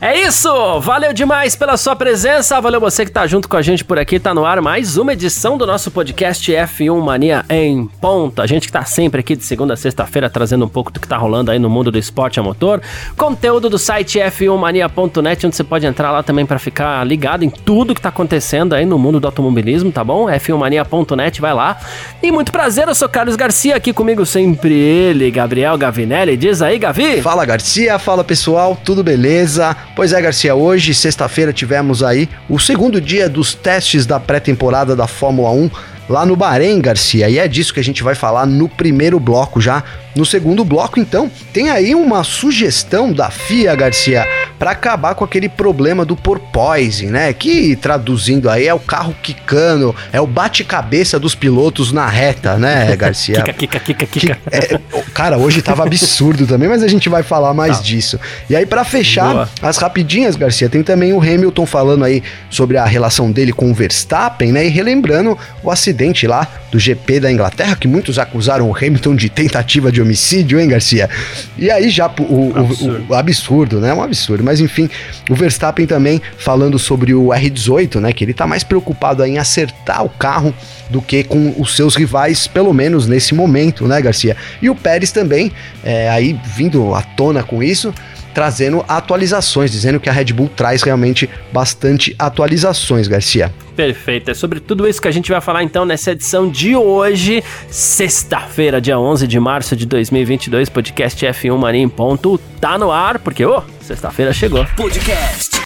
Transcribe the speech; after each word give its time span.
É 0.00 0.16
isso! 0.16 0.48
Valeu 0.78 1.12
demais 1.12 1.56
pela 1.56 1.76
sua 1.76 1.96
presença, 1.96 2.60
valeu 2.60 2.80
você 2.80 3.04
que 3.04 3.10
tá 3.10 3.26
junto 3.26 3.48
com 3.48 3.56
a 3.56 3.62
gente 3.62 3.84
por 3.84 3.98
aqui, 3.98 4.20
tá 4.20 4.32
no 4.32 4.44
ar 4.44 4.60
mais 4.60 4.96
uma 4.96 5.12
edição 5.12 5.58
do 5.58 5.66
nosso 5.66 5.90
podcast 5.90 6.52
F1 6.52 7.02
Mania 7.02 7.44
em 7.50 7.84
ponta. 8.00 8.44
A 8.44 8.46
gente 8.46 8.68
que 8.68 8.72
tá 8.72 8.84
sempre 8.84 9.18
aqui 9.18 9.34
de 9.34 9.42
segunda 9.44 9.74
a 9.74 9.76
sexta-feira 9.76 10.30
trazendo 10.30 10.64
um 10.64 10.68
pouco 10.68 10.92
do 10.92 11.00
que 11.00 11.08
tá 11.08 11.16
rolando 11.16 11.50
aí 11.50 11.58
no 11.58 11.68
mundo 11.68 11.90
do 11.90 11.98
esporte 11.98 12.38
a 12.38 12.42
motor. 12.44 12.80
Conteúdo 13.16 13.68
do 13.68 13.76
site 13.76 14.20
f1mania.net, 14.20 15.44
onde 15.44 15.56
você 15.56 15.64
pode 15.64 15.84
entrar 15.84 16.12
lá 16.12 16.22
também 16.22 16.46
para 16.46 16.60
ficar 16.60 17.04
ligado 17.04 17.44
em 17.44 17.50
tudo 17.50 17.92
que 17.92 18.00
tá 18.00 18.10
acontecendo 18.10 18.76
aí 18.76 18.86
no 18.86 19.00
mundo 19.00 19.18
do 19.18 19.26
automobilismo, 19.26 19.90
tá 19.90 20.04
bom? 20.04 20.26
f1mania.net, 20.26 21.40
vai 21.40 21.52
lá. 21.52 21.76
E 22.22 22.30
muito 22.30 22.52
prazer, 22.52 22.86
eu 22.86 22.94
sou 22.94 23.08
Carlos 23.08 23.34
Garcia, 23.34 23.74
aqui 23.74 23.92
comigo 23.92 24.24
sempre 24.24 24.74
ele, 24.74 25.28
Gabriel 25.28 25.76
Gavinelli. 25.76 26.36
Diz 26.36 26.62
aí, 26.62 26.78
Gavi! 26.78 27.20
Fala 27.20 27.44
Garcia, 27.44 27.98
fala 27.98 28.22
pessoal, 28.22 28.78
tudo 28.84 29.02
beleza? 29.02 29.76
Pois 29.98 30.12
é, 30.12 30.22
Garcia, 30.22 30.54
hoje, 30.54 30.94
sexta-feira, 30.94 31.52
tivemos 31.52 32.04
aí 32.04 32.28
o 32.48 32.56
segundo 32.56 33.00
dia 33.00 33.28
dos 33.28 33.52
testes 33.52 34.06
da 34.06 34.20
pré-temporada 34.20 34.94
da 34.94 35.08
Fórmula 35.08 35.50
1 35.50 35.68
lá 36.08 36.24
no 36.24 36.36
Bahrein, 36.36 36.80
Garcia. 36.80 37.28
E 37.28 37.36
é 37.36 37.48
disso 37.48 37.74
que 37.74 37.80
a 37.80 37.82
gente 37.82 38.04
vai 38.04 38.14
falar 38.14 38.46
no 38.46 38.68
primeiro 38.68 39.18
bloco 39.18 39.60
já. 39.60 39.82
No 40.14 40.24
segundo 40.24 40.64
bloco, 40.64 41.00
então, 41.00 41.28
tem 41.52 41.70
aí 41.70 41.96
uma 41.96 42.22
sugestão 42.22 43.12
da 43.12 43.28
FIA, 43.28 43.74
Garcia, 43.74 44.24
para 44.58 44.72
acabar 44.72 45.14
com 45.14 45.24
aquele 45.24 45.48
problema 45.48 46.04
do 46.04 46.16
porpoise, 46.16 47.06
né? 47.06 47.32
Que 47.32 47.76
traduzindo 47.76 48.50
aí 48.50 48.66
é 48.66 48.74
o 48.74 48.80
carro 48.80 49.14
quicando, 49.22 49.94
é 50.12 50.20
o 50.20 50.26
bate-cabeça 50.26 51.18
dos 51.18 51.34
pilotos 51.34 51.92
na 51.92 52.06
reta, 52.06 52.56
né, 52.56 52.94
Garcia? 52.96 53.42
kika, 53.42 53.52
kika, 53.52 53.80
kika, 53.80 54.06
kika. 54.06 54.38
É, 54.50 54.78
cara, 55.14 55.38
hoje 55.38 55.62
tava 55.62 55.84
absurdo 55.84 56.46
também, 56.46 56.68
mas 56.68 56.82
a 56.82 56.88
gente 56.88 57.08
vai 57.08 57.22
falar 57.22 57.54
mais 57.54 57.78
tá. 57.78 57.82
disso. 57.82 58.18
E 58.50 58.56
aí, 58.56 58.66
para 58.66 58.84
fechar 58.84 59.32
Boa. 59.32 59.48
as 59.62 59.76
rapidinhas, 59.78 60.36
Garcia, 60.36 60.68
tem 60.68 60.82
também 60.82 61.12
o 61.12 61.20
Hamilton 61.20 61.66
falando 61.66 62.04
aí 62.04 62.22
sobre 62.50 62.76
a 62.76 62.84
relação 62.84 63.30
dele 63.30 63.52
com 63.52 63.70
o 63.70 63.74
Verstappen, 63.74 64.52
né? 64.52 64.66
E 64.66 64.68
relembrando 64.68 65.38
o 65.62 65.70
acidente 65.70 66.26
lá 66.26 66.46
do 66.70 66.78
GP 66.78 67.20
da 67.20 67.32
Inglaterra, 67.32 67.76
que 67.76 67.88
muitos 67.88 68.18
acusaram 68.18 68.68
o 68.68 68.76
Hamilton 68.76 69.14
de 69.14 69.28
tentativa 69.28 69.90
de 69.90 70.02
homicídio, 70.02 70.60
hein, 70.60 70.68
Garcia? 70.68 71.08
E 71.56 71.70
aí 71.70 71.88
já 71.88 72.10
o, 72.18 72.52
o, 72.52 72.58
absurdo. 72.58 73.06
O, 73.08 73.12
o 73.12 73.14
absurdo, 73.14 73.80
né? 73.80 73.94
Um 73.94 74.02
absurdo. 74.02 74.44
Mas 74.48 74.60
enfim, 74.60 74.88
o 75.28 75.34
Verstappen 75.34 75.86
também 75.86 76.22
falando 76.38 76.78
sobre 76.78 77.12
o 77.12 77.26
R18, 77.26 78.00
né? 78.00 78.14
Que 78.14 78.24
ele 78.24 78.32
tá 78.32 78.46
mais 78.46 78.64
preocupado 78.64 79.22
em 79.22 79.36
acertar 79.36 80.02
o 80.02 80.08
carro 80.08 80.54
do 80.88 81.02
que 81.02 81.22
com 81.22 81.54
os 81.58 81.76
seus 81.76 81.94
rivais, 81.94 82.46
pelo 82.46 82.72
menos 82.72 83.06
nesse 83.06 83.34
momento, 83.34 83.86
né, 83.86 84.00
Garcia? 84.00 84.34
E 84.62 84.70
o 84.70 84.74
Pérez 84.74 85.12
também, 85.12 85.52
é, 85.84 86.08
aí 86.08 86.34
vindo 86.56 86.94
à 86.94 87.02
tona 87.02 87.42
com 87.42 87.62
isso, 87.62 87.92
trazendo 88.38 88.84
atualizações, 88.86 89.68
dizendo 89.68 89.98
que 89.98 90.08
a 90.08 90.12
Red 90.12 90.26
Bull 90.26 90.48
traz 90.48 90.84
realmente 90.84 91.28
bastante 91.52 92.14
atualizações, 92.16 93.08
Garcia. 93.08 93.52
Perfeito, 93.74 94.30
é 94.30 94.34
sobre 94.34 94.60
tudo 94.60 94.86
isso 94.86 95.02
que 95.02 95.08
a 95.08 95.10
gente 95.10 95.28
vai 95.32 95.40
falar 95.40 95.64
então 95.64 95.84
nessa 95.84 96.12
edição 96.12 96.48
de 96.48 96.76
hoje, 96.76 97.42
sexta-feira, 97.68 98.80
dia 98.80 98.96
11 98.96 99.26
de 99.26 99.40
março 99.40 99.74
de 99.74 99.86
2022, 99.86 100.68
podcast 100.68 101.26
F1 101.26 101.58
Mania 101.58 101.82
em 101.82 101.88
ponto, 101.88 102.38
tá 102.60 102.78
no 102.78 102.92
ar, 102.92 103.18
porque, 103.18 103.44
ô, 103.44 103.58
oh, 103.58 103.62
sexta-feira 103.82 104.32
chegou. 104.32 104.64
Podcast 104.76 105.60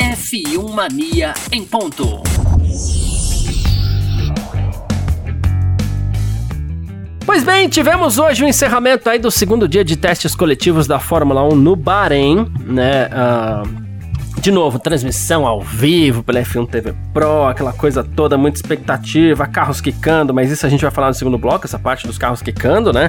F1 0.00 0.72
Mania 0.72 1.34
em 1.52 1.64
ponto. 1.64 2.20
Bem, 7.48 7.66
tivemos 7.66 8.18
hoje 8.18 8.44
o 8.44 8.46
encerramento 8.46 9.08
aí 9.08 9.18
do 9.18 9.30
segundo 9.30 9.66
dia 9.66 9.82
de 9.82 9.96
testes 9.96 10.34
coletivos 10.34 10.86
da 10.86 11.00
Fórmula 11.00 11.42
1 11.42 11.56
no 11.56 11.74
Bahrein, 11.74 12.46
né? 12.60 13.08
Uh, 13.08 14.38
de 14.38 14.50
novo, 14.50 14.78
transmissão 14.78 15.46
ao 15.46 15.62
vivo 15.62 16.22
pela 16.22 16.40
F1 16.42 16.68
TV 16.68 16.94
Pro, 17.14 17.46
aquela 17.46 17.72
coisa 17.72 18.04
toda, 18.04 18.36
muita 18.36 18.58
expectativa, 18.58 19.46
carros 19.46 19.80
quicando, 19.80 20.34
mas 20.34 20.50
isso 20.50 20.66
a 20.66 20.68
gente 20.68 20.82
vai 20.82 20.90
falar 20.90 21.08
no 21.08 21.14
segundo 21.14 21.38
bloco, 21.38 21.64
essa 21.64 21.78
parte 21.78 22.06
dos 22.06 22.18
carros 22.18 22.42
quicando, 22.42 22.92
né? 22.92 23.08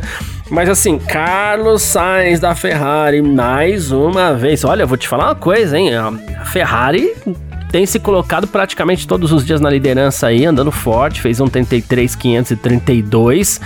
Mas 0.49 0.69
assim, 0.69 0.97
Carlos 0.97 1.81
Sainz 1.81 2.39
da 2.39 2.55
Ferrari, 2.55 3.21
mais 3.21 3.91
uma 3.91 4.33
vez. 4.33 4.63
Olha, 4.63 4.83
eu 4.83 4.87
vou 4.87 4.97
te 4.97 5.07
falar 5.07 5.25
uma 5.25 5.35
coisa, 5.35 5.77
hein? 5.77 5.89
A 5.93 6.45
Ferrari 6.45 7.13
tem 7.71 7.85
se 7.85 7.99
colocado 7.99 8.47
praticamente 8.47 9.07
todos 9.07 9.31
os 9.31 9.45
dias 9.45 9.61
na 9.61 9.69
liderança 9.69 10.25
aí, 10.27 10.45
andando 10.45 10.71
forte, 10.71 11.21
fez 11.21 11.39
um 11.39 11.47
33,532, 11.47 13.61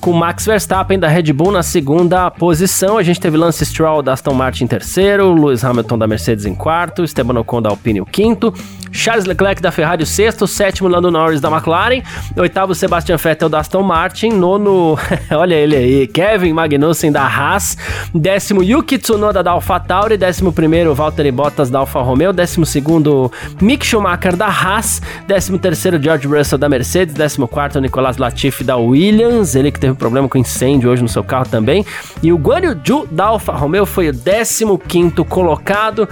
com 0.00 0.12
Max 0.12 0.46
Verstappen 0.46 0.96
da 0.98 1.08
Red 1.08 1.32
Bull 1.32 1.52
na 1.52 1.62
segunda 1.62 2.30
posição. 2.30 2.98
A 2.98 3.02
gente 3.02 3.20
teve 3.20 3.36
Lance 3.36 3.66
Stroll 3.66 4.02
da 4.02 4.12
Aston 4.12 4.34
Martin 4.34 4.64
em 4.64 4.68
terceiro, 4.68 5.34
Lewis 5.34 5.64
Hamilton 5.64 5.98
da 5.98 6.06
Mercedes 6.06 6.46
em 6.46 6.54
quarto, 6.54 7.02
Esteban 7.02 7.40
Ocon 7.40 7.60
da 7.60 7.70
Alpine 7.70 7.98
em 7.98 8.04
quinto, 8.04 8.54
Charles 8.92 9.26
Leclerc 9.26 9.60
da 9.60 9.70
Ferrari 9.70 10.02
o 10.02 10.06
sexto, 10.06 10.46
sétimo 10.46 10.88
Lando 10.88 11.10
Norris 11.10 11.40
da 11.40 11.50
McLaren, 11.50 12.02
oitavo 12.36 12.74
Sebastian 12.74 13.16
Vettel 13.16 13.48
da 13.48 13.60
Aston 13.60 13.82
Martin, 13.82 14.30
nono, 14.30 14.98
olha 15.30 15.54
ele 15.54 15.76
aí, 15.76 16.06
Kevin 16.06 16.52
Magnussen 16.52 17.10
da 17.10 17.26
Haas, 17.26 17.76
décimo 18.14 18.62
Yuki 18.62 18.98
Tsunoda 18.98 19.42
da 19.42 19.50
AlphaTauri, 19.50 20.16
décimo 20.16 20.52
primeiro 20.52 20.94
Valtteri 20.94 21.32
Bottas 21.32 21.70
da 21.70 21.80
Alfa 21.80 22.00
Romeo, 22.00 22.32
décimo 22.32 22.64
segundo 22.64 23.30
Mick 23.60 23.84
Schumacher 23.84 24.36
da 24.36 24.46
Haas, 24.46 25.00
13º 25.28 26.02
George 26.02 26.26
Russell 26.26 26.58
da 26.58 26.68
Mercedes, 26.68 27.14
14º 27.14 27.80
Nicolas 27.80 28.16
Latifi 28.16 28.64
da 28.64 28.76
Williams, 28.76 29.54
ele 29.54 29.70
que 29.70 29.80
teve 29.80 29.94
problema 29.94 30.28
com 30.28 30.38
incêndio 30.38 30.90
hoje 30.90 31.02
no 31.02 31.08
seu 31.08 31.24
carro 31.24 31.46
também, 31.48 31.84
e 32.22 32.32
o 32.32 32.36
Guan 32.36 32.60
Yu 32.60 32.80
Zhu 32.86 33.06
da 33.10 33.26
Alfa 33.26 33.52
Romeo 33.52 33.86
foi 33.86 34.08
o 34.08 34.12
15º 34.12 35.24
colocado. 35.24 36.08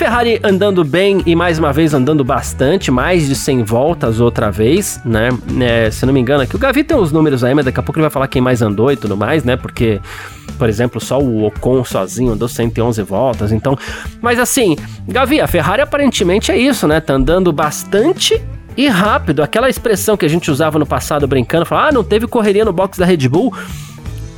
Ferrari 0.00 0.40
andando 0.42 0.82
bem 0.82 1.20
e 1.26 1.36
mais 1.36 1.58
uma 1.58 1.74
vez 1.74 1.92
andando 1.92 2.24
bastante, 2.24 2.90
mais 2.90 3.28
de 3.28 3.34
100 3.34 3.64
voltas 3.64 4.18
outra 4.18 4.50
vez, 4.50 4.98
né? 5.04 5.28
É, 5.60 5.90
se 5.90 6.06
não 6.06 6.14
me 6.14 6.18
engano, 6.18 6.42
aqui 6.42 6.56
o 6.56 6.58
Gavi 6.58 6.82
tem 6.82 6.96
os 6.96 7.12
números 7.12 7.44
aí, 7.44 7.54
mas 7.54 7.66
daqui 7.66 7.78
a 7.78 7.82
pouco 7.82 7.98
ele 7.98 8.04
vai 8.04 8.10
falar 8.10 8.26
quem 8.26 8.40
mais 8.40 8.62
andou 8.62 8.90
e 8.90 8.96
tudo 8.96 9.14
mais, 9.14 9.44
né? 9.44 9.58
Porque, 9.58 10.00
por 10.56 10.70
exemplo, 10.70 11.02
só 11.02 11.20
o 11.20 11.44
Ocon 11.44 11.84
sozinho 11.84 12.32
andou 12.32 12.48
111 12.48 13.02
voltas, 13.02 13.52
então. 13.52 13.76
Mas 14.22 14.38
assim, 14.38 14.74
Gavi, 15.06 15.38
a 15.38 15.46
Ferrari 15.46 15.82
aparentemente 15.82 16.50
é 16.50 16.56
isso, 16.56 16.88
né? 16.88 16.98
Tá 16.98 17.12
andando 17.12 17.52
bastante 17.52 18.40
e 18.78 18.88
rápido. 18.88 19.42
Aquela 19.42 19.68
expressão 19.68 20.16
que 20.16 20.24
a 20.24 20.30
gente 20.30 20.50
usava 20.50 20.78
no 20.78 20.86
passado 20.86 21.28
brincando, 21.28 21.66
falar, 21.66 21.88
ah, 21.88 21.92
não 21.92 22.02
teve 22.02 22.26
correria 22.26 22.64
no 22.64 22.72
box 22.72 22.98
da 22.98 23.04
Red 23.04 23.28
Bull 23.28 23.52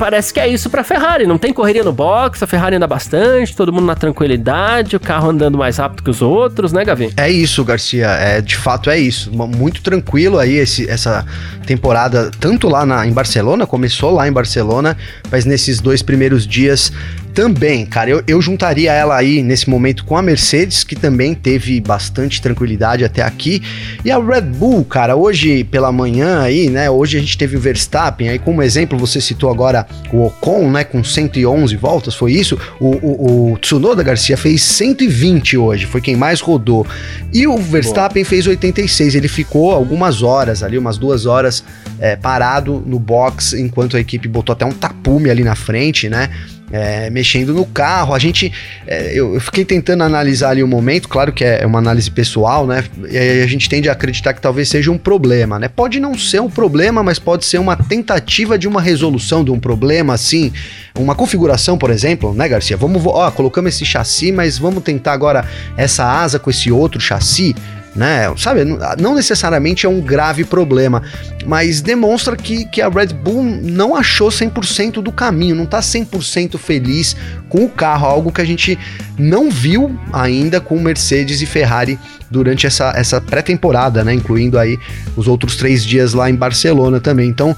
parece 0.03 0.35
que 0.35 0.41
é 0.41 0.49
isso 0.49 0.69
pra 0.69 0.83
Ferrari. 0.83 1.29
Não 1.29 1.39
tem 1.39 1.53
correria 1.53 1.85
no 1.85 1.93
box, 1.93 2.43
a 2.43 2.47
Ferrari 2.49 2.75
anda 2.75 2.89
bastante, 2.89 3.55
todo 3.55 3.73
mundo 3.73 3.87
na 3.87 3.95
tranquilidade, 3.95 4.97
o 4.97 5.01
carro 5.01 5.31
andando 5.31 5.57
mais 5.57 5.77
rápido 5.77 6.03
que 6.03 6.11
os 6.11 6.21
outros, 6.21 6.73
né, 6.73 6.85
Gavi? 6.85 7.13
É 7.17 7.31
isso, 7.31 7.65
Garcia. 7.65 8.09
É, 8.09 8.41
de 8.41 8.57
fato 8.57 8.91
é 8.91 8.99
isso. 8.99 9.31
Muito 9.33 9.81
tranquilo 9.81 10.41
aí 10.41 10.55
esse, 10.57 10.91
essa 10.91 11.25
temporada, 11.69 12.33
tanto 12.41 12.69
lá 12.69 12.85
na, 12.85 13.07
em 13.07 13.13
Barcelona, 13.13 13.65
começou 13.65 14.11
lá 14.11 14.27
em 14.27 14.33
Barcelona, 14.33 14.97
mas 15.31 15.45
nesses 15.45 15.79
dois 15.79 16.03
primeiros 16.03 16.49
dias 16.49 16.93
também, 17.35 17.87
cara, 17.87 18.11
eu, 18.11 18.23
eu 18.27 18.41
juntaria 18.43 18.93
ela 18.93 19.17
aí 19.17 19.43
nesse 19.43 19.69
momento 19.69 20.05
com 20.05 20.17
a 20.17 20.23
Mercedes, 20.23 20.85
que 20.85 20.95
também 20.95 21.35
teve 21.35 21.81
bastante 21.81 22.41
tranquilidade 22.41 23.05
até 23.05 23.23
aqui. 23.23 23.63
E 24.05 24.11
a 24.11 24.19
Red 24.19 24.43
Bull, 24.43 24.85
cara, 24.85 25.17
hoje 25.17 25.65
pela 25.65 25.91
manhã 25.91 26.41
aí, 26.43 26.69
né? 26.69 26.91
Hoje 26.91 27.17
a 27.17 27.21
gente 27.21 27.37
teve 27.39 27.57
o 27.57 27.61
Verstappen, 27.61 28.29
aí 28.29 28.39
como 28.39 28.63
exemplo 28.63 28.99
você 28.99 29.21
citou 29.21 29.51
agora 29.51 29.87
o 30.13 30.27
Ocon, 30.27 30.71
né? 30.71 30.85
Com 30.85 31.03
111 31.03 31.75
voltas, 31.77 32.15
foi 32.15 32.33
isso? 32.33 32.59
O, 32.79 32.91
o, 32.91 33.53
o 33.53 33.59
Tsunoda 33.59 34.03
Garcia 34.03 34.37
fez 34.37 34.63
120 34.63 35.57
hoje, 35.57 35.87
foi 35.87 36.01
quem 36.01 36.17
mais 36.17 36.41
rodou. 36.41 36.87
E 37.33 37.47
o 37.47 37.57
Verstappen 37.57 38.23
Boa. 38.23 38.31
fez 38.31 38.47
86, 38.47 39.15
ele 39.15 39.29
ficou 39.29 39.73
algumas 39.73 40.23
horas 40.23 40.63
ali, 40.63 40.77
umas 40.77 40.99
duas 40.99 41.25
horas 41.25 41.65
é, 41.99 42.15
parado 42.15 42.83
no 42.87 42.99
box, 42.99 43.55
enquanto 43.55 43.97
a 43.97 44.01
equipe 44.01 44.29
botou 44.29 44.53
até 44.53 44.67
um 44.67 44.73
tapume 44.73 45.31
ali 45.31 45.43
na 45.43 45.55
frente, 45.55 46.09
né? 46.09 46.29
É, 46.73 47.11
mexendo 47.11 47.53
no 47.53 47.67
carro. 47.67 48.15
A 48.15 48.19
gente, 48.19 48.53
é, 48.87 49.13
eu, 49.13 49.35
eu, 49.35 49.41
fiquei 49.41 49.65
tentando 49.65 50.03
analisar 50.03 50.51
ali 50.51 50.63
o 50.63 50.67
momento, 50.69 51.09
claro 51.09 51.33
que 51.33 51.45
é 51.45 51.65
uma 51.67 51.79
análise 51.79 52.11
pessoal, 52.11 52.67
né? 52.67 52.83
E 53.09 53.43
a 53.43 53.47
gente 53.47 53.69
tende 53.69 53.89
a 53.89 53.93
acreditar 53.93 54.33
que 54.33 54.41
talvez 54.41 54.69
seja 54.69 54.91
um 54.91 54.99
problema, 54.99 55.59
né? 55.59 55.69
Pode 55.69 56.01
não 56.01 56.17
ser 56.17 56.41
um 56.41 56.51
problema, 56.51 57.03
mas 57.03 57.19
pode 57.19 57.45
ser 57.45 57.59
uma 57.59 57.77
tentativa 57.77 58.59
de 58.59 58.67
uma 58.67 58.81
resolução 58.81 59.45
de 59.45 59.51
um 59.51 59.61
problema, 59.61 60.15
assim, 60.15 60.53
uma 60.99 61.15
configuração, 61.15 61.77
por 61.77 61.91
exemplo, 61.91 62.33
né, 62.33 62.49
Garcia? 62.49 62.77
Vamos, 62.77 63.05
ó, 63.07 63.31
colocamos 63.31 63.75
esse 63.75 63.85
chassi, 63.85 64.33
mas 64.33 64.57
vamos 64.57 64.83
tentar 64.83 65.13
agora 65.13 65.45
essa 65.77 66.05
asa 66.05 66.39
com 66.39 66.49
esse 66.49 66.73
outro 66.73 67.01
chassi 67.01 67.55
né? 67.95 68.33
Sabe, 68.37 68.65
não 68.99 69.15
necessariamente 69.15 69.87
é 69.87 69.89
um 69.89 70.01
grave 70.01 70.45
problema, 70.45 71.03
mas 71.47 71.81
demonstra 71.81 72.37
que, 72.37 72.65
que 72.67 72.81
a 72.81 72.89
Red 72.89 73.09
Bull 73.09 73.43
não 73.43 73.95
achou 73.95 74.29
100% 74.29 75.03
do 75.03 75.13
caminho, 75.13 75.55
não 75.55 75.67
tá 75.67 75.81
100% 75.81 76.59
feliz 76.59 77.17
com 77.49 77.65
o 77.65 77.69
carro, 77.69 78.07
algo 78.07 78.33
que 78.33 78.41
a 78.41 78.45
gente 78.45 78.79
não 79.19 79.51
viu 79.51 79.95
ainda 80.13 80.61
com 80.61 80.81
Mercedes 80.81 81.43
e 81.43 81.47
Ferrari 81.47 81.99
durante 82.31 82.67
essa, 82.67 82.93
essa 82.97 83.21
pré-temporada, 83.21 84.03
né? 84.03 84.15
Incluindo 84.15 84.59
aí 84.59 84.79
os 85.15 85.29
outros 85.29 85.57
três 85.57 85.85
dias 85.85 86.15
lá 86.15 86.31
em 86.31 86.35
Barcelona 86.35 86.99
também. 86.99 87.29
Então, 87.29 87.55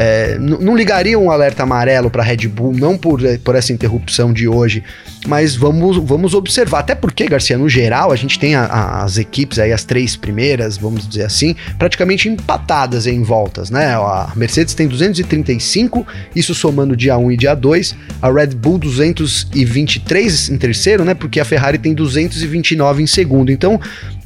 é, 0.00 0.38
não 0.38 0.76
ligaria 0.76 1.18
um 1.18 1.28
alerta 1.28 1.64
amarelo 1.64 2.08
para 2.08 2.22
Red 2.22 2.46
Bull, 2.46 2.72
não 2.72 2.96
por, 2.96 3.24
é, 3.24 3.36
por 3.36 3.56
essa 3.56 3.72
interrupção 3.72 4.32
de 4.32 4.46
hoje, 4.46 4.84
mas 5.26 5.56
vamos, 5.56 5.96
vamos 5.96 6.34
observar. 6.34 6.78
Até 6.78 6.94
porque, 6.94 7.26
Garcia, 7.26 7.58
no 7.58 7.68
geral, 7.68 8.12
a 8.12 8.16
gente 8.16 8.38
tem 8.38 8.54
a, 8.54 8.62
a, 8.62 9.02
as 9.02 9.18
equipes 9.18 9.58
aí, 9.58 9.72
as 9.72 9.82
três 9.82 10.14
primeiras, 10.14 10.76
vamos 10.76 11.08
dizer 11.08 11.24
assim, 11.24 11.56
praticamente 11.80 12.28
empatadas 12.28 13.08
em 13.08 13.24
voltas, 13.24 13.70
né? 13.70 13.96
A 13.96 14.32
Mercedes 14.36 14.72
tem 14.72 14.86
235, 14.86 16.06
isso 16.32 16.54
somando 16.54 16.96
dia 16.96 17.18
1 17.18 17.32
e 17.32 17.36
dia 17.36 17.56
2, 17.56 17.96
a 18.22 18.30
Red 18.30 18.54
Bull 18.54 18.78
223 18.78 20.50
em 20.50 20.58
terceiro, 20.58 21.04
né? 21.04 21.12
Porque 21.12 21.40
a 21.40 21.44
Ferrari 21.44 21.76
tem 21.76 21.92
229 21.92 23.02
em 23.02 23.06
segundo. 23.08 23.50
Então, 23.50 23.80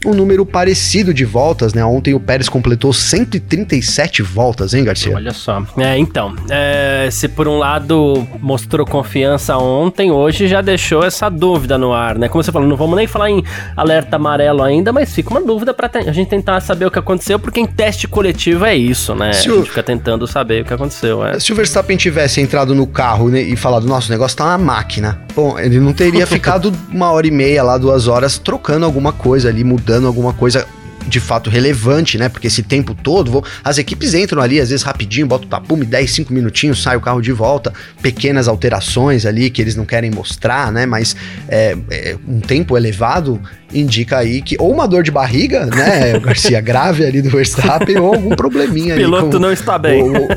um 0.06 0.14
número 0.14 0.44
parecido 0.44 1.12
de 1.12 1.24
voltas, 1.24 1.74
né? 1.74 1.84
Ontem 1.84 2.14
o 2.14 2.20
Pérez 2.20 2.48
completou 2.48 2.92
137 2.92 4.22
voltas, 4.22 4.74
hein, 4.74 4.84
Garcia? 4.84 5.14
Olha 5.14 5.32
só. 5.32 5.62
É, 5.78 5.96
então, 5.98 6.34
é, 6.50 7.08
se 7.10 7.28
por 7.28 7.46
um 7.48 7.58
lado 7.58 8.26
mostrou 8.40 8.86
confiança 8.86 9.56
ontem, 9.56 10.10
hoje 10.10 10.48
já 10.48 10.60
deixou 10.60 11.04
essa 11.04 11.28
dúvida 11.28 11.78
no 11.78 11.92
ar, 11.92 12.18
né? 12.18 12.28
Como 12.28 12.42
você 12.42 12.50
falou, 12.50 12.68
não 12.68 12.76
vamos 12.76 12.96
nem 12.96 13.06
falar 13.06 13.30
em 13.30 13.44
alerta 13.76 14.16
amarelo 14.16 14.62
ainda, 14.62 14.92
mas 14.92 15.12
fica 15.14 15.30
uma 15.30 15.42
dúvida 15.42 15.72
para 15.72 15.90
a 15.94 16.12
gente 16.12 16.28
tentar 16.28 16.60
saber 16.60 16.86
o 16.86 16.90
que 16.90 16.98
aconteceu, 16.98 17.38
porque 17.38 17.60
em 17.60 17.66
teste 17.66 18.08
coletivo 18.08 18.64
é 18.64 18.74
isso, 18.74 19.14
né? 19.14 19.32
Se 19.32 19.48
a 19.48 19.54
gente 19.54 19.68
fica 19.68 19.82
tentando 19.82 20.26
saber 20.26 20.62
o 20.62 20.64
que 20.64 20.74
aconteceu. 20.74 21.24
É. 21.24 21.38
Se 21.38 21.52
o 21.52 21.54
Verstappen 21.54 21.96
tivesse 21.96 22.40
entrado 22.40 22.74
no 22.74 22.86
carro 22.86 23.28
né, 23.28 23.40
e 23.40 23.56
falado, 23.56 23.86
nosso 23.86 24.10
negócio 24.10 24.36
tá 24.36 24.44
uma 24.44 24.58
máquina, 24.58 25.20
bom, 25.34 25.58
ele 25.58 25.78
não 25.78 25.92
teria 25.92 26.26
ficado 26.26 26.72
uma 26.90 27.10
hora 27.10 27.26
e 27.26 27.30
meia 27.30 27.62
lá, 27.62 27.78
duas 27.78 28.08
horas, 28.08 28.38
trocando 28.38 28.84
alguma 28.84 29.12
coisa 29.12 29.48
ali, 29.48 29.62
mudando 29.62 29.91
dando 29.92 30.06
alguma 30.06 30.32
coisa 30.32 30.66
de 31.06 31.20
fato 31.20 31.50
relevante, 31.50 32.16
né? 32.16 32.30
Porque 32.30 32.46
esse 32.46 32.62
tempo 32.62 32.94
todo, 32.94 33.30
vou, 33.30 33.44
as 33.62 33.76
equipes 33.76 34.14
entram 34.14 34.40
ali, 34.40 34.58
às 34.58 34.70
vezes 34.70 34.82
rapidinho, 34.82 35.26
bota 35.26 35.44
o 35.44 35.48
tapume, 35.48 35.84
10, 35.84 36.10
5 36.10 36.32
minutinhos, 36.32 36.82
sai 36.82 36.96
o 36.96 37.00
carro 37.00 37.20
de 37.20 37.32
volta, 37.32 37.74
pequenas 38.00 38.48
alterações 38.48 39.26
ali 39.26 39.50
que 39.50 39.60
eles 39.60 39.76
não 39.76 39.84
querem 39.84 40.10
mostrar, 40.10 40.72
né? 40.72 40.86
Mas 40.86 41.14
é, 41.48 41.76
é, 41.90 42.16
um 42.26 42.40
tempo 42.40 42.74
elevado 42.74 43.38
indica 43.74 44.18
aí 44.18 44.40
que 44.40 44.56
ou 44.58 44.72
uma 44.72 44.86
dor 44.88 45.02
de 45.02 45.10
barriga, 45.10 45.66
né, 45.66 46.18
Garcia, 46.24 46.60
grave 46.60 47.04
ali 47.04 47.20
do 47.20 47.28
Verstappen, 47.28 47.98
ou 47.98 48.14
algum 48.14 48.30
probleminha 48.30 48.94
o 48.94 48.98
piloto 48.98 49.30
com, 49.32 49.38
não 49.38 49.52
está 49.52 49.78
bem. 49.78 50.02
Ou, 50.02 50.28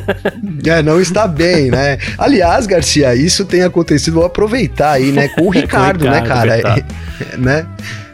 é, 0.66 0.82
não 0.82 1.00
está 1.00 1.28
bem, 1.28 1.70
né? 1.70 1.98
Aliás, 2.18 2.66
Garcia, 2.66 3.16
isso 3.16 3.46
tem 3.46 3.62
acontecido, 3.62 4.16
vou 4.16 4.26
aproveitar 4.26 4.92
aí, 4.92 5.12
né, 5.12 5.28
com 5.30 5.48
o 5.48 5.50
Ricardo, 5.50 6.06
com 6.06 6.12
o 6.12 6.14
Ricardo 6.14 6.50
né, 6.50 6.62
cara? 6.62 6.86
É, 7.34 7.38
né? 7.40 7.66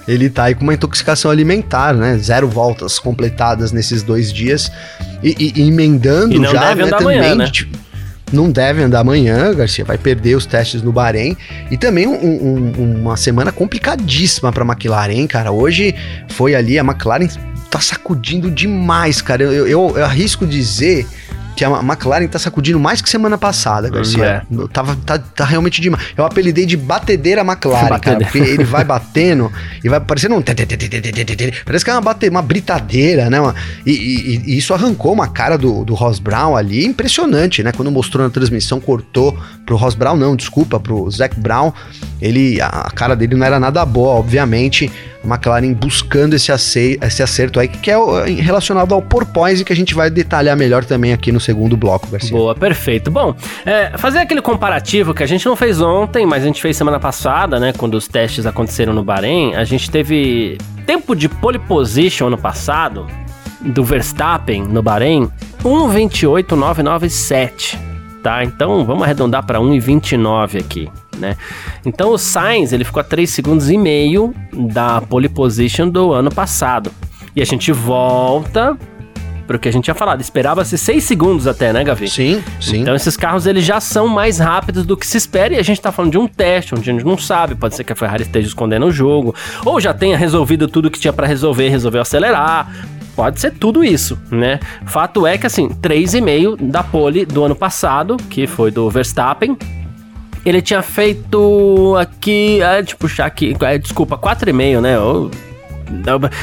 Ele 0.07 0.29
tá 0.29 0.45
aí 0.45 0.55
com 0.55 0.63
uma 0.63 0.73
intoxicação 0.73 1.29
alimentar, 1.29 1.93
né? 1.93 2.17
Zero 2.17 2.47
voltas 2.47 2.99
completadas 2.99 3.71
nesses 3.71 4.03
dois 4.03 4.31
dias. 4.31 4.71
E, 5.23 5.53
e 5.55 5.61
emendando 5.61 6.33
e 6.33 6.47
já, 6.47 6.75
né, 6.75 6.87
também. 6.87 7.19
Amanhã, 7.19 7.35
né? 7.35 7.49
Tipo, 7.49 7.77
não 8.31 8.49
deve 8.49 8.81
andar 8.81 9.01
amanhã, 9.01 9.53
Garcia 9.53 9.83
vai 9.83 9.97
perder 9.97 10.35
os 10.35 10.45
testes 10.45 10.81
no 10.81 10.91
Bahrein 10.91 11.35
e 11.69 11.77
também 11.77 12.07
um, 12.07 12.13
um, 12.13 12.99
uma 13.01 13.17
semana 13.17 13.51
complicadíssima 13.51 14.51
para 14.51 14.63
a 14.63 14.67
McLaren, 14.67 15.27
cara. 15.27 15.51
Hoje 15.51 15.93
foi 16.29 16.55
ali 16.55 16.79
a 16.79 16.83
McLaren 16.83 17.27
tá 17.69 17.79
sacudindo 17.79 18.49
demais, 18.49 19.21
cara. 19.21 19.43
Eu, 19.43 19.67
eu, 19.67 19.97
eu 19.97 20.05
arrisco 20.05 20.45
dizer 20.45 21.05
que 21.55 21.65
a 21.65 21.69
McLaren 21.81 22.27
tá 22.27 22.39
sacudindo 22.39 22.79
mais 22.79 23.01
que 23.01 23.09
semana 23.09 23.37
passada, 23.37 23.89
Garcia. 23.89 24.25
É. 24.25 24.67
Tava, 24.71 24.95
tá, 25.05 25.17
tá 25.17 25.45
realmente 25.45 25.81
demais. 25.81 26.03
Eu 26.17 26.25
apelidei 26.25 26.65
de 26.65 26.77
batedeira 26.77 27.41
McLaren, 27.41 27.87
batedeira. 27.89 28.19
cara, 28.19 28.31
porque 28.31 28.37
ele 28.37 28.63
vai 28.63 28.83
batendo 28.83 29.51
e 29.83 29.89
vai 29.89 29.99
parecendo 29.99 30.35
um. 30.35 30.41
Parece 31.65 31.85
que 31.85 31.91
é 31.91 31.93
uma, 31.93 32.01
bate, 32.01 32.29
uma 32.29 32.41
britadeira, 32.41 33.29
né? 33.29 33.39
Uma, 33.39 33.55
e, 33.85 33.91
e, 33.91 34.41
e, 34.45 34.57
isso 34.57 34.73
arrancou 34.73 35.13
uma 35.13 35.27
cara 35.27 35.57
do, 35.57 35.83
do 35.83 35.93
Ross 35.93 36.19
Brown 36.19 36.55
ali, 36.55 36.85
impressionante, 36.85 37.63
né? 37.63 37.71
Quando 37.71 37.91
mostrou 37.91 38.23
na 38.23 38.29
transmissão, 38.29 38.79
cortou 38.79 39.37
pro 39.65 39.75
Ross 39.75 39.95
Brown, 39.95 40.15
não, 40.15 40.35
desculpa, 40.35 40.79
pro 40.79 41.09
Zac 41.09 41.39
Brown. 41.39 41.71
Ele, 42.21 42.61
a 42.61 42.91
cara 42.95 43.15
dele 43.15 43.35
não 43.35 43.45
era 43.45 43.59
nada 43.59 43.85
boa, 43.85 44.11
obviamente. 44.11 44.91
McLaren 45.23 45.73
buscando 45.73 46.35
esse, 46.35 46.51
esse 47.01 47.23
acerto 47.23 47.59
aí, 47.59 47.67
que 47.67 47.91
é 47.91 47.95
relacionado 48.41 48.93
ao 48.93 49.01
porpoise, 49.01 49.63
que 49.63 49.71
a 49.71 49.75
gente 49.75 49.93
vai 49.93 50.09
detalhar 50.09 50.57
melhor 50.57 50.83
também 50.83 51.13
aqui 51.13 51.31
no 51.31 51.39
segundo 51.39 51.77
bloco, 51.77 52.07
Garcia. 52.07 52.31
Boa, 52.31 52.55
perfeito. 52.55 53.11
Bom, 53.11 53.35
é, 53.65 53.97
fazer 53.97 54.19
aquele 54.19 54.41
comparativo 54.41 55.13
que 55.13 55.23
a 55.23 55.27
gente 55.27 55.45
não 55.45 55.55
fez 55.55 55.79
ontem, 55.81 56.25
mas 56.25 56.43
a 56.43 56.47
gente 56.47 56.61
fez 56.61 56.75
semana 56.75 56.99
passada, 56.99 57.57
né? 57.59 57.71
Quando 57.77 57.93
os 57.95 58.07
testes 58.07 58.45
aconteceram 58.45 58.93
no 58.93 59.03
Bahrein, 59.03 59.55
a 59.55 59.63
gente 59.63 59.89
teve 59.89 60.57
tempo 60.85 61.15
de 61.15 61.29
pole 61.29 61.59
position 61.59 62.27
ano 62.27 62.37
passado, 62.37 63.07
do 63.61 63.83
Verstappen 63.83 64.63
no 64.63 64.81
Bahrein, 64.81 65.29
1.28.997, 65.63 67.77
tá? 68.23 68.43
Então 68.43 68.83
vamos 68.85 69.03
arredondar 69.03 69.45
para 69.45 69.59
1.29 69.59 70.59
aqui 70.59 70.89
né? 71.21 71.37
Então 71.85 72.09
o 72.11 72.17
Sainz 72.17 72.73
ele 72.73 72.83
ficou 72.83 72.99
a 72.99 73.03
3 73.03 73.29
segundos 73.29 73.69
e 73.69 73.77
meio 73.77 74.33
da 74.51 74.99
pole 74.99 75.29
position 75.29 75.87
do 75.87 76.11
ano 76.11 76.29
passado. 76.29 76.91
E 77.35 77.41
a 77.41 77.45
gente 77.45 77.71
volta 77.71 78.77
para 79.47 79.57
o 79.57 79.59
que 79.59 79.67
a 79.67 79.71
gente 79.71 79.85
tinha 79.85 79.95
falado. 79.95 80.21
Esperava-se 80.21 80.77
6 80.77 81.03
segundos 81.03 81.47
até, 81.47 81.73
né, 81.73 81.83
Gavi? 81.83 82.07
Sim, 82.09 82.43
sim. 82.59 82.81
Então 82.81 82.95
esses 82.95 83.17
carros 83.17 83.45
eles 83.45 83.65
já 83.65 83.79
são 83.79 84.07
mais 84.07 84.39
rápidos 84.39 84.85
do 84.85 84.95
que 84.97 85.05
se 85.05 85.17
espera 85.17 85.53
e 85.53 85.57
a 85.57 85.63
gente 85.63 85.77
está 85.77 85.91
falando 85.91 86.11
de 86.11 86.17
um 86.17 86.27
teste, 86.27 86.73
onde 86.73 86.89
a 86.89 86.93
gente 86.93 87.05
não 87.05 87.17
sabe. 87.17 87.55
Pode 87.55 87.75
ser 87.75 87.83
que 87.83 87.93
a 87.93 87.95
Ferrari 87.95 88.23
esteja 88.23 88.47
escondendo 88.47 88.85
o 88.85 88.91
jogo, 88.91 89.35
ou 89.65 89.79
já 89.79 89.93
tenha 89.93 90.17
resolvido 90.17 90.67
tudo 90.67 90.89
que 90.89 90.99
tinha 90.99 91.13
para 91.13 91.27
resolver, 91.27 91.69
resolveu 91.69 92.01
acelerar. 92.01 92.71
Pode 93.13 93.41
ser 93.41 93.51
tudo 93.51 93.83
isso, 93.83 94.17
né? 94.31 94.57
Fato 94.85 95.27
é 95.27 95.37
que 95.37 95.45
assim, 95.45 95.67
3,5 95.67 96.69
da 96.69 96.81
pole 96.81 97.25
do 97.25 97.43
ano 97.43 97.55
passado, 97.55 98.15
que 98.29 98.47
foi 98.47 98.71
do 98.71 98.89
Verstappen, 98.89 99.57
ele 100.45 100.61
tinha 100.61 100.81
feito 100.81 101.95
aqui, 101.99 102.61
é, 102.61 102.79
eu 102.81 102.97
puxar 102.97 103.25
aqui, 103.25 103.55
é, 103.61 103.77
desculpa, 103.77 104.17
4,5, 104.17 104.81
né? 104.81 104.95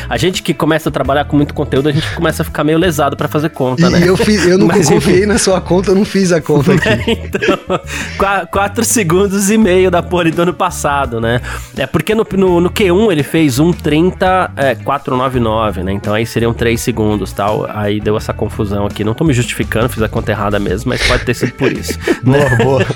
A 0.09 0.17
gente 0.17 0.43
que 0.43 0.53
começa 0.53 0.89
a 0.89 0.93
trabalhar 0.93 1.25
com 1.25 1.37
muito 1.37 1.55
conteúdo, 1.55 1.89
a 1.89 1.93
gente 1.93 2.15
começa 2.15 2.43
a 2.43 2.45
ficar 2.45 2.65
meio 2.65 2.79
lesado 2.79 3.17
para 3.17 3.29
fazer 3.29 3.49
conta, 3.51 3.87
e 3.87 3.91
né? 3.91 4.03
Eu, 4.05 4.17
fiz, 4.17 4.47
eu 4.47 4.59
não 4.59 4.67
Mas, 4.69 4.89
confiei 4.89 5.27
na 5.27 5.39
sua 5.39 5.61
conta, 5.61 5.91
eu 5.91 5.95
não 5.95 6.05
fiz 6.05 6.33
a 6.33 6.41
conta 6.41 6.75
aqui. 6.75 7.13
então, 7.25 8.47
4 8.51 8.85
segundos 8.85 9.51
e 9.51 9.57
meio 9.57 9.91
da 9.91 10.03
pole 10.03 10.31
do 10.31 10.43
ano 10.43 10.53
passado, 10.55 11.21
né? 11.21 11.41
É 11.77 11.87
porque 11.87 12.15
no, 12.15 12.27
no, 12.37 12.61
no 12.61 12.71
Q1 12.71 13.13
ele 13.13 13.23
fez 13.23 13.59
1,30, 13.59 14.51
é, 14.57 14.75
499, 14.75 15.83
né? 15.83 15.93
Então 15.93 16.13
aí 16.13 16.27
seriam 16.27 16.53
3 16.53 16.81
segundos 16.81 17.33
tal. 17.33 17.67
Aí 17.69 18.01
deu 18.01 18.17
essa 18.17 18.33
confusão 18.33 18.87
aqui. 18.87 19.03
Não 19.03 19.15
tô 19.15 19.25
me 19.25 19.33
justificando, 19.33 19.89
fiz 19.89 20.03
a 20.03 20.09
conta 20.09 20.33
errada 20.33 20.59
mesmo, 20.59 20.91
mas 20.91 21.07
pode 21.07 21.25
ter 21.25 21.35
sido 21.35 21.53
por 21.53 21.73
isso. 21.73 21.99
boa, 22.23 22.57
boa. 22.57 22.87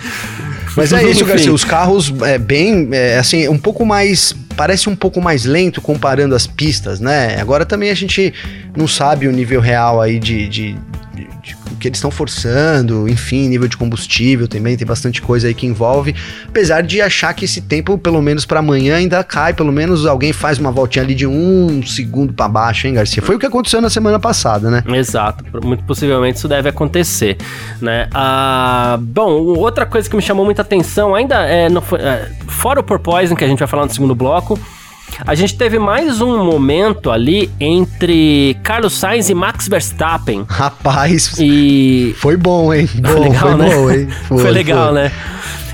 Mas 0.77 0.93
é 0.93 1.03
isso, 1.09 1.25
Garcia. 1.25 1.53
Os 1.53 1.65
carros, 1.65 2.13
é 2.23 2.39
bem, 2.39 2.89
é, 2.93 3.19
assim, 3.19 3.49
um 3.49 3.59
pouco 3.59 3.85
mais. 3.85 4.35
Parece 4.57 4.89
um 4.89 4.97
pouco 4.97 5.21
mais 5.21 5.45
lento 5.45 5.81
comparando 5.81 6.35
as 6.35 6.47
pistas, 6.47 7.01
né? 7.01 7.41
Agora 7.41 7.65
também 7.65 7.91
a 7.91 7.95
gente 7.95 8.33
não 8.77 8.87
sabe 8.87 9.27
o 9.27 9.33
nível 9.33 9.61
real 9.61 10.01
aí 10.01 10.19
de, 10.19 10.49
de 10.49 10.79
que 11.83 11.89
eles 11.89 11.99
estão 11.99 12.13
forçando, 12.13 13.09
enfim, 13.09 13.49
nível 13.49 13.67
de 13.67 13.77
combustível 13.77 14.47
também, 14.47 14.77
tem 14.77 14.87
bastante 14.87 15.21
coisa 15.21 15.49
aí 15.49 15.55
que 15.55 15.67
envolve. 15.67 16.15
Apesar 16.47 16.81
de 16.81 17.01
achar 17.01 17.35
que 17.35 17.45
esse 17.45 17.61
tempo, 17.61 17.99
pelo 17.99 18.23
menos 18.23 18.47
para 18.47 18.61
amanhã, 18.61 18.97
ainda 18.97 19.23
cai, 19.25 19.53
pelo 19.53 19.73
menos 19.73 20.07
alguém 20.07 20.33
faz 20.33 20.59
uma 20.59 20.71
voltinha 20.71 21.05
ali 21.05 21.13
de 21.13 21.27
um 21.27 21.83
segundo 21.85 22.33
para 22.33 22.49
baixo, 22.49 22.87
hein, 22.87 22.95
Garcia? 22.95 23.21
Foi 23.21 23.35
o 23.35 23.39
que 23.39 23.47
aconteceu 23.47 23.81
na 23.81 23.91
semana 23.91 24.21
passada, 24.21 24.71
né? 24.71 24.85
Exato, 24.95 25.45
muito 25.65 25.83
possivelmente 25.83 26.39
isso 26.39 26.47
deve 26.47 26.69
acontecer, 26.69 27.37
né? 27.81 28.09
Ah, 28.15 28.97
bom, 29.01 29.29
outra 29.59 29.85
coisa 29.85 30.09
que 30.09 30.15
me 30.15 30.23
chamou 30.23 30.45
muita 30.45 30.63
atenção 30.63 31.17
ainda 31.17 31.43
é, 31.43 31.69
no, 31.69 31.83
é 31.99 32.31
fora 32.47 32.79
o 32.79 32.85
porpoising 32.85 33.35
que 33.35 33.43
a 33.43 33.49
gente 33.49 33.59
vai 33.59 33.69
falar 33.69 33.87
no 33.87 33.93
segundo 33.93 34.15
bloco, 34.15 34.57
a 35.27 35.35
gente 35.35 35.57
teve 35.57 35.79
mais 35.79 36.21
um 36.21 36.45
momento 36.45 37.11
ali 37.11 37.51
entre 37.61 38.57
Carlos 38.63 38.95
Sainz 38.95 39.29
e 39.29 39.35
Max 39.35 39.69
Verstappen. 39.69 40.45
Rapaz, 40.49 41.39
e... 41.39 42.15
foi 42.19 42.37
bom, 42.37 42.73
hein? 42.73 42.89
Bom, 42.95 43.09
foi, 43.09 43.21
legal, 43.21 43.41
foi 43.43 43.57
né? 43.57 43.75
bom, 43.75 43.91
hein? 43.91 44.09
Foi, 44.29 44.39
foi 44.39 44.51
legal, 44.51 44.93
foi. 44.93 45.03
né? 45.03 45.13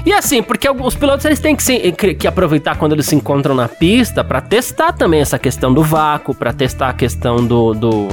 E 0.07 0.13
assim, 0.13 0.43
porque 0.43 0.69
os 0.69 0.95
pilotos 0.95 1.25
eles 1.27 1.39
têm 1.39 1.55
que, 1.55 1.63
se, 1.63 1.93
que 1.93 2.27
aproveitar 2.27 2.77
quando 2.77 2.93
eles 2.93 3.07
se 3.07 3.15
encontram 3.15 3.55
na 3.55 3.69
pista 3.69 4.25
para 4.25 4.41
testar 4.41 4.93
também 4.93 5.21
essa 5.21 5.39
questão 5.39 5.73
do 5.73 5.83
vácuo, 5.83 6.35
para 6.35 6.53
testar 6.53 6.89
a 6.89 6.95
questão 6.95 7.47
do, 7.47 7.75
do 7.75 8.09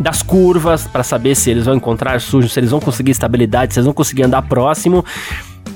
das 0.00 0.22
curvas, 0.22 0.86
para 0.86 1.02
saber 1.02 1.34
se 1.36 1.50
eles 1.50 1.66
vão 1.66 1.76
encontrar 1.76 2.20
sujo, 2.20 2.48
se 2.48 2.58
eles 2.58 2.70
vão 2.70 2.80
conseguir 2.80 3.12
estabilidade, 3.12 3.72
se 3.72 3.78
eles 3.78 3.84
vão 3.84 3.94
conseguir 3.94 4.24
andar 4.24 4.42
próximo. 4.42 5.04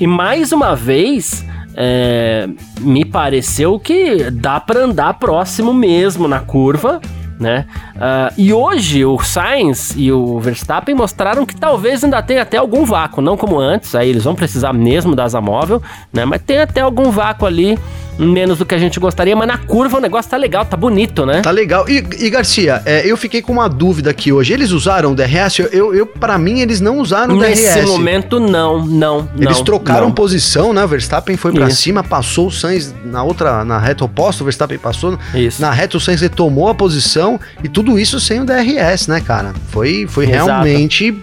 E 0.01 0.07
mais 0.07 0.53
uma 0.53 0.75
vez, 0.75 1.45
é, 1.77 2.49
me 2.81 3.05
pareceu 3.05 3.79
que 3.79 4.31
dá 4.31 4.59
para 4.59 4.81
andar 4.81 5.15
próximo 5.15 5.75
mesmo 5.75 6.27
na 6.27 6.41
curva, 6.41 7.01
né? 7.39 7.67
Uh, 7.97 8.33
e 8.39 8.53
hoje 8.53 9.05
o 9.05 9.19
Sainz 9.19 9.93
e 9.95 10.11
o 10.11 10.41
Verstappen 10.41 10.95
mostraram 10.95 11.45
que 11.45 11.55
talvez 11.55 12.03
ainda 12.03 12.23
tenha 12.23 12.41
até 12.41 12.57
algum 12.57 12.85
vácuo, 12.85 13.21
não 13.21 13.37
como 13.37 13.59
antes, 13.59 13.95
aí 13.95 14.09
eles 14.09 14.25
vão 14.25 14.35
precisar 14.35 14.73
mesmo 14.73 15.15
da 15.15 15.25
asa 15.25 15.41
móvel, 15.41 15.83
né? 16.11 16.25
Mas 16.25 16.41
tem 16.43 16.59
até 16.59 16.81
algum 16.81 17.11
vácuo 17.11 17.47
ali 17.47 17.79
menos 18.19 18.59
do 18.59 18.67
que 18.67 18.75
a 18.75 18.79
gente 18.79 18.99
gostaria, 18.99 19.35
mas 19.37 19.47
na 19.47 19.59
curva 19.59 19.99
o 19.99 20.01
negócio 20.01 20.31
tá 20.31 20.37
legal, 20.37 20.65
tá 20.65 20.77
bonito, 20.77 21.27
né? 21.27 21.43
Tá 21.43 21.51
legal. 21.51 21.89
E, 21.89 22.05
e 22.19 22.31
Garcia, 22.31 22.83
é, 22.85 23.11
eu 23.11 23.17
fiquei 23.17 23.43
com 23.43 23.53
uma 23.53 23.69
dúvida 23.69 24.11
aqui 24.11 24.33
hoje. 24.33 24.53
Eles 24.53 24.71
usaram 24.71 25.13
o 25.13 25.15
DRS? 25.15 25.59
Eu, 25.73 25.95
eu, 25.95 26.07
para 26.07 26.39
mim, 26.39 26.61
eles 26.61 26.81
não 26.81 26.99
usaram 26.99 27.37
o 27.37 27.39
DRS. 27.39 27.61
Nesse 27.61 27.87
momento, 27.87 28.41
não, 28.41 28.85
não. 28.85 29.29
Eles 29.39 29.59
não, 29.59 29.65
trocaram 29.65 30.07
não. 30.07 30.13
posição, 30.13 30.73
né? 30.73 30.85
O 30.85 30.89
Verstappen 30.89 31.37
foi 31.37 31.53
para 31.53 31.71
cima, 31.71 32.03
passou 32.03 32.49
o 32.49 32.51
Sainz 32.53 32.95
na 33.05 33.23
outra, 33.23 33.65
na 33.65 33.79
reta 33.79 34.05
oposta, 34.05 34.43
o 34.43 34.47
Verstappen 34.47 34.79
passou. 34.79 35.19
Isso. 35.35 35.61
Na 35.61 35.71
reta, 35.71 35.97
o 35.97 36.01
Sainz 36.01 36.21
retomou 36.21 36.69
a 36.69 36.75
posição 36.75 37.39
e 37.63 37.69
tudo 37.69 37.99
isso 37.99 38.19
sem 38.21 38.41
o 38.41 38.45
DRS, 38.45 39.09
né, 39.09 39.21
cara? 39.21 39.53
Foi, 39.69 40.07
foi 40.09 40.27
realmente. 40.27 41.17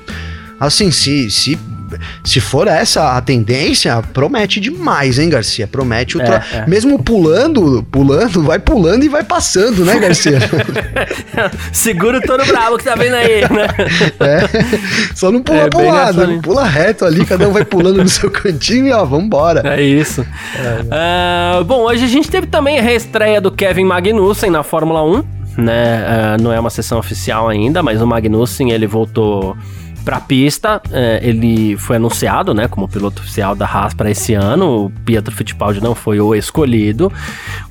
Assim, 0.59 0.91
se, 0.91 1.29
se 1.29 1.59
se 2.23 2.39
for 2.39 2.67
essa 2.67 3.17
a 3.17 3.21
tendência, 3.21 4.01
promete 4.13 4.59
demais, 4.59 5.19
hein, 5.19 5.29
Garcia? 5.29 5.67
Promete 5.67 6.17
ultra... 6.17 6.43
é, 6.51 6.57
é. 6.57 6.67
mesmo 6.67 7.01
pulando, 7.01 7.85
pulando, 7.91 8.43
vai 8.43 8.59
pulando 8.59 9.03
e 9.03 9.09
vai 9.09 9.23
passando, 9.23 9.85
né, 9.85 9.99
Garcia? 9.99 10.39
Segura 11.71 12.19
o 12.19 12.21
touro 12.21 12.45
bravo 12.45 12.77
que 12.77 12.83
tá 12.83 12.95
vendo 12.95 13.15
aí, 13.15 13.41
né? 13.41 13.67
É. 14.19 15.13
Só 15.15 15.31
não 15.31 15.41
pula 15.41 15.61
é, 15.61 15.69
pro 15.69 15.87
lado, 15.87 16.41
pula 16.41 16.65
reto 16.65 17.05
ali, 17.05 17.25
cada 17.25 17.47
um 17.47 17.51
vai 17.51 17.65
pulando 17.65 18.01
no 18.01 18.09
seu 18.09 18.29
cantinho 18.29 18.87
e 18.87 18.91
ó, 18.91 19.03
vambora. 19.05 19.61
É 19.65 19.81
isso. 19.81 20.21
Uh, 20.21 21.63
bom, 21.63 21.81
hoje 21.81 22.03
a 22.03 22.07
gente 22.07 22.29
teve 22.29 22.47
também 22.47 22.79
a 22.79 22.81
reestreia 22.81 23.39
do 23.39 23.51
Kevin 23.51 23.85
Magnussen 23.85 24.49
na 24.49 24.63
Fórmula 24.63 25.03
1, 25.03 25.23
né? 25.57 26.05
Uh, 26.37 26.41
não 26.41 26.51
é 26.51 26.59
uma 26.59 26.69
sessão 26.69 26.99
oficial 26.99 27.49
ainda, 27.49 27.83
mas 27.83 28.01
o 28.01 28.07
Magnussen 28.07 28.71
ele 28.71 28.87
voltou 28.87 29.55
para 30.03 30.17
a 30.17 30.21
pista. 30.21 30.81
É, 30.91 31.19
ele 31.23 31.77
foi 31.77 31.95
anunciado, 31.95 32.53
né, 32.53 32.67
como 32.67 32.87
piloto 32.87 33.21
oficial 33.21 33.55
da 33.55 33.65
Haas 33.65 33.93
para 33.93 34.09
esse 34.11 34.33
ano. 34.33 34.85
O 34.85 34.89
Pietro 35.05 35.33
Fittipaldi 35.33 35.81
não 35.81 35.95
foi 35.95 36.19
o 36.19 36.35
escolhido, 36.35 37.11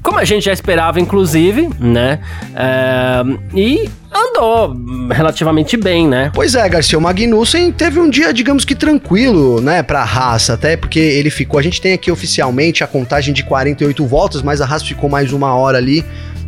como 0.03 0.19
a 0.19 0.25
gente 0.25 0.45
já 0.45 0.53
esperava, 0.53 1.01
inclusive, 1.01 1.69
né? 1.79 2.21
É, 2.55 3.23
e 3.55 3.89
andou 4.15 4.77
relativamente 5.11 5.77
bem, 5.77 6.07
né? 6.07 6.31
Pois 6.35 6.55
é, 6.55 6.69
Garcia, 6.69 6.99
o 6.99 7.01
Magnussen 7.01 7.73
teve 7.73 7.99
um 7.99 8.11
dia, 8.11 8.33
digamos 8.33 8.65
que 8.65 8.75
tranquilo, 8.75 9.61
né, 9.61 9.83
pra 9.83 10.03
Haas, 10.03 10.51
até 10.51 10.77
porque 10.77 10.99
ele 10.99 11.31
ficou, 11.31 11.59
a 11.59 11.63
gente 11.63 11.81
tem 11.81 11.93
aqui 11.95 12.11
oficialmente 12.11 12.85
a 12.85 12.87
contagem 12.87 13.33
de 13.33 13.43
48 13.43 14.07
voltas, 14.07 14.43
mas 14.43 14.61
a 14.61 14.67
Haas 14.67 14.83
ficou 14.83 15.09
mais 15.09 15.33
uma 15.33 15.55
hora 15.55 15.79
ali, 15.79 16.05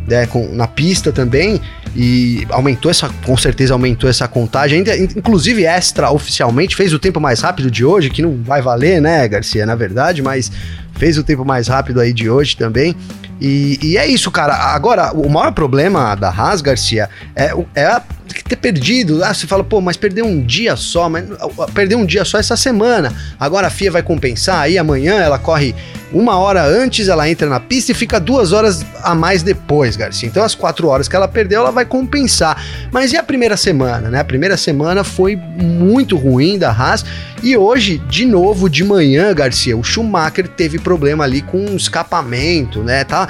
né, 0.07 0.25
com, 0.27 0.53
na 0.53 0.67
pista 0.67 1.11
também, 1.11 1.59
e 1.95 2.45
aumentou 2.49 2.91
essa, 2.91 3.09
com 3.25 3.37
certeza 3.37 3.73
aumentou 3.73 4.09
essa 4.09 4.27
contagem, 4.27 4.79
ainda, 4.79 4.97
inclusive 4.97 5.65
extra 5.65 6.11
oficialmente, 6.11 6.75
fez 6.75 6.93
o 6.93 6.99
tempo 6.99 7.19
mais 7.19 7.41
rápido 7.41 7.71
de 7.71 7.85
hoje, 7.85 8.09
que 8.09 8.21
não 8.21 8.41
vai 8.43 8.61
valer, 8.61 9.01
né, 9.01 9.27
Garcia, 9.27 9.65
na 9.65 9.75
verdade, 9.75 10.21
mas 10.21 10.51
fez 10.97 11.17
o 11.17 11.23
tempo 11.23 11.45
mais 11.45 11.67
rápido 11.67 11.99
aí 11.99 12.13
de 12.13 12.29
hoje 12.29 12.55
também. 12.55 12.95
E, 13.39 13.77
e 13.81 13.97
é 13.97 14.07
isso, 14.07 14.31
cara. 14.31 14.53
Agora, 14.53 15.11
o 15.11 15.29
maior 15.29 15.51
problema 15.51 16.15
da 16.15 16.29
Haas, 16.29 16.61
Garcia, 16.61 17.09
é, 17.35 17.51
é 17.75 18.01
ter 18.25 18.55
perdido. 18.55 19.23
Ah, 19.23 19.33
você 19.33 19.47
fala, 19.47 19.63
pô, 19.63 19.81
mas 19.81 19.97
perdeu 19.97 20.25
um 20.25 20.41
dia 20.41 20.75
só, 20.75 21.09
mas 21.09 21.25
perdeu 21.73 21.97
um 21.97 22.05
dia 22.05 22.25
só 22.25 22.37
essa 22.37 22.55
semana. 22.55 23.13
Agora 23.39 23.67
a 23.67 23.69
FIA 23.69 23.91
vai 23.91 24.03
compensar, 24.03 24.61
aí 24.61 24.77
amanhã 24.77 25.15
ela 25.15 25.39
corre 25.39 25.75
uma 26.15 26.37
hora 26.37 26.63
antes, 26.63 27.09
ela 27.09 27.29
entra 27.29 27.49
na 27.49 27.59
pista 27.59 27.91
e 27.91 27.95
fica 27.95 28.19
duas 28.19 28.53
horas 28.53 28.85
a 29.03 29.13
mais 29.13 29.43
depois, 29.43 29.97
Garcia. 29.97 30.29
Então 30.29 30.43
as 30.43 30.55
quatro 30.55 30.87
horas 30.87 31.07
que 31.07 31.15
ela 31.15 31.27
perdeu, 31.27 31.61
ela 31.61 31.71
vai 31.71 31.83
compensar. 31.83 32.63
Mas 32.91 33.11
e 33.11 33.17
a 33.17 33.23
primeira 33.23 33.57
semana, 33.57 34.09
né? 34.09 34.21
A 34.21 34.23
primeira 34.23 34.55
semana 34.55 35.03
foi 35.03 35.35
muito 35.35 36.15
ruim 36.15 36.57
da 36.57 36.71
Haas. 36.71 37.03
E 37.43 37.57
hoje, 37.57 37.97
de 38.09 38.25
novo, 38.25 38.69
de 38.69 38.83
manhã, 38.83 39.33
Garcia, 39.33 39.77
o 39.77 39.83
Schumacher 39.83 40.47
teve 40.47 40.79
problema 40.79 41.25
ali 41.25 41.41
com 41.41 41.65
escapamento, 41.75 42.81
né? 42.81 43.03
Tá, 43.03 43.27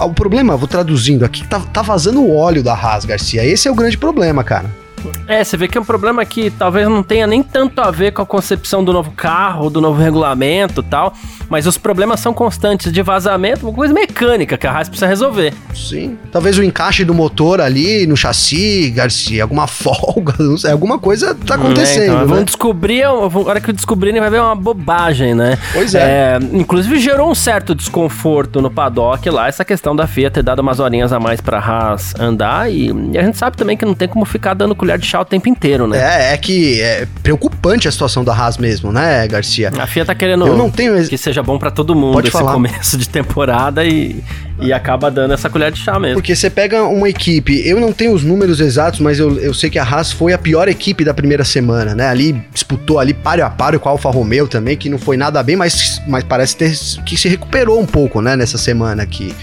o 0.00 0.14
problema, 0.14 0.56
vou 0.56 0.66
traduzindo 0.66 1.24
aqui, 1.24 1.46
tá, 1.46 1.60
tá 1.60 1.82
vazando 1.82 2.22
o 2.22 2.34
óleo 2.34 2.62
da 2.62 2.72
Haas, 2.72 3.04
Garcia. 3.04 3.44
Esse 3.44 3.68
é 3.68 3.70
o 3.70 3.74
grande 3.74 3.98
problema, 3.98 4.31
cara. 4.40 4.81
É, 5.26 5.42
você 5.42 5.56
vê 5.56 5.68
que 5.68 5.78
é 5.78 5.80
um 5.80 5.84
problema 5.84 6.24
que 6.24 6.50
talvez 6.50 6.88
não 6.88 7.02
tenha 7.02 7.26
nem 7.26 7.42
tanto 7.42 7.80
a 7.80 7.90
ver 7.90 8.12
com 8.12 8.22
a 8.22 8.26
concepção 8.26 8.84
do 8.84 8.92
novo 8.92 9.12
carro, 9.12 9.70
do 9.70 9.80
novo 9.80 10.00
regulamento 10.00 10.82
tal, 10.82 11.14
mas 11.48 11.66
os 11.66 11.76
problemas 11.76 12.20
são 12.20 12.32
constantes 12.32 12.92
de 12.92 13.02
vazamento, 13.02 13.66
uma 13.66 13.74
coisa 13.74 13.92
mecânica 13.92 14.56
que 14.56 14.66
a 14.66 14.72
Haas 14.72 14.88
precisa 14.88 15.06
resolver. 15.06 15.52
Sim. 15.74 16.16
Talvez 16.30 16.56
o 16.56 16.62
encaixe 16.62 17.04
do 17.04 17.12
motor 17.12 17.60
ali 17.60 18.06
no 18.06 18.16
chassi, 18.16 18.90
Garcia, 18.90 19.42
alguma 19.42 19.66
folga, 19.68 20.34
não 20.38 20.56
sei, 20.56 20.72
alguma 20.72 20.98
coisa 20.98 21.34
tá 21.34 21.56
acontecendo. 21.56 22.02
É, 22.02 22.06
então, 22.06 22.18
né? 22.20 22.24
Vamos 22.24 22.44
descobrir, 22.46 23.02
agora 23.04 23.60
que 23.60 23.72
descobrirem 23.72 24.20
vai 24.20 24.30
ver 24.30 24.40
uma 24.40 24.54
bobagem, 24.54 25.34
né? 25.34 25.58
Pois 25.72 25.94
é. 25.94 26.00
é. 26.00 26.38
Inclusive 26.52 26.98
gerou 26.98 27.30
um 27.30 27.34
certo 27.34 27.74
desconforto 27.74 28.60
no 28.60 28.70
paddock 28.70 29.28
lá, 29.28 29.48
essa 29.48 29.64
questão 29.64 29.94
da 29.94 30.06
FIA 30.06 30.30
ter 30.30 30.42
dado 30.42 30.60
umas 30.60 30.80
horinhas 30.80 31.12
a 31.12 31.20
mais 31.20 31.40
pra 31.40 31.58
Haas 31.58 32.14
andar 32.18 32.70
e, 32.70 32.90
e 33.12 33.18
a 33.18 33.22
gente 33.22 33.36
sabe 33.36 33.56
também 33.56 33.76
que 33.76 33.84
não 33.84 33.94
tem 33.94 34.08
como 34.08 34.24
ficar 34.24 34.54
dando 34.54 34.74
colher 34.74 34.91
colher 34.92 34.98
de 34.98 35.06
chá 35.06 35.20
o 35.20 35.24
tempo 35.24 35.48
inteiro, 35.48 35.86
né? 35.86 35.98
É, 35.98 36.34
é 36.34 36.36
que 36.36 36.80
é 36.80 37.06
preocupante 37.22 37.88
a 37.88 37.92
situação 37.92 38.24
da 38.24 38.34
Haas 38.34 38.58
mesmo, 38.58 38.92
né, 38.92 39.26
Garcia? 39.26 39.72
A 39.78 39.86
FIA 39.86 40.04
tá 40.04 40.14
querendo 40.14 40.46
Eu 40.46 40.56
não 40.56 40.70
tenho... 40.70 41.06
que 41.08 41.18
seja 41.18 41.42
bom 41.42 41.58
para 41.58 41.70
todo 41.70 41.94
mundo 41.94 42.14
Pode 42.14 42.28
esse 42.28 42.36
falar. 42.36 42.52
começo 42.52 42.96
de 42.96 43.08
temporada 43.08 43.84
e, 43.84 44.22
e 44.60 44.72
acaba 44.72 45.10
dando 45.10 45.34
essa 45.34 45.48
colher 45.48 45.72
de 45.72 45.78
chá 45.78 45.98
mesmo. 45.98 46.16
Porque 46.16 46.34
você 46.34 46.50
pega 46.50 46.82
uma 46.84 47.08
equipe, 47.08 47.66
eu 47.66 47.80
não 47.80 47.92
tenho 47.92 48.12
os 48.12 48.22
números 48.22 48.60
exatos, 48.60 49.00
mas 49.00 49.18
eu, 49.18 49.38
eu 49.38 49.54
sei 49.54 49.70
que 49.70 49.78
a 49.78 49.84
Haas 49.84 50.12
foi 50.12 50.32
a 50.32 50.38
pior 50.38 50.68
equipe 50.68 51.04
da 51.04 51.14
primeira 51.14 51.44
semana, 51.44 51.94
né? 51.94 52.08
Ali 52.08 52.32
disputou 52.52 52.98
ali 52.98 53.14
páreo 53.14 53.44
a 53.44 53.50
páreo 53.50 53.80
com 53.80 53.88
a 53.88 53.92
Alfa 53.92 54.10
Romeo 54.10 54.46
também, 54.46 54.76
que 54.76 54.88
não 54.88 54.98
foi 54.98 55.16
nada 55.16 55.42
bem, 55.42 55.56
mas, 55.56 56.00
mas 56.06 56.24
parece 56.24 56.56
ter, 56.56 56.72
que 57.04 57.16
se 57.16 57.28
recuperou 57.28 57.80
um 57.80 57.86
pouco, 57.86 58.20
né, 58.20 58.36
nessa 58.36 58.58
semana 58.58 59.02
aqui. 59.02 59.34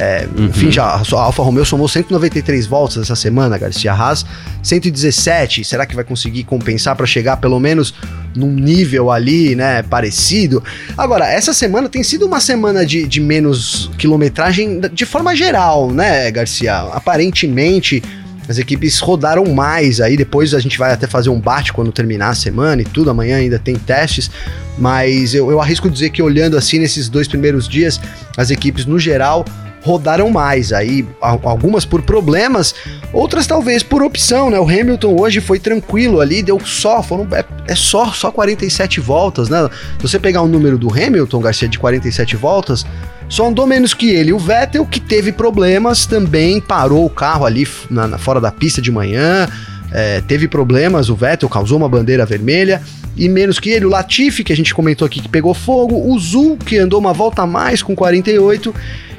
É, 0.00 0.28
uhum. 0.36 0.46
Enfim, 0.46 0.70
já 0.70 0.84
a 0.84 0.98
Alfa 1.00 1.42
Romeo 1.42 1.64
somou 1.64 1.88
193 1.88 2.66
voltas 2.66 2.98
essa 2.98 3.16
semana, 3.16 3.58
Garcia 3.58 3.92
Haas 3.92 4.24
117. 4.62 5.64
Será 5.64 5.84
que 5.84 5.96
vai 5.96 6.04
conseguir 6.04 6.44
compensar 6.44 6.94
para 6.94 7.04
chegar 7.04 7.38
pelo 7.38 7.58
menos 7.58 7.92
num 8.32 8.52
nível 8.52 9.10
ali, 9.10 9.56
né, 9.56 9.82
parecido? 9.82 10.62
Agora, 10.96 11.26
essa 11.26 11.52
semana 11.52 11.88
tem 11.88 12.04
sido 12.04 12.26
uma 12.26 12.40
semana 12.40 12.86
de, 12.86 13.08
de 13.08 13.20
menos 13.20 13.90
quilometragem 13.98 14.80
de 14.92 15.04
forma 15.04 15.34
geral, 15.34 15.90
né, 15.90 16.30
Garcia? 16.30 16.78
Aparentemente, 16.92 18.00
as 18.48 18.56
equipes 18.56 19.00
rodaram 19.00 19.46
mais 19.46 20.00
aí, 20.00 20.16
depois 20.16 20.54
a 20.54 20.60
gente 20.60 20.78
vai 20.78 20.92
até 20.92 21.08
fazer 21.08 21.28
um 21.28 21.40
bate 21.40 21.72
quando 21.72 21.90
terminar 21.90 22.28
a 22.28 22.34
semana 22.36 22.82
e 22.82 22.84
tudo, 22.84 23.10
amanhã 23.10 23.38
ainda 23.38 23.58
tem 23.58 23.74
testes, 23.74 24.30
mas 24.78 25.34
eu, 25.34 25.50
eu 25.50 25.60
arrisco 25.60 25.90
dizer 25.90 26.10
que 26.10 26.22
olhando 26.22 26.56
assim 26.56 26.78
nesses 26.78 27.08
dois 27.08 27.26
primeiros 27.26 27.68
dias, 27.68 28.00
as 28.36 28.52
equipes 28.52 28.86
no 28.86 28.96
geral 28.96 29.44
rodaram 29.82 30.30
mais. 30.30 30.72
Aí, 30.72 31.06
algumas 31.20 31.84
por 31.84 32.02
problemas, 32.02 32.74
outras 33.12 33.46
talvez 33.46 33.82
por 33.82 34.02
opção, 34.02 34.50
né? 34.50 34.58
O 34.58 34.64
Hamilton 34.64 35.18
hoje 35.18 35.40
foi 35.40 35.58
tranquilo 35.58 36.20
ali, 36.20 36.42
deu 36.42 36.60
só, 36.64 37.02
foram, 37.02 37.26
é, 37.32 37.44
é 37.66 37.74
só, 37.74 38.12
só 38.12 38.30
47 38.30 39.00
voltas, 39.00 39.48
né? 39.48 39.68
Se 39.96 40.02
você 40.02 40.18
pegar 40.18 40.42
o 40.42 40.48
número 40.48 40.78
do 40.78 40.88
Hamilton, 40.92 41.40
Garcia, 41.40 41.68
de 41.68 41.78
47 41.78 42.36
voltas, 42.36 42.84
só 43.28 43.46
andou 43.46 43.66
menos 43.66 43.92
que 43.92 44.10
ele. 44.10 44.32
O 44.32 44.38
Vettel, 44.38 44.86
que 44.86 45.00
teve 45.00 45.32
problemas, 45.32 46.06
também 46.06 46.60
parou 46.60 47.04
o 47.04 47.10
carro 47.10 47.44
ali 47.44 47.66
na, 47.90 48.06
na 48.06 48.18
fora 48.18 48.40
da 48.40 48.50
pista 48.50 48.80
de 48.80 48.90
manhã. 48.90 49.48
É, 49.90 50.20
teve 50.20 50.48
problemas, 50.48 51.08
o 51.08 51.16
Vettel 51.16 51.48
causou 51.48 51.78
uma 51.78 51.88
bandeira 51.88 52.24
vermelha. 52.24 52.82
E 53.16 53.28
menos 53.28 53.58
que 53.58 53.70
ele, 53.70 53.84
o 53.84 53.88
Latifi, 53.88 54.44
que 54.44 54.52
a 54.52 54.56
gente 54.56 54.72
comentou 54.72 55.04
aqui, 55.04 55.20
que 55.20 55.28
pegou 55.28 55.52
fogo. 55.52 56.08
O 56.08 56.18
Zul, 56.18 56.56
que 56.56 56.78
andou 56.78 57.00
uma 57.00 57.12
volta 57.12 57.42
a 57.42 57.46
mais 57.46 57.82
com 57.82 57.94
48 57.94 58.72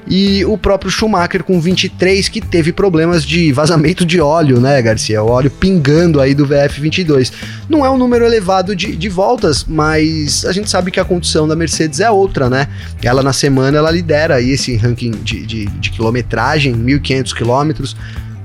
e 0.09 0.43
o 0.45 0.57
próprio 0.57 0.89
Schumacher 0.89 1.43
com 1.43 1.61
23 1.61 2.27
que 2.27 2.41
teve 2.41 2.73
problemas 2.73 3.23
de 3.23 3.51
vazamento 3.51 4.05
de 4.05 4.19
óleo, 4.19 4.59
né, 4.59 4.81
Garcia? 4.81 5.21
O 5.21 5.29
óleo 5.29 5.51
pingando 5.51 6.19
aí 6.19 6.33
do 6.33 6.47
VF22. 6.47 7.31
Não 7.69 7.85
é 7.85 7.89
um 7.89 7.97
número 7.97 8.25
elevado 8.25 8.75
de, 8.75 8.95
de 8.95 9.07
voltas, 9.07 9.63
mas 9.67 10.43
a 10.45 10.51
gente 10.51 10.69
sabe 10.69 10.89
que 10.89 10.99
a 10.99 11.05
condição 11.05 11.47
da 11.47 11.55
Mercedes 11.55 11.99
é 11.99 12.09
outra, 12.09 12.49
né? 12.49 12.67
Ela 13.03 13.21
na 13.21 13.33
semana 13.33 13.77
ela 13.77 13.91
lidera 13.91 14.35
aí 14.35 14.51
esse 14.51 14.75
ranking 14.75 15.11
de, 15.11 15.45
de, 15.45 15.65
de 15.65 15.89
quilometragem, 15.91 16.73
1.500 16.73 17.33
quilômetros 17.35 17.95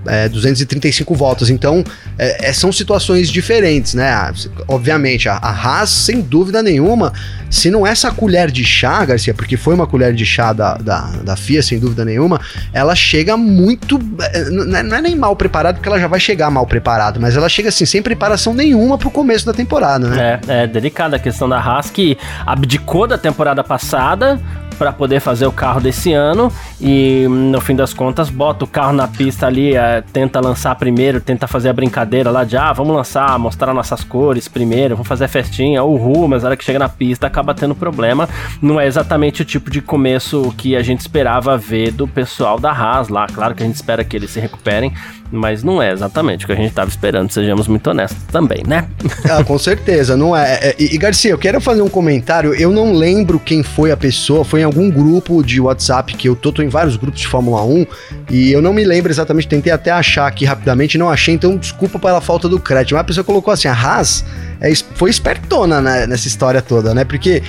é, 0.06 0.28
235 0.28 1.14
voltas. 1.14 1.50
Então, 1.50 1.84
é, 2.18 2.48
é, 2.48 2.52
são 2.52 2.72
situações 2.72 3.30
diferentes, 3.30 3.94
né? 3.94 4.32
Obviamente, 4.68 5.28
a, 5.28 5.34
a 5.36 5.50
Haas, 5.50 5.90
sem 5.90 6.20
dúvida 6.20 6.62
nenhuma, 6.62 7.12
se 7.50 7.70
não 7.70 7.86
essa 7.86 8.10
colher 8.10 8.50
de 8.50 8.64
chá, 8.64 9.04
Garcia, 9.04 9.32
porque 9.32 9.56
foi 9.56 9.74
uma 9.74 9.86
colher 9.86 10.12
de 10.12 10.26
chá 10.26 10.52
da, 10.52 10.74
da, 10.74 11.00
da 11.22 11.36
FIA, 11.36 11.62
sem 11.62 11.78
dúvida 11.78 12.04
nenhuma, 12.04 12.40
ela 12.72 12.94
chega 12.94 13.36
muito. 13.36 13.98
É, 14.32 14.50
não 14.50 14.96
é, 14.96 15.02
nem 15.02 15.14
mal 15.16 15.36
preparada, 15.36 15.74
porque 15.74 15.88
ela 15.88 15.98
já 15.98 16.08
vai 16.08 16.20
chegar 16.20 16.50
mal 16.50 16.66
preparada, 16.66 17.20
mas 17.20 17.36
ela 17.36 17.48
chega 17.48 17.68
assim, 17.68 17.86
sem 17.86 18.02
preparação 18.02 18.54
nenhuma 18.54 18.98
pro 18.98 19.10
começo 19.10 19.46
da 19.46 19.52
temporada, 19.52 20.08
né? 20.08 20.40
É, 20.48 20.62
é 20.62 20.66
delicada 20.66 21.16
a 21.16 21.18
questão 21.18 21.48
da 21.48 21.58
Haas, 21.58 21.90
que 21.90 22.16
abdicou 22.44 23.06
da 23.06 23.18
temporada 23.18 23.62
passada 23.62 24.40
para 24.74 24.92
poder 24.92 25.20
fazer 25.20 25.46
o 25.46 25.52
carro 25.52 25.80
desse 25.80 26.12
ano 26.12 26.52
e 26.80 27.26
no 27.28 27.60
fim 27.60 27.74
das 27.74 27.94
contas 27.94 28.28
bota 28.28 28.64
o 28.64 28.68
carro 28.68 28.92
na 28.92 29.08
pista 29.08 29.46
ali, 29.46 29.74
é, 29.74 30.02
tenta 30.12 30.40
lançar 30.40 30.74
primeiro, 30.74 31.20
tenta 31.20 31.46
fazer 31.46 31.68
a 31.68 31.72
brincadeira 31.72 32.30
lá 32.30 32.44
de 32.44 32.56
ah, 32.56 32.72
vamos 32.72 32.94
lançar, 32.94 33.38
mostrar 33.38 33.72
nossas 33.72 34.04
cores 34.04 34.48
primeiro, 34.48 34.96
vamos 34.96 35.08
fazer 35.08 35.24
a 35.24 35.28
festinha, 35.28 35.82
uhul, 35.82 36.28
mas 36.28 36.42
na 36.42 36.50
hora 36.50 36.56
que 36.56 36.64
chega 36.64 36.78
na 36.78 36.88
pista 36.88 37.26
acaba 37.26 37.54
tendo 37.54 37.74
problema. 37.74 38.28
Não 38.60 38.80
é 38.80 38.86
exatamente 38.86 39.42
o 39.42 39.44
tipo 39.44 39.70
de 39.70 39.80
começo 39.80 40.52
que 40.56 40.76
a 40.76 40.82
gente 40.82 41.00
esperava 41.00 41.56
ver 41.56 41.92
do 41.92 42.06
pessoal 42.06 42.58
da 42.58 42.70
Haas 42.70 43.08
lá. 43.08 43.26
Claro 43.26 43.54
que 43.54 43.62
a 43.62 43.66
gente 43.66 43.76
espera 43.76 44.04
que 44.04 44.16
eles 44.16 44.30
se 44.30 44.40
recuperem, 44.40 44.92
mas 45.30 45.62
não 45.62 45.82
é 45.82 45.92
exatamente 45.92 46.44
o 46.44 46.46
que 46.46 46.52
a 46.52 46.56
gente 46.56 46.68
estava 46.68 46.88
esperando, 46.88 47.30
sejamos 47.30 47.66
muito 47.66 47.88
honestos 47.88 48.22
também, 48.30 48.62
né? 48.66 48.88
Ah, 49.28 49.42
com 49.42 49.58
certeza, 49.58 50.16
não 50.16 50.36
é. 50.36 50.58
é 50.60 50.76
e, 50.78 50.96
Garcia, 50.98 51.30
eu 51.30 51.38
quero 51.38 51.60
fazer 51.60 51.82
um 51.82 51.88
comentário. 51.88 52.54
Eu 52.54 52.70
não 52.70 52.92
lembro 52.92 53.40
quem 53.40 53.62
foi 53.62 53.90
a 53.90 53.96
pessoa, 53.96 54.44
foi 54.44 54.60
em 54.60 54.62
algum 54.62 54.90
grupo 54.90 55.42
de 55.42 55.60
WhatsApp 55.60 56.14
que 56.14 56.28
eu 56.28 56.36
tô, 56.36 56.52
tô 56.52 56.62
em 56.62 56.68
vários 56.68 56.96
grupos 56.96 57.20
de 57.20 57.26
Fórmula 57.26 57.64
1 57.64 57.86
e 58.30 58.52
eu 58.52 58.60
não 58.60 58.72
me 58.72 58.84
lembro 58.84 59.10
exatamente, 59.10 59.48
tentei 59.48 59.72
até 59.72 59.90
achar 59.90 60.26
aqui 60.26 60.44
rapidamente, 60.44 60.98
não 60.98 61.08
achei, 61.08 61.34
então 61.34 61.56
desculpa 61.56 61.98
pela 61.98 62.20
falta 62.20 62.48
do 62.48 62.60
crédito. 62.60 62.92
Mas 62.92 63.00
a 63.00 63.04
pessoa 63.04 63.24
colocou 63.24 63.52
assim: 63.52 63.66
a 63.66 63.72
Haas 63.72 64.24
é, 64.60 64.72
foi 64.94 65.10
espertona 65.10 65.80
né, 65.80 66.06
nessa 66.06 66.28
história 66.28 66.60
toda, 66.60 66.94
né? 66.94 67.04
Porque 67.04 67.42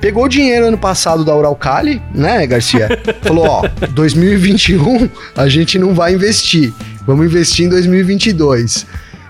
pegou 0.00 0.24
o 0.24 0.28
dinheiro 0.28 0.66
ano 0.66 0.78
passado 0.78 1.24
da 1.24 1.34
Uralcali, 1.34 2.02
né, 2.12 2.46
Garcia? 2.46 2.88
Falou, 3.22 3.46
ó, 3.46 3.62
2021 3.90 5.08
a 5.36 5.48
gente 5.48 5.78
não 5.78 5.94
vai 5.94 6.14
investir. 6.14 6.72
Vamos 7.06 7.26
investir 7.26 7.66
em 7.66 7.68
2022. 7.68 8.86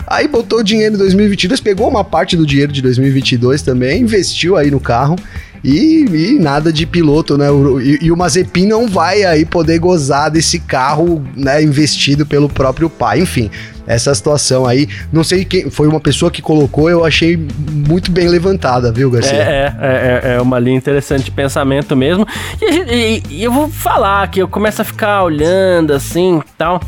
Aí 0.07 0.29
botou 0.29 0.59
o 0.59 0.63
dinheiro 0.63 0.95
em 0.95 0.99
2022, 0.99 1.61
pegou 1.61 1.89
uma 1.89 2.05
parte 2.05 2.37
do 2.37 2.47
dinheiro 2.47 2.73
de 2.73 2.83
2022 2.83 3.63
também, 3.63 4.03
investiu 4.03 4.57
aí 4.57 4.71
no 4.71 4.81
carro. 4.81 5.17
E, 5.65 6.05
e, 6.11 6.39
nada 6.41 6.73
de 6.73 6.85
piloto, 6.85 7.39
né? 7.39 7.47
E, 7.81 8.07
e, 8.07 8.11
o 8.11 8.17
Mazepin 8.17 8.67
não 8.67 8.89
vai 8.89 9.23
aí 9.23 9.45
poder 9.45 9.79
gozar 9.79 10.29
desse 10.29 10.59
carro, 10.59 11.25
né, 11.37 11.63
investido 11.63 12.27
pelo 12.27 12.49
próprio 12.49 12.91
pai. 12.91 13.21
Enfim, 13.21 13.49
essa 13.87 14.13
situação 14.13 14.67
aí, 14.67 14.89
não 15.13 15.23
sei 15.23 15.45
quem 15.45 15.71
foi 15.71 15.87
uma 15.87 16.01
pessoa 16.01 16.33
que 16.33 16.43
colocou, 16.43 16.91
eu 16.91 17.05
achei 17.05 17.39
muito 17.71 18.11
bem 18.11 18.29
levantada, 18.29 18.91
viu, 18.91 19.09
Garcia? 19.09 19.39
É, 19.39 19.75
é, 19.81 20.31
é, 20.31 20.35
é 20.35 20.41
uma 20.41 20.59
linha 20.59 20.77
interessante 20.77 21.25
de 21.25 21.31
pensamento 21.31 21.95
mesmo. 21.95 22.27
E, 22.61 23.23
e 23.31 23.45
eu 23.45 23.53
vou 23.53 23.69
falar 23.69 24.29
que 24.29 24.43
eu 24.43 24.49
começo 24.49 24.83
a 24.83 24.85
ficar 24.85 25.23
olhando 25.23 25.93
assim, 25.93 26.43
tal. 26.59 26.81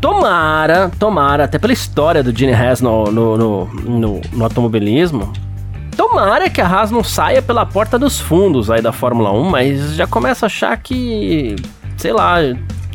Tomara, 0.00 0.90
tomara, 0.98 1.44
até 1.44 1.58
pela 1.58 1.72
história 1.72 2.22
do 2.22 2.36
Gene 2.36 2.54
Haas 2.54 2.80
no, 2.80 3.04
no, 3.06 3.36
no, 3.36 3.64
no, 3.66 4.20
no 4.32 4.44
automobilismo, 4.44 5.30
tomara 5.94 6.48
que 6.48 6.60
a 6.60 6.66
Haas 6.66 6.90
não 6.90 7.04
saia 7.04 7.42
pela 7.42 7.66
porta 7.66 7.98
dos 7.98 8.18
fundos 8.18 8.70
aí 8.70 8.80
da 8.80 8.92
Fórmula 8.92 9.30
1, 9.30 9.50
mas 9.50 9.94
já 9.94 10.06
começo 10.06 10.44
a 10.44 10.46
achar 10.46 10.74
que, 10.78 11.54
sei 11.98 12.14
lá, 12.14 12.38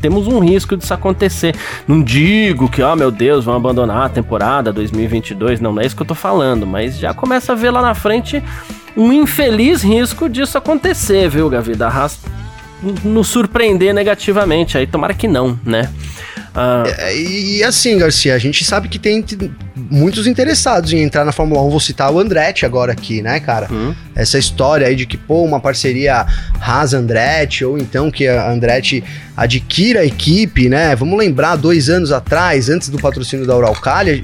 temos 0.02 0.28
um 0.28 0.40
risco 0.40 0.76
disso 0.76 0.94
acontecer. 0.96 1.56
Não 1.88 2.02
digo 2.02 2.68
que, 2.68 2.82
oh, 2.82 2.96
meu 2.96 3.12
Deus, 3.12 3.46
vão 3.46 3.56
abandonar 3.56 4.08
a 4.08 4.10
temporada 4.10 4.74
2022, 4.74 5.62
não, 5.62 5.74
não 5.74 5.82
é 5.82 5.86
isso 5.86 5.96
que 5.96 6.02
eu 6.02 6.08
tô 6.08 6.16
falando, 6.16 6.66
mas 6.66 6.98
já 6.98 7.14
começa 7.14 7.52
a 7.52 7.56
ver 7.56 7.70
lá 7.70 7.84
na 7.84 7.94
frente 7.94 8.44
um 8.98 9.14
infeliz 9.14 9.84
risco 9.84 10.28
disso 10.28 10.58
acontecer, 10.58 11.30
viu, 11.30 11.50
Gavi? 11.50 11.76
Da 11.76 11.88
Haas 11.88 12.20
nos 13.04 13.28
surpreender 13.28 13.94
negativamente, 13.94 14.78
aí 14.78 14.88
tomara 14.88 15.14
que 15.14 15.28
não, 15.28 15.60
né? 15.64 15.92
Ah. 16.56 16.84
É, 17.00 17.16
e, 17.16 17.58
e, 17.58 17.64
assim, 17.64 17.98
Garcia, 17.98 18.34
a 18.34 18.38
gente 18.38 18.64
sabe 18.64 18.88
que 18.88 18.98
tem 18.98 19.24
muitos 19.76 20.26
interessados 20.26 20.94
em 20.94 21.04
entrar 21.04 21.26
na 21.26 21.32
Fórmula 21.32 21.62
1. 21.62 21.70
Vou 21.70 21.80
citar 21.80 22.12
o 22.12 22.20
Andretti 22.20 22.66
agora 22.66 22.94
aqui, 22.94 23.22
né, 23.22 23.40
cara? 23.40 23.68
Hum. 23.72 23.94
Essa 24.16 24.40
história 24.40 24.88
aí 24.88 24.96
de 24.96 25.06
que, 25.06 25.18
pô, 25.18 25.44
uma 25.44 25.60
parceria 25.60 26.26
Haas-Andretti, 26.60 27.66
ou 27.66 27.78
então 27.78 28.10
que 28.10 28.28
a 28.28 28.50
Andretti 28.50 29.04
adquira 29.36 30.00
a 30.00 30.06
equipe, 30.06 30.70
né? 30.70 30.96
Vamos 30.96 31.20
lembrar, 31.20 31.58
dois 31.58 31.90
anos 31.90 32.12
atrás, 32.12 32.70
antes 32.70 32.88
do 32.88 32.98
patrocínio 32.98 33.46
da 33.46 33.56
Uralcalha, 33.58 34.24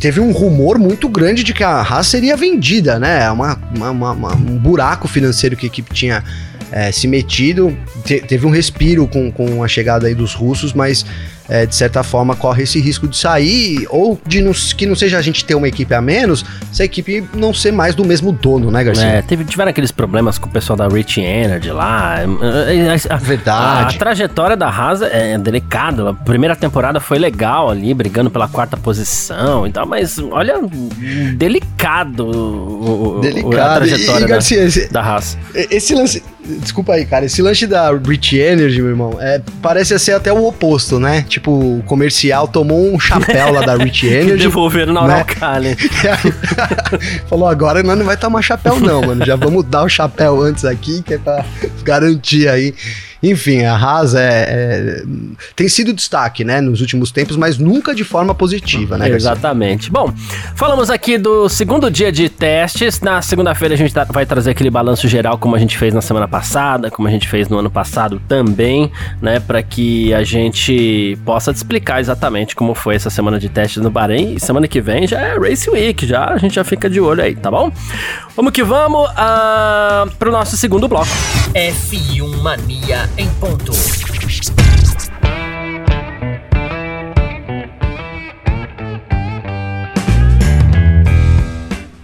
teve 0.00 0.20
um 0.20 0.32
rumor 0.32 0.78
muito 0.78 1.08
grande 1.08 1.44
de 1.44 1.52
que 1.52 1.62
a 1.62 1.80
Haas 1.80 2.08
seria 2.08 2.36
vendida, 2.36 2.98
né? 2.98 3.30
Uma, 3.30 3.58
uma, 3.74 3.90
uma, 3.90 4.34
um 4.34 4.58
buraco 4.58 5.06
financeiro 5.06 5.56
que 5.56 5.66
a 5.66 5.68
equipe 5.68 5.94
tinha 5.94 6.24
é, 6.72 6.90
se 6.90 7.06
metido. 7.06 7.76
Te, 8.04 8.20
teve 8.20 8.46
um 8.46 8.50
respiro 8.50 9.06
com, 9.06 9.30
com 9.30 9.62
a 9.62 9.68
chegada 9.68 10.06
aí 10.08 10.14
dos 10.14 10.34
russos, 10.34 10.72
mas 10.72 11.04
é, 11.48 11.66
de 11.66 11.74
certa 11.74 12.02
forma, 12.02 12.36
corre 12.36 12.62
esse 12.62 12.80
risco 12.80 13.08
de 13.08 13.16
sair, 13.16 13.86
ou 13.90 14.20
de 14.26 14.40
não, 14.40 14.52
que 14.52 14.86
não 14.86 14.94
seja 14.94 15.18
a 15.18 15.22
gente 15.22 15.44
ter 15.44 15.54
uma 15.54 15.68
equipe 15.68 15.92
a 15.94 16.00
menos, 16.00 16.44
se 16.72 16.82
a 16.82 16.84
equipe 16.84 17.24
não 17.34 17.52
ser 17.52 17.72
mais 17.72 17.94
do 17.94 18.04
mesmo 18.04 18.32
dono, 18.32 18.70
né, 18.70 18.82
Garcia? 18.84 19.06
É, 19.06 19.22
teve, 19.22 19.44
tiveram 19.44 19.70
aqueles 19.70 19.90
problemas 19.90 20.38
com 20.38 20.48
o 20.48 20.50
pessoal 20.50 20.76
da 20.76 20.88
Rich 20.88 21.20
Energy 21.20 21.70
lá. 21.70 22.16
A, 23.10 23.16
Verdade. 23.16 23.84
A, 23.84 23.88
a 23.88 23.92
trajetória 23.98 24.56
da 24.56 24.68
Haas 24.68 25.02
é 25.02 25.38
delicada. 25.38 26.10
A 26.10 26.14
primeira 26.14 26.56
temporada 26.56 27.00
foi 27.00 27.18
legal 27.18 27.70
ali, 27.70 27.92
brigando 27.94 28.30
pela 28.30 28.48
quarta 28.48 28.76
posição 28.76 29.66
e 29.66 29.72
tal, 29.72 29.86
mas 29.86 30.18
olha, 30.18 30.54
delicado, 31.36 33.20
delicado. 33.20 33.60
a 33.60 33.74
trajetória 33.76 34.22
e, 34.22 34.24
e, 34.24 34.28
Garcia, 34.28 34.58
da, 34.58 34.66
esse, 34.66 34.92
da 34.92 35.00
Haas. 35.00 35.38
Esse 35.54 35.94
lance. 35.94 36.22
Desculpa 36.44 36.94
aí, 36.94 37.06
cara. 37.06 37.24
Esse 37.24 37.40
lanche 37.40 37.66
da 37.66 37.92
Rich 37.92 38.36
Energy, 38.36 38.80
meu 38.80 38.90
irmão, 38.90 39.16
é, 39.20 39.40
parece 39.60 39.96
ser 39.98 40.12
até 40.12 40.32
o 40.32 40.44
oposto, 40.44 40.98
né? 40.98 41.24
Tipo, 41.32 41.78
o 41.78 41.82
comercial 41.84 42.46
tomou 42.46 42.94
um 42.94 43.00
chapéu 43.00 43.52
lá 43.52 43.62
da 43.62 43.74
Rich 43.74 44.04
Energy. 44.12 44.42
Devolveram 44.42 44.92
na 44.92 45.06
né? 45.06 45.24
Cali. 45.24 45.74
Falou, 47.26 47.48
agora 47.48 47.82
nós 47.82 47.96
não 47.96 48.04
vai 48.04 48.18
tomar 48.18 48.42
chapéu 48.42 48.78
não, 48.78 49.00
mano. 49.00 49.24
Já 49.24 49.34
vamos 49.34 49.64
dar 49.64 49.82
o 49.82 49.88
chapéu 49.88 50.42
antes 50.42 50.66
aqui, 50.66 51.00
que 51.00 51.14
é 51.14 51.18
pra 51.18 51.42
garantir 51.82 52.48
aí 52.48 52.74
enfim, 53.22 53.62
a 53.62 53.76
Haas 53.76 54.14
é, 54.14 54.20
é, 54.20 55.02
tem 55.54 55.68
sido 55.68 55.92
destaque, 55.92 56.44
né, 56.44 56.60
nos 56.60 56.80
últimos 56.80 57.12
tempos, 57.12 57.36
mas 57.36 57.56
nunca 57.56 57.94
de 57.94 58.02
forma 58.02 58.34
positiva, 58.34 58.98
né? 58.98 59.08
Exatamente. 59.10 59.90
Bom, 59.90 60.12
falamos 60.56 60.90
aqui 60.90 61.16
do 61.16 61.48
segundo 61.48 61.88
dia 61.90 62.10
de 62.10 62.28
testes. 62.28 63.00
Na 63.00 63.22
segunda-feira 63.22 63.74
a 63.74 63.78
gente 63.78 63.94
tá, 63.94 64.04
vai 64.04 64.26
trazer 64.26 64.50
aquele 64.50 64.70
balanço 64.70 65.06
geral, 65.06 65.38
como 65.38 65.54
a 65.54 65.58
gente 65.58 65.78
fez 65.78 65.94
na 65.94 66.00
semana 66.00 66.26
passada, 66.26 66.90
como 66.90 67.06
a 67.06 67.10
gente 67.10 67.28
fez 67.28 67.48
no 67.48 67.58
ano 67.58 67.70
passado 67.70 68.20
também, 68.26 68.90
né, 69.20 69.38
para 69.38 69.62
que 69.62 70.12
a 70.12 70.24
gente 70.24 71.16
possa 71.24 71.52
te 71.52 71.56
explicar 71.56 72.00
exatamente 72.00 72.56
como 72.56 72.74
foi 72.74 72.96
essa 72.96 73.10
semana 73.10 73.38
de 73.38 73.48
testes 73.48 73.82
no 73.82 73.90
Bahrein. 73.90 74.34
E 74.34 74.40
semana 74.40 74.66
que 74.66 74.80
vem 74.80 75.06
já 75.06 75.20
é 75.20 75.38
Race 75.38 75.70
Week, 75.70 76.04
já 76.04 76.30
a 76.30 76.38
gente 76.38 76.56
já 76.56 76.64
fica 76.64 76.90
de 76.90 77.00
olho 77.00 77.22
aí, 77.22 77.36
tá 77.36 77.50
bom? 77.50 77.70
Vamos 78.34 78.52
que 78.52 78.64
vamos 78.64 79.08
uh, 79.10 80.10
pro 80.18 80.32
nosso 80.32 80.56
segundo 80.56 80.88
bloco. 80.88 81.06
F1 81.54 82.42
Mania 82.42 83.11
em 83.16 83.28
ponto. 83.34 83.72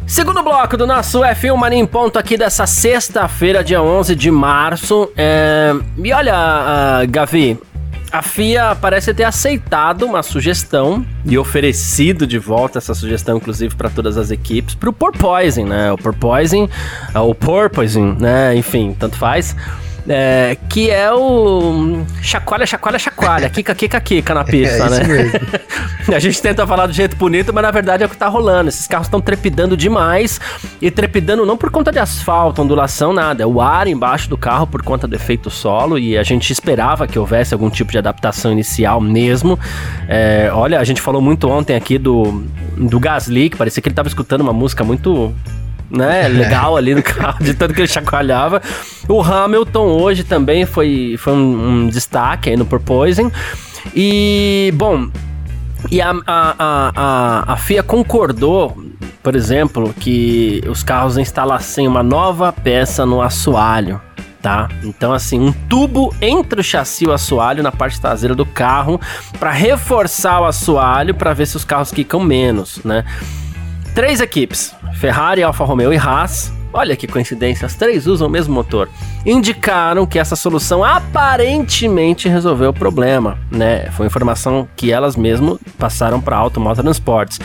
Segundo 0.06 0.42
bloco 0.42 0.76
do 0.76 0.86
nosso 0.86 1.20
F1 1.20 1.56
Mania 1.56 1.78
em 1.78 1.86
ponto 1.86 2.18
aqui 2.18 2.36
dessa 2.36 2.66
sexta-feira, 2.66 3.62
dia 3.62 3.80
11 3.80 4.14
de 4.14 4.30
março. 4.30 5.10
É... 5.16 5.72
E 5.96 6.12
olha, 6.12 6.34
uh, 7.04 7.10
Gavi, 7.10 7.58
a 8.10 8.22
FIA 8.22 8.76
parece 8.80 9.14
ter 9.14 9.24
aceitado 9.24 10.04
uma 10.04 10.22
sugestão 10.22 11.06
e 11.24 11.38
oferecido 11.38 12.26
de 12.26 12.38
volta 12.38 12.78
essa 12.78 12.94
sugestão, 12.94 13.36
inclusive, 13.36 13.74
para 13.74 13.90
todas 13.90 14.16
as 14.16 14.30
equipes, 14.30 14.74
para 14.74 14.90
o 14.90 14.92
porpoising, 14.92 15.64
né? 15.64 15.92
O 15.92 15.96
porpoising, 15.96 16.68
o 17.14 17.34
porpoising, 17.34 18.16
né? 18.18 18.56
Enfim, 18.56 18.96
tanto 18.98 19.16
faz 19.16 19.54
é, 20.06 20.56
que 20.68 20.90
é 20.90 21.12
o 21.12 22.04
chacoalha, 22.22 22.66
chacoalha, 22.66 22.98
chacoalha, 22.98 23.50
kika, 23.50 23.74
kika, 23.74 24.00
kika 24.00 24.34
na 24.34 24.44
pista, 24.44 24.84
é, 24.86 24.90
né? 24.90 25.32
a 26.14 26.18
gente 26.18 26.40
tenta 26.40 26.66
falar 26.66 26.86
do 26.86 26.92
jeito 26.92 27.16
bonito, 27.16 27.52
mas 27.52 27.62
na 27.62 27.70
verdade 27.70 28.02
é 28.02 28.06
o 28.06 28.08
que 28.08 28.16
tá 28.16 28.28
rolando. 28.28 28.68
Esses 28.68 28.86
carros 28.86 29.06
estão 29.06 29.20
trepidando 29.20 29.76
demais 29.76 30.40
e 30.80 30.90
trepidando 30.90 31.44
não 31.44 31.56
por 31.56 31.70
conta 31.70 31.92
de 31.92 31.98
asfalto, 31.98 32.62
ondulação, 32.62 33.12
nada. 33.12 33.42
É 33.42 33.46
o 33.46 33.60
ar 33.60 33.86
embaixo 33.86 34.28
do 34.28 34.36
carro 34.36 34.66
por 34.66 34.82
conta 34.82 35.06
do 35.06 35.14
efeito 35.14 35.50
solo 35.50 35.98
e 35.98 36.16
a 36.16 36.22
gente 36.22 36.52
esperava 36.52 37.06
que 37.06 37.18
houvesse 37.18 37.52
algum 37.52 37.70
tipo 37.70 37.90
de 37.92 37.98
adaptação 37.98 38.52
inicial 38.52 39.00
mesmo. 39.00 39.58
É, 40.08 40.50
olha, 40.52 40.80
a 40.80 40.84
gente 40.84 41.00
falou 41.00 41.20
muito 41.20 41.48
ontem 41.48 41.76
aqui 41.76 41.98
do, 41.98 42.44
do 42.76 42.98
Gasly, 42.98 43.50
que 43.50 43.56
parecia 43.56 43.82
que 43.82 43.88
ele 43.88 43.94
tava 43.94 44.08
escutando 44.08 44.40
uma 44.40 44.52
música 44.52 44.82
muito 44.84 45.34
né, 45.90 46.26
é. 46.26 46.28
legal 46.28 46.76
ali 46.76 46.94
no 46.94 47.02
carro, 47.02 47.42
de 47.42 47.54
tanto 47.54 47.74
que 47.74 47.80
ele 47.80 47.88
chacoalhava. 47.88 48.60
O 49.08 49.22
Hamilton 49.22 49.86
hoje 49.86 50.24
também 50.24 50.66
foi, 50.66 51.16
foi 51.18 51.32
um, 51.32 51.68
um 51.68 51.88
destaque 51.88 52.50
aí 52.50 52.56
no 52.56 52.66
Porpoising. 52.66 53.30
E, 53.94 54.72
bom, 54.74 55.08
e 55.90 56.00
a, 56.00 56.10
a, 56.26 56.92
a, 56.94 57.52
a 57.52 57.56
FIA 57.56 57.82
concordou, 57.82 58.76
por 59.22 59.34
exemplo, 59.34 59.94
que 59.98 60.62
os 60.68 60.82
carros 60.82 61.16
instalassem 61.16 61.86
uma 61.86 62.02
nova 62.02 62.52
peça 62.52 63.06
no 63.06 63.22
assoalho. 63.22 64.00
Tá? 64.42 64.68
Então, 64.84 65.12
assim, 65.12 65.40
um 65.40 65.52
tubo 65.68 66.14
entre 66.22 66.60
o 66.60 66.64
chassi 66.64 67.04
e 67.04 67.08
o 67.08 67.12
assoalho 67.12 67.60
na 67.60 67.72
parte 67.72 68.00
traseira 68.00 68.36
do 68.36 68.46
carro 68.46 69.00
para 69.38 69.50
reforçar 69.50 70.40
o 70.40 70.44
assoalho 70.44 71.12
para 71.12 71.34
ver 71.34 71.46
se 71.46 71.56
os 71.56 71.64
carros 71.64 71.90
quicam 71.90 72.20
menos, 72.20 72.80
né? 72.84 73.04
Três 73.98 74.20
equipes, 74.20 74.72
Ferrari, 74.94 75.42
Alfa 75.42 75.64
Romeo 75.64 75.92
e 75.92 75.96
Haas. 75.96 76.52
olha 76.72 76.94
que 76.94 77.08
coincidência, 77.08 77.66
as 77.66 77.74
três 77.74 78.06
usam 78.06 78.28
o 78.28 78.30
mesmo 78.30 78.54
motor, 78.54 78.88
indicaram 79.26 80.06
que 80.06 80.20
essa 80.20 80.36
solução 80.36 80.84
aparentemente 80.84 82.28
resolveu 82.28 82.70
o 82.70 82.72
problema, 82.72 83.36
né? 83.50 83.90
Foi 83.90 84.06
informação 84.06 84.68
que 84.76 84.92
elas 84.92 85.16
mesmo 85.16 85.58
passaram 85.76 86.20
para 86.20 86.36
Automotor 86.36 86.84
Transportes. 86.84 87.40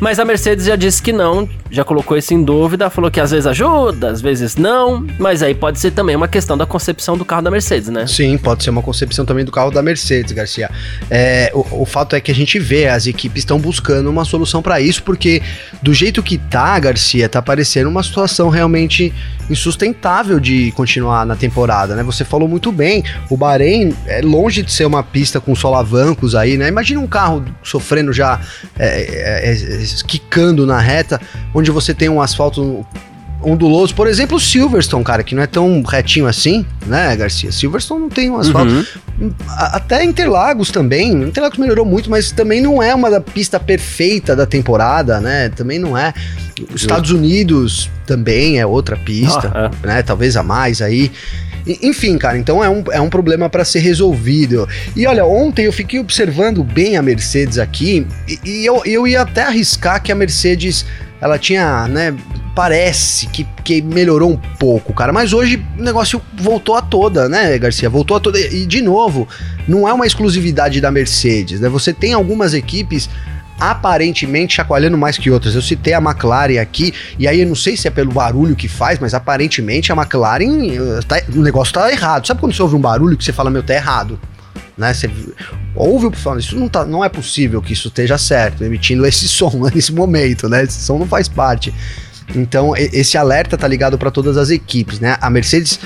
Mas 0.00 0.18
a 0.18 0.24
Mercedes 0.24 0.66
já 0.66 0.76
disse 0.76 1.02
que 1.02 1.12
não, 1.12 1.48
já 1.70 1.84
colocou 1.84 2.16
isso 2.16 2.32
em 2.32 2.42
dúvida, 2.42 2.88
falou 2.88 3.10
que 3.10 3.20
às 3.20 3.30
vezes 3.30 3.46
ajuda, 3.46 4.10
às 4.10 4.20
vezes 4.20 4.56
não, 4.56 5.04
mas 5.18 5.42
aí 5.42 5.54
pode 5.54 5.80
ser 5.80 5.90
também 5.90 6.14
uma 6.14 6.28
questão 6.28 6.56
da 6.56 6.64
concepção 6.64 7.16
do 7.16 7.24
carro 7.24 7.42
da 7.42 7.50
Mercedes, 7.50 7.88
né? 7.88 8.06
Sim, 8.06 8.38
pode 8.38 8.62
ser 8.62 8.70
uma 8.70 8.82
concepção 8.82 9.24
também 9.24 9.44
do 9.44 9.50
carro 9.50 9.70
da 9.70 9.82
Mercedes, 9.82 10.32
Garcia. 10.32 10.70
É, 11.10 11.50
o, 11.52 11.82
o 11.82 11.84
fato 11.84 12.14
é 12.14 12.20
que 12.20 12.30
a 12.30 12.34
gente 12.34 12.58
vê, 12.58 12.86
as 12.86 13.06
equipes 13.06 13.40
estão 13.40 13.58
buscando 13.58 14.08
uma 14.08 14.24
solução 14.24 14.62
para 14.62 14.80
isso, 14.80 15.02
porque 15.02 15.42
do 15.82 15.92
jeito 15.92 16.22
que 16.22 16.38
tá, 16.38 16.78
Garcia, 16.78 17.28
tá 17.28 17.42
parecendo 17.42 17.90
uma 17.90 18.02
situação 18.02 18.48
realmente 18.48 19.12
insustentável 19.50 20.38
de 20.38 20.72
continuar 20.72 21.24
na 21.26 21.34
temporada, 21.34 21.94
né? 21.96 22.02
Você 22.02 22.24
falou 22.24 22.46
muito 22.48 22.70
bem, 22.70 23.02
o 23.28 23.36
Bahrein 23.36 23.94
é 24.06 24.20
longe 24.20 24.62
de 24.62 24.72
ser 24.72 24.84
uma 24.84 25.02
pista 25.02 25.40
com 25.40 25.54
solavancos 25.54 26.34
aí, 26.34 26.56
né? 26.56 26.68
Imagina 26.68 27.00
um 27.00 27.06
carro 27.06 27.44
sofrendo 27.62 28.12
já 28.12 28.40
é, 28.78 29.50
é, 29.50 29.87
quicando 30.06 30.66
na 30.66 30.78
reta, 30.78 31.20
onde 31.54 31.70
você 31.70 31.94
tem 31.94 32.08
um 32.08 32.20
asfalto 32.20 32.86
onduloso. 33.42 33.94
Por 33.94 34.06
exemplo, 34.06 34.36
o 34.36 34.40
Silverstone, 34.40 35.04
cara, 35.04 35.22
que 35.22 35.34
não 35.34 35.42
é 35.42 35.46
tão 35.46 35.82
retinho 35.82 36.26
assim, 36.26 36.64
né, 36.86 37.14
Garcia? 37.16 37.52
Silverstone 37.52 38.02
não 38.02 38.08
tem 38.08 38.30
um 38.30 38.38
asfalto. 38.38 38.84
Uhum. 39.20 39.32
Até 39.48 40.04
Interlagos 40.04 40.70
também. 40.70 41.12
Interlagos 41.12 41.58
melhorou 41.58 41.84
muito, 41.84 42.10
mas 42.10 42.32
também 42.32 42.60
não 42.60 42.82
é 42.82 42.94
uma 42.94 43.10
da 43.10 43.20
pista 43.20 43.58
perfeita 43.58 44.34
da 44.34 44.46
temporada, 44.46 45.20
né? 45.20 45.48
Também 45.50 45.78
não 45.78 45.96
é. 45.96 46.12
Os 46.74 46.82
Estados 46.82 47.10
Unidos 47.10 47.90
também 48.06 48.58
é 48.58 48.66
outra 48.66 48.96
pista, 48.96 49.52
ah, 49.54 49.70
é. 49.82 49.86
né? 49.86 50.02
Talvez 50.02 50.36
a 50.36 50.42
mais 50.42 50.82
aí. 50.82 51.12
Enfim, 51.82 52.16
cara, 52.16 52.38
então 52.38 52.62
é 52.62 52.68
um, 52.68 52.84
é 52.90 53.00
um 53.00 53.10
problema 53.10 53.48
para 53.48 53.64
ser 53.64 53.80
resolvido. 53.80 54.68
E 54.96 55.06
olha, 55.06 55.24
ontem 55.24 55.66
eu 55.66 55.72
fiquei 55.72 56.00
observando 56.00 56.62
bem 56.64 56.96
a 56.96 57.02
Mercedes 57.02 57.58
aqui 57.58 58.06
e, 58.26 58.38
e 58.44 58.66
eu, 58.66 58.82
eu 58.84 59.06
ia 59.06 59.22
até 59.22 59.42
arriscar 59.42 60.02
que 60.02 60.10
a 60.10 60.14
Mercedes 60.14 60.86
ela 61.20 61.38
tinha, 61.38 61.86
né? 61.88 62.14
Parece 62.54 63.28
que, 63.28 63.46
que 63.62 63.80
melhorou 63.80 64.30
um 64.30 64.36
pouco, 64.58 64.92
cara. 64.92 65.12
Mas 65.12 65.32
hoje 65.32 65.64
o 65.78 65.82
negócio 65.82 66.20
voltou 66.36 66.74
a 66.74 66.82
toda, 66.82 67.28
né, 67.28 67.56
Garcia? 67.58 67.88
Voltou 67.88 68.16
a 68.16 68.20
toda. 68.20 68.38
E, 68.38 68.66
de 68.66 68.82
novo, 68.82 69.28
não 69.66 69.86
é 69.88 69.92
uma 69.92 70.06
exclusividade 70.06 70.80
da 70.80 70.90
Mercedes, 70.90 71.60
né? 71.60 71.68
Você 71.68 71.92
tem 71.92 72.12
algumas 72.12 72.54
equipes 72.54 73.08
aparentemente 73.58 74.54
chacoalhando 74.54 74.96
mais 74.96 75.18
que 75.18 75.30
outras. 75.30 75.54
Eu 75.54 75.62
citei 75.62 75.94
a 75.94 75.98
McLaren 75.98 76.60
aqui, 76.60 76.92
e 77.18 77.26
aí 77.26 77.40
eu 77.40 77.46
não 77.46 77.54
sei 77.54 77.76
se 77.76 77.88
é 77.88 77.90
pelo 77.90 78.12
barulho 78.12 78.54
que 78.54 78.68
faz, 78.68 78.98
mas 78.98 79.14
aparentemente 79.14 79.92
a 79.92 79.96
McLaren, 79.96 80.70
eh, 80.70 81.00
tá, 81.06 81.20
o 81.34 81.42
negócio 81.42 81.74
tá 81.74 81.90
errado. 81.90 82.26
Sabe 82.26 82.40
quando 82.40 82.54
você 82.54 82.62
ouve 82.62 82.76
um 82.76 82.80
barulho 82.80 83.16
que 83.16 83.24
você 83.24 83.32
fala, 83.32 83.50
meu, 83.50 83.62
tá 83.62 83.74
errado? 83.74 84.18
Né? 84.76 84.94
Você 84.94 85.10
ouve 85.74 86.06
o 86.06 86.10
pessoal, 86.10 86.38
isso 86.38 86.56
não, 86.56 86.68
tá, 86.68 86.84
não 86.84 87.04
é 87.04 87.08
possível 87.08 87.60
que 87.60 87.72
isso 87.72 87.88
esteja 87.88 88.16
certo, 88.16 88.62
emitindo 88.62 89.04
esse 89.04 89.26
som 89.28 89.50
nesse 89.74 89.92
momento, 89.92 90.48
né? 90.48 90.62
Esse 90.62 90.80
som 90.80 90.98
não 90.98 91.06
faz 91.06 91.28
parte. 91.28 91.74
Então, 92.34 92.76
esse 92.76 93.16
alerta 93.16 93.56
tá 93.56 93.66
ligado 93.66 93.96
para 93.96 94.10
todas 94.10 94.36
as 94.36 94.50
equipes, 94.50 95.00
né? 95.00 95.16
A 95.20 95.30
Mercedes 95.30 95.80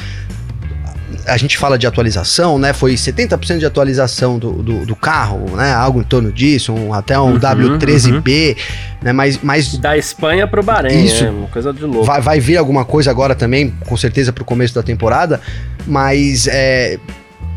a 1.26 1.36
gente 1.36 1.56
fala 1.58 1.78
de 1.78 1.86
atualização, 1.86 2.58
né? 2.58 2.72
Foi 2.72 2.94
70% 2.94 3.58
de 3.58 3.66
atualização 3.66 4.38
do, 4.38 4.52
do, 4.62 4.86
do, 4.86 4.96
carro, 4.96 5.56
né? 5.56 5.72
Algo 5.72 6.00
em 6.00 6.04
torno 6.04 6.32
disso, 6.32 6.72
um, 6.72 6.92
até 6.92 7.18
um 7.18 7.32
uhum, 7.32 7.38
W13B, 7.38 8.50
uhum. 8.50 8.54
né? 9.02 9.12
Mas, 9.12 9.38
mas 9.42 9.76
da 9.78 9.96
Espanha 9.96 10.46
pro 10.46 10.62
Bahrein, 10.62 11.04
isso, 11.04 11.24
é 11.24 11.30
uma 11.30 11.48
coisa 11.48 11.72
de 11.72 11.84
louco. 11.84 12.04
Vai, 12.04 12.20
vai 12.20 12.40
vir 12.40 12.56
alguma 12.56 12.84
coisa 12.84 13.10
agora 13.10 13.34
também, 13.34 13.72
com 13.86 13.96
certeza 13.96 14.32
pro 14.32 14.44
começo 14.44 14.74
da 14.74 14.82
temporada, 14.82 15.40
mas 15.86 16.46
é, 16.46 16.98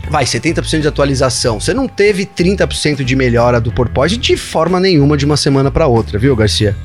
vai, 0.10 0.26
70% 0.26 0.82
de 0.82 0.88
atualização. 0.88 1.60
Você 1.60 1.74
não 1.74 1.88
teve 1.88 2.26
30% 2.26 3.04
de 3.04 3.15
melhora 3.15 3.60
do 3.60 3.72
porpoise 3.72 4.18
de 4.18 4.38
forma 4.38 4.80
nenhuma 4.80 5.18
de 5.18 5.26
uma 5.26 5.38
semana 5.38 5.72
para 5.72 5.88
outra, 5.88 6.18
viu, 6.20 6.36
Garcia? 6.36 6.76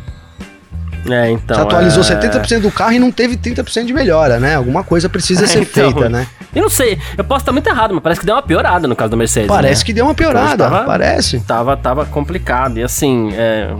É, 1.08 1.30
então. 1.30 1.56
Você 1.56 1.62
atualizou 1.62 2.02
é... 2.02 2.06
70% 2.06 2.60
do 2.60 2.70
carro 2.70 2.92
e 2.92 2.98
não 2.98 3.10
teve 3.10 3.36
30% 3.36 3.84
de 3.84 3.92
melhora, 3.92 4.38
né? 4.38 4.56
Alguma 4.56 4.84
coisa 4.84 5.08
precisa 5.08 5.46
ser 5.48 5.62
então, 5.62 5.92
feita, 5.92 6.08
né? 6.08 6.26
Eu 6.54 6.62
não 6.62 6.70
sei, 6.70 6.98
eu 7.16 7.22
posso 7.22 7.42
estar 7.42 7.52
muito 7.52 7.68
errado, 7.68 7.94
mas 7.94 8.02
parece 8.02 8.20
que 8.20 8.26
deu 8.26 8.34
uma 8.34 8.42
piorada 8.42 8.88
no 8.88 8.96
caso 8.96 9.10
da 9.10 9.16
Mercedes. 9.16 9.48
Parece 9.48 9.82
né? 9.82 9.86
que 9.86 9.92
deu 9.92 10.04
uma 10.04 10.14
piorada, 10.14 10.64
tava, 10.64 10.84
parece. 10.84 11.40
Tava, 11.40 11.76
tava 11.76 12.06
complicado. 12.06 12.78
E 12.78 12.82
assim, 12.82 13.30
é, 13.34 13.72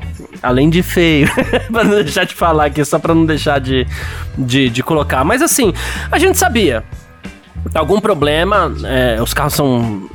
além 0.42 0.70
de 0.70 0.83
feio, 0.83 1.28
pra 1.72 1.83
não 1.83 2.02
deixar 2.02 2.24
de 2.24 2.35
falar 2.35 2.66
aqui, 2.66 2.85
só 2.85 2.98
pra 2.98 3.14
não 3.14 3.26
deixar 3.26 3.61
de, 3.61 3.87
de, 4.38 4.70
de 4.70 4.83
colocar. 4.83 5.24
Mas 5.24 5.42
assim, 5.42 5.72
a 6.11 6.18
gente 6.18 6.38
sabia. 6.38 6.85
Algum 7.74 8.00
problema, 8.00 8.72
é, 8.85 9.20
os 9.20 9.35
carros 9.35 9.54
são 9.54 10.09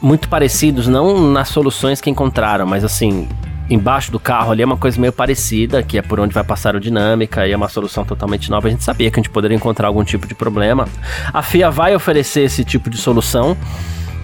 muito 0.00 0.28
parecidos, 0.28 0.88
não 0.88 1.30
nas 1.32 1.48
soluções 1.48 2.00
que 2.00 2.10
encontraram, 2.10 2.66
mas 2.66 2.84
assim, 2.84 3.28
embaixo 3.68 4.10
do 4.10 4.20
carro 4.20 4.52
ali 4.52 4.62
é 4.62 4.66
uma 4.66 4.76
coisa 4.76 5.00
meio 5.00 5.12
parecida, 5.12 5.82
que 5.82 5.98
é 5.98 6.02
por 6.02 6.20
onde 6.20 6.34
vai 6.34 6.44
passar 6.44 6.76
a 6.76 6.80
dinâmica 6.80 7.46
e 7.46 7.52
é 7.52 7.56
uma 7.56 7.68
solução 7.68 8.04
totalmente 8.04 8.50
nova. 8.50 8.68
A 8.68 8.70
gente 8.70 8.84
sabia 8.84 9.10
que 9.10 9.18
a 9.18 9.22
gente 9.22 9.30
poderia 9.30 9.56
encontrar 9.56 9.88
algum 9.88 10.04
tipo 10.04 10.26
de 10.26 10.34
problema. 10.34 10.88
A 11.32 11.42
FIA 11.42 11.70
vai 11.70 11.94
oferecer 11.94 12.42
esse 12.42 12.64
tipo 12.64 12.90
de 12.90 12.96
solução 12.96 13.56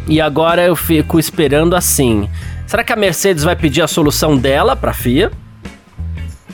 e 0.07 0.20
agora 0.20 0.62
eu 0.64 0.77
fico 0.77 1.18
esperando 1.18 1.74
assim. 1.74 2.29
Será 2.66 2.85
que 2.85 2.92
a 2.92 2.96
Mercedes 2.96 3.44
vai 3.44 3.57
pedir 3.57 3.83
a 3.83 3.87
solução 3.87 4.37
dela 4.37 4.77
para 4.77 4.90
a 4.90 4.94
FIA? 4.94 5.31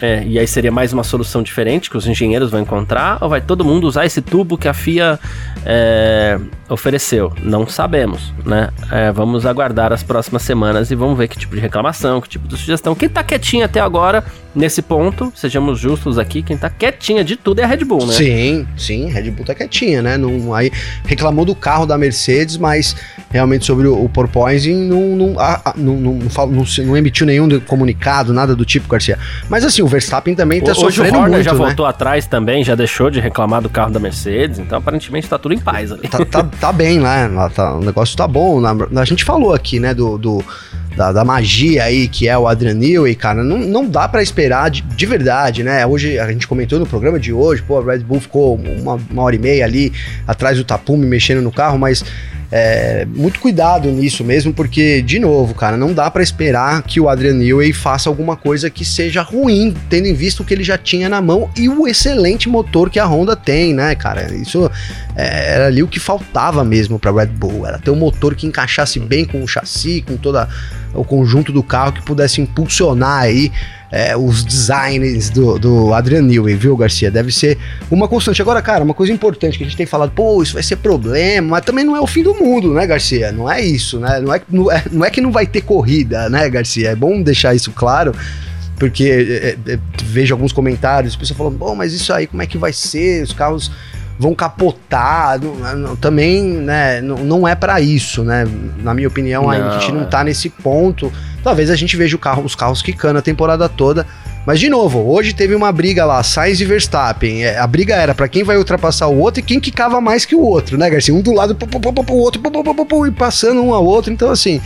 É, 0.05 0.23
e 0.27 0.39
aí 0.39 0.47
seria 0.47 0.71
mais 0.71 0.93
uma 0.93 1.03
solução 1.03 1.43
diferente 1.43 1.89
que 1.89 1.97
os 1.97 2.07
engenheiros 2.07 2.51
vão 2.51 2.61
encontrar? 2.61 3.17
Ou 3.23 3.29
vai 3.31 3.41
todo 3.41 3.65
mundo 3.65 3.87
usar 3.87 4.05
esse 4.05 4.21
tubo 4.21 4.59
que 4.59 4.69
a 4.69 4.75
FIA 4.75 5.19
é, 5.65 6.39
ofereceu? 6.69 7.33
Não 7.43 7.67
sabemos, 7.67 8.35
né? 8.45 8.69
É, 8.93 9.11
vamos 9.11 9.47
aguardar 9.47 9.95
as 9.95 10.03
próximas 10.03 10.43
semanas 10.43 10.91
e 10.91 10.95
vamos 10.95 11.17
ver 11.17 11.27
que 11.27 11.39
tipo 11.39 11.55
de 11.55 11.61
reclamação, 11.63 12.21
que 12.21 12.29
tipo 12.29 12.47
de 12.47 12.55
sugestão. 12.59 12.95
Quem 12.95 13.09
tá 13.09 13.25
quietinho 13.25 13.65
até 13.65 13.81
agora, 13.81 14.23
nesse 14.55 14.83
ponto, 14.83 15.33
sejamos 15.35 15.81
justos 15.81 16.19
aqui, 16.19 16.43
quem 16.43 16.59
tá 16.59 16.69
quietinha 16.69 17.25
de 17.25 17.35
tudo 17.35 17.61
é 17.61 17.65
a 17.65 17.67
Red 17.67 17.85
Bull, 17.85 18.05
né? 18.07 18.13
Sim, 18.13 18.67
sim, 18.77 19.09
Red 19.09 19.31
Bull 19.31 19.47
tá 19.47 19.55
quietinha, 19.55 20.03
né? 20.03 20.19
Não, 20.19 20.53
aí 20.53 20.71
reclamou 21.07 21.47
do 21.47 21.55
carro 21.55 21.87
da 21.87 21.97
Mercedes, 21.97 22.59
mas 22.59 22.95
realmente 23.31 23.65
sobre 23.65 23.87
o, 23.87 24.05
o 24.05 24.09
porpoising 24.09 24.87
não, 24.87 25.17
não, 25.17 25.35
não, 25.77 25.97
não, 25.97 26.19
não, 26.19 26.47
não, 26.47 26.65
não 26.85 26.97
emitiu 26.97 27.27
nenhum 27.27 27.49
comunicado, 27.61 28.35
nada 28.35 28.55
do 28.55 28.67
tipo, 28.67 28.87
Garcia. 28.87 29.19
Mas 29.49 29.65
assim, 29.65 29.81
o 29.81 29.94
Verstappen 29.95 30.35
também 30.35 30.61
tá 30.61 30.73
Hoje 30.73 30.81
sofrendo 30.81 31.19
o 31.19 31.21
Horner 31.21 31.37
muito, 31.37 31.45
já 31.45 31.53
né? 31.53 31.59
voltou 31.59 31.87
atrás 31.87 32.27
também, 32.27 32.65
já 32.65 32.75
deixou 32.75 33.11
de 33.11 33.21
reclamar 33.21 33.63
do 33.63 33.69
carro 33.69 33.93
da 33.93 34.01
Mercedes, 34.01 34.59
então 34.59 34.79
aparentemente 34.79 35.29
tá 35.29 35.39
tudo 35.39 35.55
em 35.55 35.59
paz 35.59 35.93
ali. 35.93 36.09
Tá, 36.09 36.25
tá, 36.25 36.43
tá 36.43 36.73
bem 36.73 36.99
lá, 37.01 37.29
né? 37.29 37.51
tá, 37.55 37.75
o 37.75 37.81
negócio 37.81 38.17
tá 38.17 38.27
bom. 38.27 38.61
a 38.67 39.05
gente 39.05 39.25
falou 39.25 39.55
aqui, 39.55 39.79
né, 39.79 39.95
do, 39.95 40.19
do 40.19 40.45
da, 40.97 41.13
da, 41.13 41.25
magia 41.25 41.85
aí 41.85 42.07
que 42.07 42.29
é 42.29 42.37
o 42.37 42.47
Adrian 42.47 42.75
Newey, 42.75 43.15
cara, 43.15 43.43
não, 43.43 43.59
não 43.59 43.89
dá 43.89 44.09
para 44.09 44.23
esperar 44.23 44.71
de, 44.71 44.83
de, 44.83 45.07
verdade, 45.07 45.63
né? 45.63 45.85
Hoje 45.87 46.19
a 46.19 46.31
gente 46.31 46.47
comentou 46.47 46.79
no 46.79 46.87
programa 46.87 47.19
de 47.19 47.33
hoje, 47.33 47.63
pô, 47.63 47.81
a 47.81 47.85
Red 47.85 47.99
Bull 48.01 48.21
ficou 48.21 48.57
uma, 48.57 48.95
uma 49.11 49.23
hora 49.23 49.35
e 49.35 49.39
meia 49.39 49.65
ali 49.65 49.93
atrás 50.27 50.57
do 50.57 50.65
tapume 50.65 51.07
mexendo 51.07 51.43
no 51.43 51.51
carro, 51.51 51.79
mas 51.79 52.05
é, 52.57 53.05
muito 53.07 53.41
cuidado 53.41 53.91
nisso 53.91 54.23
mesmo, 54.23 54.55
porque, 54.55 55.03
de 55.03 55.19
novo, 55.19 55.55
cara, 55.55 55.77
não 55.77 55.93
dá 55.93 56.09
para 56.09 56.23
esperar 56.23 56.85
que 56.85 57.01
o 57.01 57.09
Adrian 57.09 57.35
Newey 57.35 57.73
faça 57.73 58.09
alguma 58.09 58.37
coisa 58.37 58.71
que 58.71 58.85
seja 58.85 59.23
ruim, 59.23 59.75
tendo 59.91 60.07
em 60.07 60.15
vista 60.15 60.41
o 60.41 60.47
que 60.47 60.55
ele 60.55 60.63
já 60.63 60.79
tinha 60.79 61.09
na 61.09 61.21
mão 61.21 61.51
e 61.57 61.69
o 61.69 61.89
excelente 61.89 62.49
motor 62.49 62.91
que 62.91 63.01
a 63.01 63.07
Honda 63.07 63.35
tem, 63.35 63.75
né, 63.75 63.97
cara? 63.97 64.33
Isso 64.33 64.71
é, 65.17 65.55
era 65.55 65.67
ali 65.67 65.83
o 65.83 65.89
que 65.89 65.99
faltava 65.99 66.63
mesmo 66.63 66.97
para 66.97 67.11
Red 67.11 67.27
Bull, 67.27 67.67
era 67.67 67.77
ter 67.77 67.91
um 67.91 67.97
motor 67.97 68.37
que 68.37 68.47
encaixasse 68.47 69.01
bem 69.01 69.25
com 69.25 69.43
o 69.43 69.49
chassi, 69.49 70.05
com 70.07 70.17
toda 70.17 70.49
o 70.95 71.03
conjunto 71.03 71.51
do 71.51 71.61
carro 71.61 71.95
que 71.95 72.03
pudesse 72.03 72.41
impulsionar 72.41 73.23
aí 73.23 73.51
é, 73.95 74.17
os 74.17 74.45
designs 74.45 75.31
do, 75.31 75.57
do 75.57 75.95
Adrian 75.95 76.23
Newey, 76.23 76.57
viu, 76.57 76.77
Garcia? 76.77 77.13
Deve 77.13 77.31
ser 77.31 77.57
uma 77.89 78.09
constante. 78.09 78.43
Agora, 78.43 78.61
cara, 78.61 78.83
uma 78.83 78.93
coisa 78.93 79.13
importante 79.13 79.57
que 79.57 79.63
a 79.63 79.67
gente 79.69 79.77
tem 79.77 79.87
falado, 79.87 80.11
pô, 80.11 80.43
isso 80.43 80.53
vai 80.53 80.65
ser 80.65 80.75
problema, 80.77 81.51
mas 81.51 81.65
também 81.65 81.85
não 81.85 81.95
é 81.95 82.01
o 82.01 82.07
fim 82.07 82.25
do 82.25 82.35
mundo, 82.35 82.75
né, 82.75 82.89
Garcia? 82.89 83.31
Não 83.31 83.49
é 83.49 83.61
isso, 83.61 84.01
né? 84.01 84.21
Não 84.21 84.35
é, 84.35 84.43
não 84.51 84.73
é, 84.73 84.83
não 84.91 85.05
é 85.05 85.11
que 85.11 85.21
não 85.21 85.31
vai 85.31 85.47
ter 85.47 85.61
corrida, 85.61 86.29
né, 86.29 86.51
Garcia? 86.51 86.91
É 86.91 86.97
bom 86.97 87.23
deixar 87.23 87.55
isso 87.55 87.71
claro 87.71 88.13
porque 88.81 89.57
é, 89.65 89.73
é, 89.75 89.79
vejo 90.03 90.35
alguns 90.35 90.53
comentários, 90.53 91.15
pessoas 91.15 91.39
falando, 91.39 91.57
bom, 91.57 91.77
mas 91.77 91.93
isso 91.93 92.13
aí 92.13 92.27
como 92.27 92.43
é 92.43 92.47
que 92.47 92.59
vai 92.59 92.73
ser? 92.73 93.23
Os 93.23 93.33
carros 93.33 93.71
vão 94.19 94.35
capotar. 94.35 95.41
Não, 95.41 95.77
não, 95.77 95.97
também, 95.97 96.43
né, 96.43 97.01
não, 97.01 97.19
não 97.19 97.47
é 97.47 97.55
para 97.55 97.81
isso, 97.81 98.25
né? 98.25 98.45
Na 98.83 98.93
minha 98.93 99.07
opinião, 99.07 99.45
não, 99.45 99.51
a 99.51 99.79
gente 99.79 99.93
não 99.93 100.03
é. 100.03 100.07
tá 100.07 100.25
nesse 100.25 100.51
ponto. 100.51 101.13
Talvez 101.45 101.71
a 101.71 101.77
gente 101.77 101.95
veja 101.95 102.17
carro, 102.19 102.43
os 102.43 102.55
carros 102.55 102.81
quicando 102.81 103.19
a 103.19 103.23
temporada 103.23 103.69
toda. 103.69 104.07
Mas, 104.47 104.59
de 104.59 104.71
novo, 104.71 104.99
hoje 105.11 105.35
teve 105.35 105.55
uma 105.55 105.71
briga 105.71 106.05
lá, 106.07 106.23
Sainz 106.23 106.59
e 106.59 106.65
Verstappen. 106.65 107.45
É, 107.45 107.59
a 107.59 107.67
briga 107.67 107.95
era 107.95 108.15
para 108.15 108.27
quem 108.29 108.43
vai 108.43 108.57
ultrapassar 108.57 109.09
o 109.09 109.19
outro 109.19 109.41
e 109.41 109.43
quem 109.43 109.61
quicava 109.61 110.01
mais 110.01 110.25
que 110.25 110.35
o 110.35 110.41
outro, 110.41 110.79
né, 110.79 110.89
Garcia? 110.89 111.15
Um 111.15 111.21
do 111.21 111.33
lado, 111.33 111.57
o 112.09 112.17
outro, 112.17 112.41
e 113.07 113.11
passando 113.11 113.63
um 113.63 113.75
ao 113.75 113.85
outro. 113.85 114.11
Então, 114.11 114.31
assim, 114.31 114.61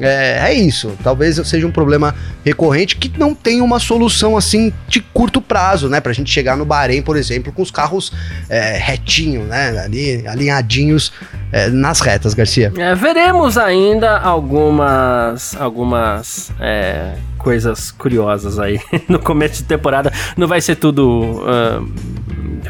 é, 0.00 0.50
é 0.50 0.54
isso. 0.54 0.92
Talvez 1.02 1.36
seja 1.46 1.66
um 1.66 1.70
problema 1.70 2.14
recorrente 2.44 2.96
que 2.96 3.18
não 3.18 3.34
tem 3.34 3.60
uma 3.60 3.78
solução 3.78 4.36
assim 4.36 4.72
de 4.88 5.00
curto 5.00 5.40
prazo, 5.40 5.88
né? 5.88 6.00
Pra 6.00 6.12
gente 6.12 6.30
chegar 6.30 6.56
no 6.56 6.64
Bahrein, 6.64 7.02
por 7.02 7.16
exemplo, 7.16 7.52
com 7.52 7.62
os 7.62 7.70
carros 7.70 8.12
é, 8.48 8.78
retinho, 8.78 9.44
né? 9.44 9.78
Ali, 9.78 10.26
alinhadinhos 10.26 11.12
é, 11.52 11.68
nas 11.68 12.00
retas, 12.00 12.34
Garcia. 12.34 12.72
É, 12.76 12.94
veremos 12.94 13.56
ainda 13.56 14.18
algumas, 14.18 15.56
algumas 15.56 16.50
é, 16.60 17.14
coisas 17.38 17.90
curiosas 17.90 18.58
aí 18.58 18.80
no 19.08 19.18
começo 19.18 19.62
de 19.62 19.64
temporada. 19.64 20.12
Não 20.36 20.46
vai 20.46 20.60
ser 20.60 20.76
tudo 20.76 21.42
uh, 21.42 21.88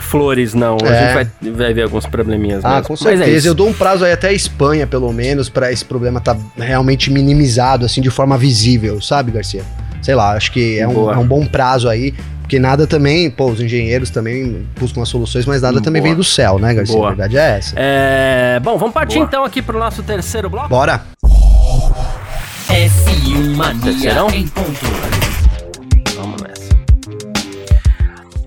flores, 0.00 0.54
não. 0.54 0.76
A 0.82 0.86
É. 0.88 1.00
gente 1.04 1.14
vai, 1.14 1.52
vai 1.52 1.74
ver 1.74 1.82
alguns 1.82 2.06
probleminhas 2.06 2.64
Ah, 2.64 2.76
mesmo. 2.76 2.82
com 2.84 2.92
Mas 2.94 3.02
é 3.02 3.16
certeza. 3.16 3.38
isso. 3.38 3.48
Eu 3.48 3.54
dou 3.54 3.68
um 3.68 3.72
prazo 3.72 4.04
aí 4.04 4.12
até 4.12 4.28
a 4.28 4.32
Espanha, 4.32 4.86
pelo 4.86 5.12
menos, 5.12 5.48
pra 5.48 5.72
esse 5.72 5.84
problema 5.84 6.20
tá 6.20 6.36
realmente 6.56 7.10
minimizado, 7.10 7.84
assim, 7.86 8.00
de 8.00 8.10
forma 8.10 8.36
visível, 8.38 9.00
sabe, 9.00 9.30
Garcia? 9.32 9.62
Sei 10.02 10.14
lá, 10.14 10.32
acho 10.32 10.52
que 10.52 10.78
é 10.78 10.86
um, 10.86 11.10
é 11.12 11.16
um 11.18 11.26
bom 11.26 11.44
prazo 11.46 11.88
aí, 11.88 12.14
porque 12.42 12.58
nada 12.60 12.86
também, 12.86 13.28
pô, 13.28 13.50
os 13.50 13.60
engenheiros 13.60 14.08
também 14.10 14.66
buscam 14.78 15.02
as 15.02 15.08
soluções, 15.08 15.44
mas 15.46 15.62
nada 15.62 15.80
também 15.80 16.00
Boa. 16.00 16.10
vem 16.10 16.16
do 16.16 16.22
céu, 16.24 16.58
né, 16.60 16.72
Garcia? 16.74 16.94
Boa. 16.94 17.06
A 17.08 17.10
verdade 17.10 17.36
é 17.36 17.58
essa. 17.58 17.74
É, 17.76 18.60
bom, 18.62 18.78
vamos 18.78 18.94
partir 18.94 19.16
Boa. 19.16 19.26
então 19.26 19.44
aqui 19.44 19.60
pro 19.60 19.78
nosso 19.78 20.02
terceiro 20.02 20.48
bloco. 20.48 20.68
Bora! 20.68 21.02
F1 22.68 23.54
Mania 23.56 23.80
Terceirão? 23.82 24.28
em 24.30 24.46
ponto. 24.48 25.15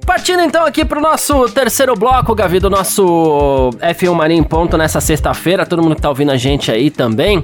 Partindo 0.09 0.41
então 0.41 0.65
aqui 0.65 0.83
pro 0.83 0.99
nosso 0.99 1.47
terceiro 1.49 1.93
bloco, 1.93 2.33
Gavi, 2.33 2.59
do 2.59 2.67
nosso 2.67 3.69
F1 3.79 4.11
Mania 4.15 4.35
em 4.35 4.41
ponto 4.41 4.75
nessa 4.75 4.99
sexta-feira. 4.99 5.67
Todo 5.67 5.83
mundo 5.83 5.93
que 5.93 6.01
tá 6.01 6.09
ouvindo 6.09 6.31
a 6.31 6.35
gente 6.35 6.71
aí 6.71 6.89
também. 6.89 7.43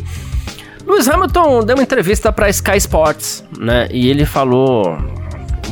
Lewis 0.83 1.07
Hamilton 1.07 1.63
deu 1.63 1.75
uma 1.75 1.83
entrevista 1.83 2.31
pra 2.33 2.49
Sky 2.49 2.77
Sports, 2.77 3.45
né? 3.59 3.87
E 3.91 4.09
ele 4.09 4.25
falou 4.25 4.97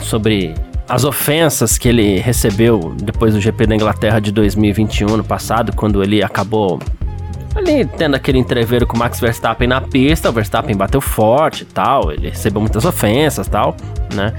sobre 0.04 0.54
as 0.88 1.04
ofensas 1.04 1.80
que 1.80 1.90
ele 1.90 2.20
recebeu 2.20 2.94
depois 3.02 3.34
do 3.34 3.42
GP 3.42 3.66
da 3.66 3.74
Inglaterra 3.74 4.20
de 4.20 4.32
2021, 4.32 5.18
no 5.18 5.24
passado, 5.24 5.74
quando 5.76 6.04
ele 6.04 6.22
acabou 6.22 6.80
ali 7.56 7.86
tendo 7.86 8.16
aquele 8.16 8.38
entreveiro 8.38 8.86
com 8.86 8.96
o 8.96 9.00
Max 9.00 9.20
Verstappen 9.20 9.68
na 9.68 9.82
pista, 9.82 10.30
o 10.30 10.32
Verstappen 10.32 10.76
bateu 10.76 11.02
forte 11.02 11.64
e 11.64 11.66
tal, 11.66 12.12
ele 12.12 12.30
recebeu 12.30 12.62
muitas 12.62 12.86
ofensas 12.86 13.48
e 13.48 13.50
tal, 13.50 13.76
né? 14.14 14.32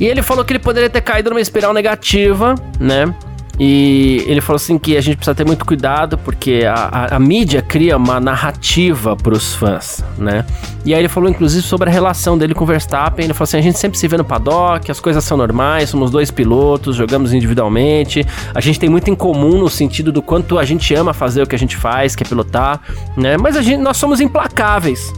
E 0.00 0.04
ele 0.06 0.22
falou 0.22 0.44
que 0.44 0.52
ele 0.52 0.58
poderia 0.60 0.90
ter 0.90 1.00
caído 1.00 1.30
numa 1.30 1.40
espiral 1.40 1.72
negativa, 1.72 2.54
né? 2.80 3.14
E 3.56 4.24
ele 4.26 4.40
falou 4.40 4.56
assim 4.56 4.76
que 4.76 4.96
a 4.96 5.00
gente 5.00 5.14
precisa 5.16 5.32
ter 5.32 5.46
muito 5.46 5.64
cuidado 5.64 6.18
porque 6.18 6.64
a, 6.66 6.74
a- 6.74 7.16
a 7.16 7.18
mídia 7.20 7.62
cria 7.62 7.96
uma 7.96 8.18
narrativa 8.18 9.14
pros 9.14 9.54
fãs, 9.54 10.04
né? 10.18 10.44
E 10.84 10.92
aí 10.92 11.00
ele 11.00 11.08
falou 11.08 11.30
inclusive 11.30 11.62
sobre 11.64 11.88
a 11.88 11.92
relação 11.92 12.36
dele 12.36 12.52
com 12.52 12.64
o 12.64 12.66
Verstappen. 12.66 13.24
Ele 13.24 13.32
falou 13.32 13.44
assim: 13.44 13.56
a 13.58 13.60
gente 13.62 13.78
sempre 13.78 13.96
se 13.96 14.08
vê 14.08 14.16
no 14.16 14.24
paddock, 14.24 14.90
as 14.90 14.98
coisas 14.98 15.22
são 15.22 15.36
normais, 15.36 15.88
somos 15.90 16.10
dois 16.10 16.32
pilotos, 16.32 16.96
jogamos 16.96 17.32
individualmente, 17.32 18.26
a 18.52 18.60
gente 18.60 18.80
tem 18.80 18.88
muito 18.88 19.08
em 19.08 19.14
comum 19.14 19.56
no 19.58 19.70
sentido 19.70 20.10
do 20.10 20.20
quanto 20.20 20.58
a 20.58 20.64
gente 20.64 20.92
ama 20.92 21.14
fazer 21.14 21.42
o 21.42 21.46
que 21.46 21.54
a 21.54 21.58
gente 21.58 21.76
faz, 21.76 22.16
que 22.16 22.24
é 22.24 22.26
pilotar, 22.26 22.80
né? 23.16 23.36
Mas 23.36 23.56
a 23.56 23.62
gente, 23.62 23.78
nós 23.80 23.96
somos 23.96 24.20
implacáveis. 24.20 25.12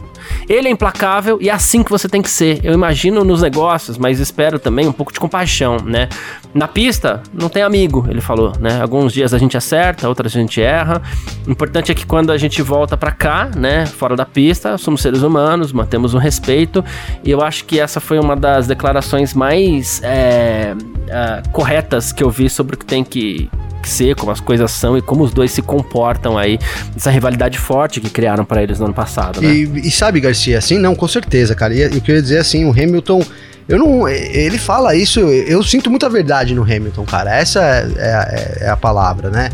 Ele 0.47 0.67
é 0.67 0.71
implacável 0.71 1.37
e 1.41 1.49
é 1.49 1.53
assim 1.53 1.83
que 1.83 1.91
você 1.91 2.07
tem 2.07 2.21
que 2.21 2.29
ser. 2.29 2.59
Eu 2.63 2.73
imagino 2.73 3.23
nos 3.23 3.41
negócios, 3.41 3.97
mas 3.97 4.19
espero 4.19 4.59
também 4.59 4.87
um 4.87 4.91
pouco 4.91 5.11
de 5.11 5.19
compaixão, 5.19 5.77
né? 5.77 6.09
Na 6.53 6.67
pista, 6.67 7.21
não 7.33 7.49
tem 7.49 7.61
amigo, 7.61 8.05
ele 8.09 8.21
falou, 8.21 8.53
né? 8.59 8.81
Alguns 8.81 9.13
dias 9.13 9.33
a 9.33 9.37
gente 9.37 9.55
acerta, 9.55 10.07
outros 10.07 10.35
a 10.35 10.39
gente 10.39 10.61
erra. 10.61 11.01
O 11.45 11.51
importante 11.51 11.91
é 11.91 11.95
que 11.95 12.05
quando 12.05 12.31
a 12.31 12.37
gente 12.37 12.61
volta 12.61 12.97
pra 12.97 13.11
cá, 13.11 13.49
né? 13.55 13.85
Fora 13.85 14.15
da 14.15 14.25
pista, 14.25 14.77
somos 14.77 15.01
seres 15.01 15.21
humanos, 15.21 15.71
mantemos 15.71 16.13
o 16.13 16.17
respeito. 16.17 16.83
E 17.23 17.31
eu 17.31 17.41
acho 17.41 17.65
que 17.65 17.79
essa 17.79 17.99
foi 17.99 18.19
uma 18.19 18.35
das 18.35 18.67
declarações 18.67 19.33
mais 19.33 20.01
é, 20.03 20.73
é, 21.07 21.43
corretas 21.51 22.11
que 22.11 22.23
eu 22.23 22.29
vi 22.29 22.49
sobre 22.49 22.75
o 22.75 22.77
que 22.77 22.85
tem 22.85 23.03
que 23.03 23.49
ser, 23.83 24.15
como 24.15 24.31
as 24.31 24.39
coisas 24.39 24.71
são 24.71 24.97
e 24.97 25.01
como 25.01 25.23
os 25.23 25.31
dois 25.31 25.51
se 25.51 25.61
comportam 25.61 26.37
aí. 26.37 26.57
Essa 26.95 27.09
rivalidade 27.11 27.57
forte 27.57 27.99
que 27.99 28.09
criaram 28.09 28.45
pra 28.45 28.63
eles 28.63 28.79
no 28.79 28.85
ano 28.85 28.93
passado, 28.93 29.41
né? 29.41 29.49
E, 29.53 29.87
e 29.87 29.91
sabe, 29.91 30.19
Garcia, 30.21 30.57
assim, 30.57 30.77
não, 30.77 30.95
com 30.95 31.07
certeza, 31.07 31.53
cara. 31.55 31.73
E, 31.73 31.81
eu 31.81 31.91
ia 32.15 32.21
dizer 32.21 32.37
assim, 32.39 32.65
o 32.65 32.71
Hamilton. 32.71 33.21
Eu 33.67 33.77
não. 33.79 34.07
Ele 34.07 34.57
fala 34.57 34.95
isso, 34.95 35.19
eu 35.19 35.61
sinto 35.61 35.89
muita 35.89 36.09
verdade 36.09 36.55
no 36.55 36.63
Hamilton, 36.63 37.03
cara. 37.03 37.35
Essa 37.35 37.59
é, 37.61 37.87
é- 37.97 38.57
é 38.65 38.69
a 38.69 38.77
palavra, 38.77 39.29
né? 39.29 39.49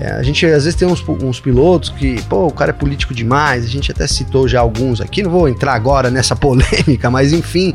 É, 0.00 0.12
a 0.12 0.22
gente 0.22 0.46
às 0.46 0.64
vezes 0.64 0.74
tem 0.74 0.88
uns, 0.88 1.04
uns 1.06 1.38
pilotos 1.38 1.90
que, 1.90 2.22
pô, 2.22 2.46
o 2.46 2.50
cara 2.50 2.70
é 2.70 2.72
político 2.72 3.12
demais, 3.12 3.66
a 3.66 3.68
gente 3.68 3.92
até 3.92 4.06
citou 4.06 4.48
já 4.48 4.58
alguns 4.58 4.98
aqui, 4.98 5.22
não 5.22 5.30
vou 5.30 5.46
entrar 5.46 5.74
agora 5.74 6.10
nessa 6.10 6.34
polêmica, 6.34 7.10
mas 7.10 7.34
enfim, 7.34 7.74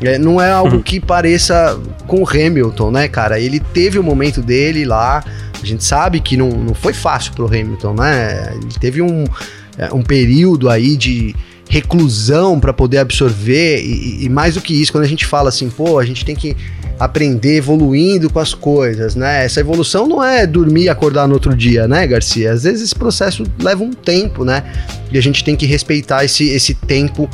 é, 0.00 0.16
não 0.16 0.40
é 0.40 0.50
algo 0.50 0.82
que 0.82 0.98
pareça 0.98 1.78
com 2.06 2.22
o 2.22 2.26
Hamilton, 2.28 2.90
né, 2.90 3.08
cara? 3.08 3.38
Ele 3.38 3.60
teve 3.60 3.98
o 3.98 4.02
momento 4.02 4.40
dele 4.40 4.86
lá, 4.86 5.22
a 5.62 5.66
gente 5.66 5.84
sabe 5.84 6.20
que 6.20 6.34
não, 6.34 6.48
não 6.48 6.74
foi 6.74 6.94
fácil 6.94 7.34
pro 7.34 7.46
Hamilton, 7.46 7.92
né? 7.92 8.54
Ele 8.54 8.78
teve 8.80 9.02
um, 9.02 9.24
é, 9.76 9.92
um 9.92 10.02
período 10.02 10.70
aí 10.70 10.96
de 10.96 11.36
reclusão 11.68 12.58
para 12.58 12.72
poder 12.72 12.98
absorver 12.98 13.82
e, 13.84 14.24
e 14.24 14.28
mais 14.30 14.54
do 14.54 14.62
que 14.62 14.72
isso, 14.80 14.92
quando 14.92 15.04
a 15.04 15.08
gente 15.08 15.26
fala 15.26 15.50
assim, 15.50 15.68
pô, 15.68 15.98
a 15.98 16.06
gente 16.06 16.24
tem 16.24 16.34
que 16.34 16.56
aprender 16.98 17.56
evoluindo 17.56 18.30
com 18.30 18.38
as 18.38 18.54
coisas, 18.54 19.14
né? 19.14 19.44
Essa 19.44 19.60
evolução 19.60 20.06
não 20.06 20.22
é 20.24 20.46
dormir 20.46 20.84
e 20.84 20.88
acordar 20.88 21.26
no 21.28 21.34
outro 21.34 21.54
dia, 21.54 21.86
né, 21.86 22.06
Garcia? 22.06 22.52
Às 22.52 22.62
vezes 22.62 22.82
esse 22.82 22.94
processo 22.94 23.44
leva 23.60 23.82
um 23.84 23.92
tempo, 23.92 24.44
né? 24.44 24.62
E 25.12 25.18
a 25.18 25.20
gente 25.22 25.44
tem 25.44 25.54
que 25.56 25.66
respeitar 25.66 26.24
esse, 26.24 26.48
esse 26.48 26.72
tempo 26.74 27.28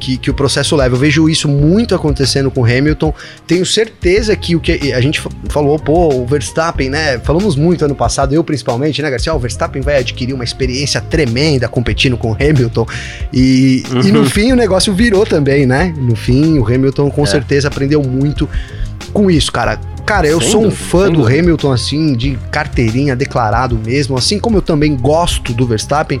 que, 0.00 0.18
que 0.18 0.30
o 0.30 0.34
processo 0.34 0.74
leva. 0.76 0.96
Eu 0.96 0.98
vejo 0.98 1.28
isso 1.30 1.48
muito 1.48 1.94
acontecendo 1.94 2.50
com 2.50 2.60
o 2.60 2.64
Hamilton. 2.64 3.14
Tenho 3.46 3.64
certeza 3.64 4.34
que 4.36 4.54
o 4.56 4.60
que 4.60 4.92
a 4.92 5.00
gente 5.00 5.18
fa- 5.20 5.30
falou, 5.48 5.78
pô, 5.78 6.12
o 6.12 6.26
Verstappen, 6.26 6.90
né? 6.90 7.18
Falamos 7.20 7.56
muito 7.56 7.84
ano 7.84 7.94
passado, 7.94 8.34
eu 8.34 8.42
principalmente, 8.44 9.00
né, 9.00 9.08
Garcia? 9.10 9.32
O 9.32 9.38
Verstappen 9.38 9.80
vai 9.80 9.98
adquirir 9.98 10.34
uma 10.34 10.44
experiência 10.44 11.00
tremenda 11.00 11.68
competindo 11.68 12.16
com 12.18 12.32
o 12.32 12.34
Hamilton. 12.34 12.86
E, 13.32 13.82
e 14.04 14.10
no 14.12 14.28
fim 14.28 14.52
o 14.52 14.56
negócio 14.56 14.92
virou 14.92 15.24
também, 15.24 15.64
né? 15.64 15.94
No 15.96 16.16
fim, 16.16 16.58
o 16.58 16.66
Hamilton 16.66 17.08
com 17.10 17.22
É. 17.22 17.26
certeza 17.26 17.68
aprendeu 17.68 18.02
muito 18.02 18.46
com 19.14 19.30
isso, 19.30 19.50
cara. 19.50 19.80
Cara, 20.04 20.26
eu 20.26 20.38
Sem 20.38 20.50
sou 20.50 20.60
um 20.60 20.68
dúvida, 20.68 20.84
fã 20.84 21.04
do 21.06 21.22
dúvida. 21.22 21.40
Hamilton, 21.40 21.72
assim, 21.72 22.12
de 22.12 22.38
carteirinha 22.50 23.16
declarado 23.16 23.80
mesmo. 23.82 24.18
Assim 24.18 24.38
como 24.38 24.58
eu 24.58 24.62
também 24.62 24.94
gosto 24.94 25.54
do 25.54 25.66
Verstappen, 25.66 26.20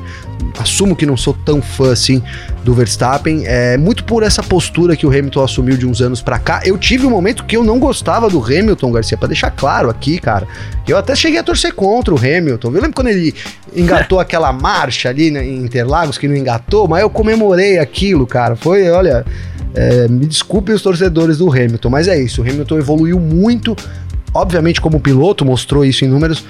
assumo 0.58 0.96
que 0.96 1.04
não 1.04 1.18
sou 1.18 1.36
tão 1.44 1.60
fã 1.60 1.92
assim 1.92 2.22
do 2.64 2.72
Verstappen. 2.72 3.42
É 3.44 3.76
muito 3.76 4.04
por 4.04 4.22
essa 4.22 4.42
postura 4.42 4.96
que 4.96 5.06
o 5.06 5.10
Hamilton 5.10 5.44
assumiu 5.44 5.76
de 5.76 5.86
uns 5.86 6.00
anos 6.00 6.22
pra 6.22 6.38
cá. 6.38 6.62
Eu 6.64 6.78
tive 6.78 7.04
um 7.04 7.10
momento 7.10 7.44
que 7.44 7.58
eu 7.58 7.62
não 7.62 7.78
gostava 7.78 8.30
do 8.30 8.42
Hamilton, 8.42 8.90
Garcia, 8.90 9.18
pra 9.18 9.28
deixar 9.28 9.50
claro 9.50 9.90
aqui, 9.90 10.18
cara. 10.18 10.48
Eu 10.88 10.96
até 10.96 11.14
cheguei 11.14 11.38
a 11.38 11.42
torcer 11.42 11.74
contra 11.74 12.14
o 12.14 12.16
Hamilton. 12.16 12.68
Eu 12.68 12.72
lembro 12.80 12.94
quando 12.94 13.08
ele 13.08 13.34
engatou 13.76 14.18
aquela 14.20 14.50
marcha 14.50 15.10
ali 15.10 15.30
né, 15.30 15.44
em 15.44 15.58
Interlagos, 15.58 16.16
que 16.16 16.26
não 16.26 16.36
engatou, 16.36 16.88
mas 16.88 17.02
eu 17.02 17.10
comemorei 17.10 17.78
aquilo, 17.78 18.26
cara. 18.26 18.56
Foi, 18.56 18.88
olha. 18.88 19.26
É, 19.74 20.08
me 20.08 20.26
desculpe 20.26 20.72
os 20.72 20.82
torcedores 20.82 21.38
do 21.38 21.50
Hamilton, 21.50 21.90
mas 21.90 22.08
é 22.08 22.18
isso. 22.20 22.42
O 22.42 22.48
Hamilton 22.48 22.78
evoluiu 22.78 23.18
muito, 23.18 23.76
obviamente, 24.32 24.80
como 24.80 25.00
piloto, 25.00 25.44
mostrou 25.44 25.84
isso 25.84 26.04
em 26.04 26.08
números, 26.08 26.44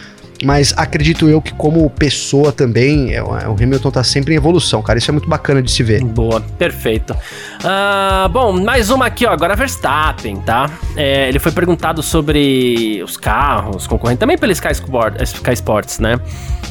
mas 0.44 0.74
acredito 0.76 1.28
eu 1.28 1.40
que 1.40 1.52
como 1.54 1.88
pessoa 1.88 2.52
também, 2.52 3.14
é, 3.14 3.22
o 3.22 3.54
Hamilton 3.54 3.90
tá 3.90 4.04
sempre 4.04 4.34
em 4.34 4.36
evolução, 4.36 4.82
cara. 4.82 4.98
Isso 4.98 5.10
é 5.10 5.12
muito 5.12 5.28
bacana 5.28 5.62
de 5.62 5.70
se 5.70 5.82
ver. 5.82 6.04
Boa, 6.04 6.40
perfeito. 6.40 7.16
Ah, 7.62 8.28
bom, 8.30 8.52
mais 8.52 8.90
uma 8.90 9.06
aqui, 9.06 9.24
ó. 9.24 9.30
Agora 9.30 9.56
Verstappen, 9.56 10.36
tá? 10.36 10.70
É, 10.96 11.28
ele 11.28 11.38
foi 11.38 11.52
perguntado 11.52 12.02
sobre 12.02 13.02
os 13.02 13.16
carros, 13.16 13.86
concorrentes, 13.86 14.20
também 14.20 14.36
pelo 14.36 14.52
Sky, 14.52 14.72
Sport, 14.72 15.20
Sky 15.22 15.52
Sports, 15.52 15.98
né? 15.98 16.20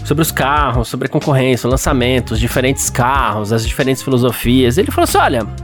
Sobre 0.06 0.22
os 0.22 0.32
carros, 0.32 0.88
sobre 0.88 1.08
a 1.08 1.10
concorrência, 1.10 1.66
o 1.66 1.72
lançamento, 1.72 2.32
os 2.32 2.40
diferentes 2.40 2.90
carros, 2.90 3.54
as 3.54 3.66
diferentes 3.66 4.04
filosofias. 4.04 4.78
Ele 4.78 4.92
falou 4.92 5.06
assim: 5.06 5.18
olha. 5.18 5.63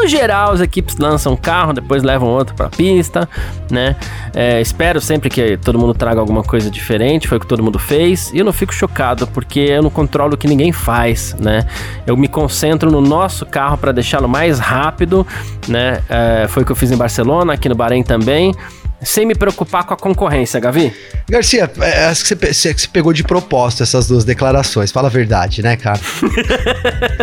No 0.00 0.08
geral, 0.08 0.52
as 0.52 0.62
equipes 0.62 0.96
lançam 0.96 1.34
um 1.34 1.36
carro, 1.36 1.74
depois 1.74 2.02
levam 2.02 2.26
outro 2.26 2.54
pra 2.54 2.70
pista, 2.70 3.28
né? 3.70 3.94
É, 4.34 4.58
espero 4.58 4.98
sempre 4.98 5.28
que 5.28 5.58
todo 5.58 5.78
mundo 5.78 5.92
traga 5.92 6.18
alguma 6.18 6.42
coisa 6.42 6.70
diferente, 6.70 7.28
foi 7.28 7.36
o 7.36 7.40
que 7.40 7.46
todo 7.46 7.62
mundo 7.62 7.78
fez. 7.78 8.32
E 8.32 8.38
eu 8.38 8.44
não 8.46 8.52
fico 8.52 8.72
chocado, 8.72 9.26
porque 9.26 9.60
eu 9.60 9.82
não 9.82 9.90
controlo 9.90 10.34
o 10.34 10.36
que 10.38 10.48
ninguém 10.48 10.72
faz, 10.72 11.36
né? 11.38 11.66
Eu 12.06 12.16
me 12.16 12.28
concentro 12.28 12.90
no 12.90 13.02
nosso 13.02 13.44
carro 13.44 13.76
para 13.76 13.92
deixá-lo 13.92 14.26
mais 14.26 14.58
rápido, 14.58 15.26
né? 15.68 16.00
É, 16.08 16.46
foi 16.48 16.62
o 16.62 16.66
que 16.66 16.72
eu 16.72 16.76
fiz 16.76 16.90
em 16.90 16.96
Barcelona, 16.96 17.52
aqui 17.52 17.68
no 17.68 17.74
Bahrein 17.74 18.02
também, 18.02 18.54
sem 19.02 19.26
me 19.26 19.34
preocupar 19.34 19.84
com 19.84 19.94
a 19.94 19.96
concorrência, 19.96 20.60
Gavi. 20.60 20.92
Garcia, 21.28 21.70
é, 21.80 22.04
acho 22.06 22.22
que 22.22 22.28
você, 22.28 22.36
pe- 22.36 22.54
você- 22.54 22.72
você 22.74 22.88
pegou 22.88 23.12
de 23.12 23.24
proposta 23.24 23.82
essas 23.82 24.06
duas 24.06 24.24
declarações. 24.24 24.92
Fala 24.92 25.08
a 25.08 25.10
verdade, 25.10 25.62
né, 25.62 25.76
cara? 25.76 26.00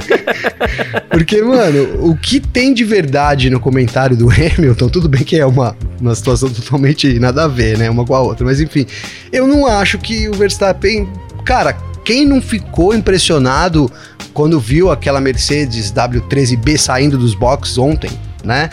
Porque, 1.10 1.42
mano, 1.42 2.08
o 2.10 2.16
que 2.16 2.40
tem 2.40 2.74
de 2.74 2.84
verdade 2.84 3.50
no 3.50 3.60
comentário 3.60 4.16
do 4.16 4.30
Hamilton, 4.30 4.90
tudo 4.90 5.10
bem 5.10 5.24
que 5.24 5.38
é 5.38 5.46
uma, 5.46 5.76
uma 6.00 6.16
situação 6.16 6.50
totalmente 6.50 7.20
nada 7.20 7.46
a 7.46 7.48
ver, 7.48 7.78
né? 7.78 7.90
Uma 7.90 8.06
com 8.06 8.14
a 8.16 8.22
outra, 8.22 8.46
mas 8.46 8.60
enfim, 8.60 8.86
eu 9.32 9.48
não 9.48 9.66
acho 9.68 9.98
que 9.98 10.28
o 10.30 10.34
Verstappen. 10.34 11.08
Cara, 11.46 11.74
quem 12.04 12.26
não 12.26 12.42
ficou 12.42 12.94
impressionado 12.94 13.92
quando 14.34 14.60
viu 14.60 14.92
aquela 14.92 15.20
Mercedes 15.22 15.92
W13B 15.92 16.78
saindo 16.78 17.18
dos 17.18 17.34
boxes 17.34 17.78
ontem, 17.78 18.12
né? 18.44 18.70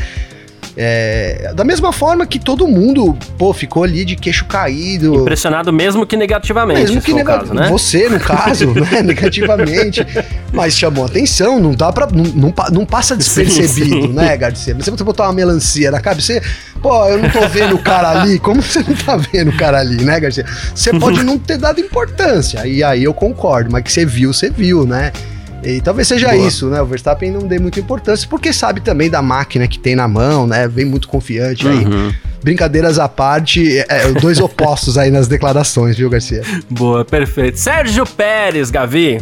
É, 0.76 1.52
da 1.54 1.62
mesma 1.62 1.92
forma 1.92 2.26
que 2.26 2.38
todo 2.38 2.66
mundo, 2.66 3.16
pô, 3.38 3.52
ficou 3.52 3.84
ali 3.84 4.04
de 4.04 4.16
queixo 4.16 4.44
caído. 4.46 5.14
Impressionado 5.14 5.72
mesmo 5.72 6.04
que 6.04 6.16
negativamente. 6.16 6.80
Mesmo 6.80 7.00
que 7.00 7.12
negativamente. 7.12 7.62
Né? 7.62 7.70
Você, 7.70 8.08
no 8.08 8.18
caso, 8.20 8.66
né? 8.74 9.02
Negativamente. 9.02 10.04
Mas 10.52 10.76
chamou 10.76 11.04
atenção, 11.04 11.60
não 11.60 11.72
dá 11.72 11.92
pra. 11.92 12.06
Não, 12.06 12.24
não, 12.24 12.54
não 12.72 12.86
passa 12.86 13.16
despercebido, 13.16 13.68
sim, 13.68 14.02
sim. 14.02 14.12
né, 14.12 14.36
Garcia? 14.36 14.74
Você 14.74 15.04
botar 15.04 15.24
uma 15.24 15.32
melancia 15.32 15.90
na 15.90 16.00
cabeça, 16.00 16.34
você, 16.34 16.42
pô, 16.82 17.06
eu 17.06 17.18
não 17.18 17.30
tô 17.30 17.46
vendo 17.48 17.76
o 17.76 17.82
cara 17.82 18.10
ali. 18.10 18.38
Como 18.40 18.60
você 18.60 18.80
não 18.80 18.96
tá 18.96 19.16
vendo 19.16 19.50
o 19.50 19.56
cara 19.56 19.78
ali, 19.78 20.02
né, 20.04 20.18
Garcia? 20.18 20.44
Você 20.74 20.92
pode 20.98 21.22
não 21.22 21.38
ter 21.38 21.56
dado 21.56 21.80
importância. 21.80 22.66
E 22.66 22.82
aí 22.82 23.04
eu 23.04 23.14
concordo, 23.14 23.70
mas 23.70 23.84
que 23.84 23.92
você 23.92 24.04
viu, 24.04 24.32
você 24.32 24.50
viu, 24.50 24.84
né? 24.84 25.12
E 25.64 25.80
talvez 25.80 26.06
seja 26.06 26.28
Boa. 26.28 26.46
isso, 26.46 26.68
né? 26.68 26.80
O 26.82 26.86
Verstappen 26.86 27.30
não 27.30 27.46
dê 27.46 27.58
muita 27.58 27.80
importância, 27.80 28.28
porque 28.28 28.52
sabe 28.52 28.80
também 28.80 29.08
da 29.08 29.22
máquina 29.22 29.66
que 29.66 29.78
tem 29.78 29.96
na 29.96 30.06
mão, 30.06 30.46
né? 30.46 30.68
Vem 30.68 30.84
muito 30.84 31.08
confiante 31.08 31.66
uhum. 31.66 31.72
aí. 32.08 32.14
Brincadeiras 32.42 32.98
à 32.98 33.08
parte, 33.08 33.78
é, 33.78 33.86
é, 33.88 34.12
dois 34.12 34.38
opostos 34.40 34.98
aí 34.98 35.10
nas 35.10 35.26
declarações, 35.26 35.96
viu, 35.96 36.10
Garcia? 36.10 36.42
Boa, 36.68 37.04
perfeito. 37.04 37.58
Sérgio 37.58 38.04
Pérez, 38.04 38.70
Gavi. 38.70 39.18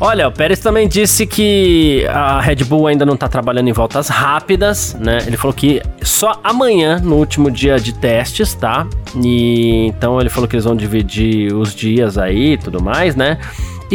Olha, 0.00 0.26
o 0.26 0.32
Pérez 0.32 0.58
também 0.58 0.88
disse 0.88 1.24
que 1.24 2.04
a 2.08 2.40
Red 2.40 2.56
Bull 2.56 2.88
ainda 2.88 3.06
não 3.06 3.14
está 3.14 3.28
trabalhando 3.28 3.68
em 3.68 3.72
voltas 3.72 4.08
rápidas, 4.08 4.96
né? 4.98 5.18
Ele 5.26 5.36
falou 5.36 5.54
que 5.54 5.80
só 6.02 6.40
amanhã, 6.42 6.98
no 6.98 7.14
último 7.14 7.50
dia 7.50 7.78
de 7.78 7.94
testes, 7.94 8.54
tá? 8.54 8.86
E 9.22 9.86
então 9.86 10.20
ele 10.20 10.28
falou 10.28 10.48
que 10.48 10.56
eles 10.56 10.64
vão 10.64 10.74
dividir 10.74 11.54
os 11.54 11.72
dias 11.74 12.18
aí 12.18 12.54
e 12.54 12.58
tudo 12.58 12.82
mais, 12.82 13.14
né? 13.14 13.38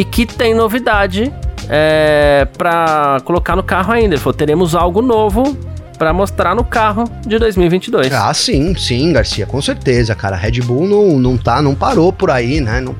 E 0.00 0.04
que 0.04 0.24
tem 0.24 0.54
novidade 0.54 1.30
é, 1.68 2.48
para 2.56 3.18
colocar 3.22 3.54
no 3.54 3.62
carro 3.62 3.92
ainda. 3.92 4.14
Ele 4.14 4.16
falou: 4.16 4.32
teremos 4.32 4.74
algo 4.74 5.02
novo 5.02 5.54
para 5.98 6.10
mostrar 6.14 6.54
no 6.54 6.64
carro 6.64 7.04
de 7.26 7.38
2022. 7.38 8.10
Ah, 8.10 8.32
sim, 8.32 8.74
sim, 8.74 9.12
Garcia, 9.12 9.44
com 9.44 9.60
certeza, 9.60 10.14
cara. 10.14 10.36
A 10.36 10.38
Red 10.38 10.62
Bull 10.62 10.88
não, 10.88 11.18
não 11.18 11.36
tá, 11.36 11.60
não 11.60 11.74
parou 11.74 12.10
por 12.10 12.30
aí, 12.30 12.62
né? 12.62 12.80
Não, 12.80 12.96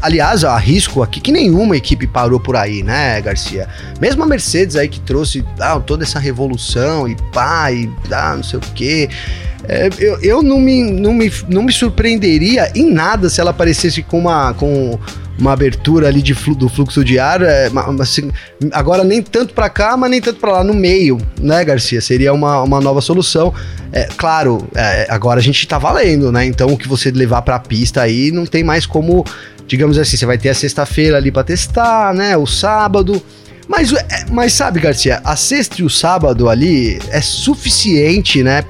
aliás, 0.00 0.42
arrisco 0.42 1.02
aqui 1.02 1.20
que 1.20 1.30
nenhuma 1.30 1.76
equipe 1.76 2.06
parou 2.06 2.40
por 2.40 2.56
aí, 2.56 2.82
né, 2.82 3.20
Garcia? 3.20 3.68
Mesmo 4.00 4.22
a 4.22 4.26
Mercedes 4.26 4.76
aí 4.76 4.88
que 4.88 5.00
trouxe 5.00 5.44
ah, 5.60 5.78
toda 5.78 6.04
essa 6.04 6.18
revolução 6.18 7.06
e 7.06 7.14
pá, 7.34 7.70
e 7.70 7.92
ah, 8.10 8.34
não 8.34 8.42
sei 8.42 8.58
o 8.58 8.62
quê. 8.74 9.10
É, 9.68 9.90
eu, 9.98 10.18
eu 10.22 10.42
não, 10.42 10.58
me, 10.58 10.90
não, 10.90 11.12
me, 11.12 11.30
não 11.48 11.62
me 11.62 11.72
surpreenderia 11.72 12.72
em 12.74 12.90
nada 12.90 13.28
se 13.28 13.42
ela 13.42 13.50
aparecesse 13.50 14.02
com 14.02 14.18
uma. 14.18 14.54
Com, 14.54 14.98
uma 15.40 15.52
abertura 15.52 16.06
ali 16.06 16.22
de 16.22 16.34
flu, 16.34 16.54
do 16.54 16.68
fluxo 16.68 17.04
de 17.04 17.18
ar, 17.18 17.42
é, 17.42 17.70
assim, 18.00 18.30
agora 18.72 19.02
nem 19.02 19.22
tanto 19.22 19.54
para 19.54 19.68
cá, 19.70 19.96
mas 19.96 20.10
nem 20.10 20.20
tanto 20.20 20.38
para 20.38 20.52
lá, 20.52 20.64
no 20.64 20.74
meio, 20.74 21.18
né, 21.40 21.64
Garcia? 21.64 22.00
Seria 22.00 22.32
uma, 22.32 22.62
uma 22.62 22.80
nova 22.80 23.00
solução. 23.00 23.52
É, 23.92 24.04
claro, 24.16 24.68
é, 24.74 25.06
agora 25.08 25.40
a 25.40 25.42
gente 25.42 25.66
tá 25.66 25.78
valendo, 25.78 26.30
né? 26.30 26.44
Então 26.44 26.68
o 26.68 26.76
que 26.76 26.86
você 26.86 27.10
levar 27.10 27.42
para 27.42 27.56
a 27.56 27.60
pista 27.60 28.02
aí 28.02 28.30
não 28.30 28.46
tem 28.46 28.62
mais 28.62 28.86
como, 28.86 29.24
digamos 29.66 29.98
assim, 29.98 30.16
você 30.16 30.26
vai 30.26 30.38
ter 30.38 30.50
a 30.50 30.54
sexta-feira 30.54 31.16
ali 31.16 31.32
para 31.32 31.42
testar, 31.42 32.14
né? 32.14 32.36
O 32.36 32.46
sábado. 32.46 33.20
Mas, 33.70 33.92
é, 33.92 34.24
mas 34.32 34.52
sabe, 34.52 34.80
Garcia, 34.80 35.20
a 35.24 35.36
sexta 35.36 35.80
e 35.80 35.84
o 35.84 35.88
sábado 35.88 36.48
ali 36.48 36.98
é 37.10 37.20
suficiente, 37.20 38.42
né? 38.42 38.64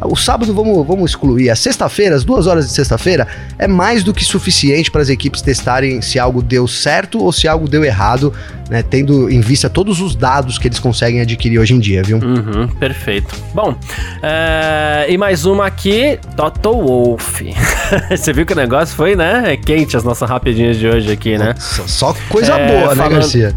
O 0.00 0.14
sábado 0.14 0.54
vamos, 0.54 0.86
vamos 0.86 1.10
excluir. 1.10 1.50
A 1.50 1.56
sexta-feira, 1.56 2.14
as 2.14 2.22
duas 2.22 2.46
horas 2.46 2.68
de 2.68 2.72
sexta-feira, 2.72 3.26
é 3.58 3.66
mais 3.66 4.04
do 4.04 4.14
que 4.14 4.24
suficiente 4.24 4.92
para 4.92 5.02
as 5.02 5.08
equipes 5.08 5.42
testarem 5.42 6.00
se 6.00 6.20
algo 6.20 6.40
deu 6.40 6.68
certo 6.68 7.20
ou 7.20 7.32
se 7.32 7.48
algo 7.48 7.68
deu 7.68 7.84
errado, 7.84 8.32
né? 8.70 8.80
Tendo 8.80 9.28
em 9.28 9.40
vista 9.40 9.68
todos 9.68 10.00
os 10.00 10.14
dados 10.14 10.56
que 10.56 10.68
eles 10.68 10.78
conseguem 10.78 11.20
adquirir 11.20 11.58
hoje 11.58 11.74
em 11.74 11.80
dia, 11.80 12.04
viu? 12.04 12.18
Uhum, 12.18 12.68
perfeito. 12.68 13.34
Bom, 13.52 13.76
é... 14.22 15.06
e 15.08 15.18
mais 15.18 15.46
uma 15.46 15.66
aqui, 15.66 16.16
Toto 16.36 16.74
Wolff. 16.74 17.52
Você 18.08 18.32
viu 18.32 18.46
que 18.46 18.52
o 18.52 18.56
negócio 18.56 18.94
foi, 18.94 19.16
né? 19.16 19.52
É 19.52 19.56
quente 19.56 19.96
as 19.96 20.04
nossas 20.04 20.30
rapidinhas 20.30 20.78
de 20.78 20.86
hoje 20.86 21.10
aqui, 21.10 21.36
né? 21.36 21.56
Só, 21.58 21.88
só 21.88 22.16
coisa 22.28 22.52
é, 22.52 22.68
boa, 22.68 22.90
né, 22.90 23.02
falando... 23.02 23.12
né, 23.14 23.18
Garcia? 23.18 23.54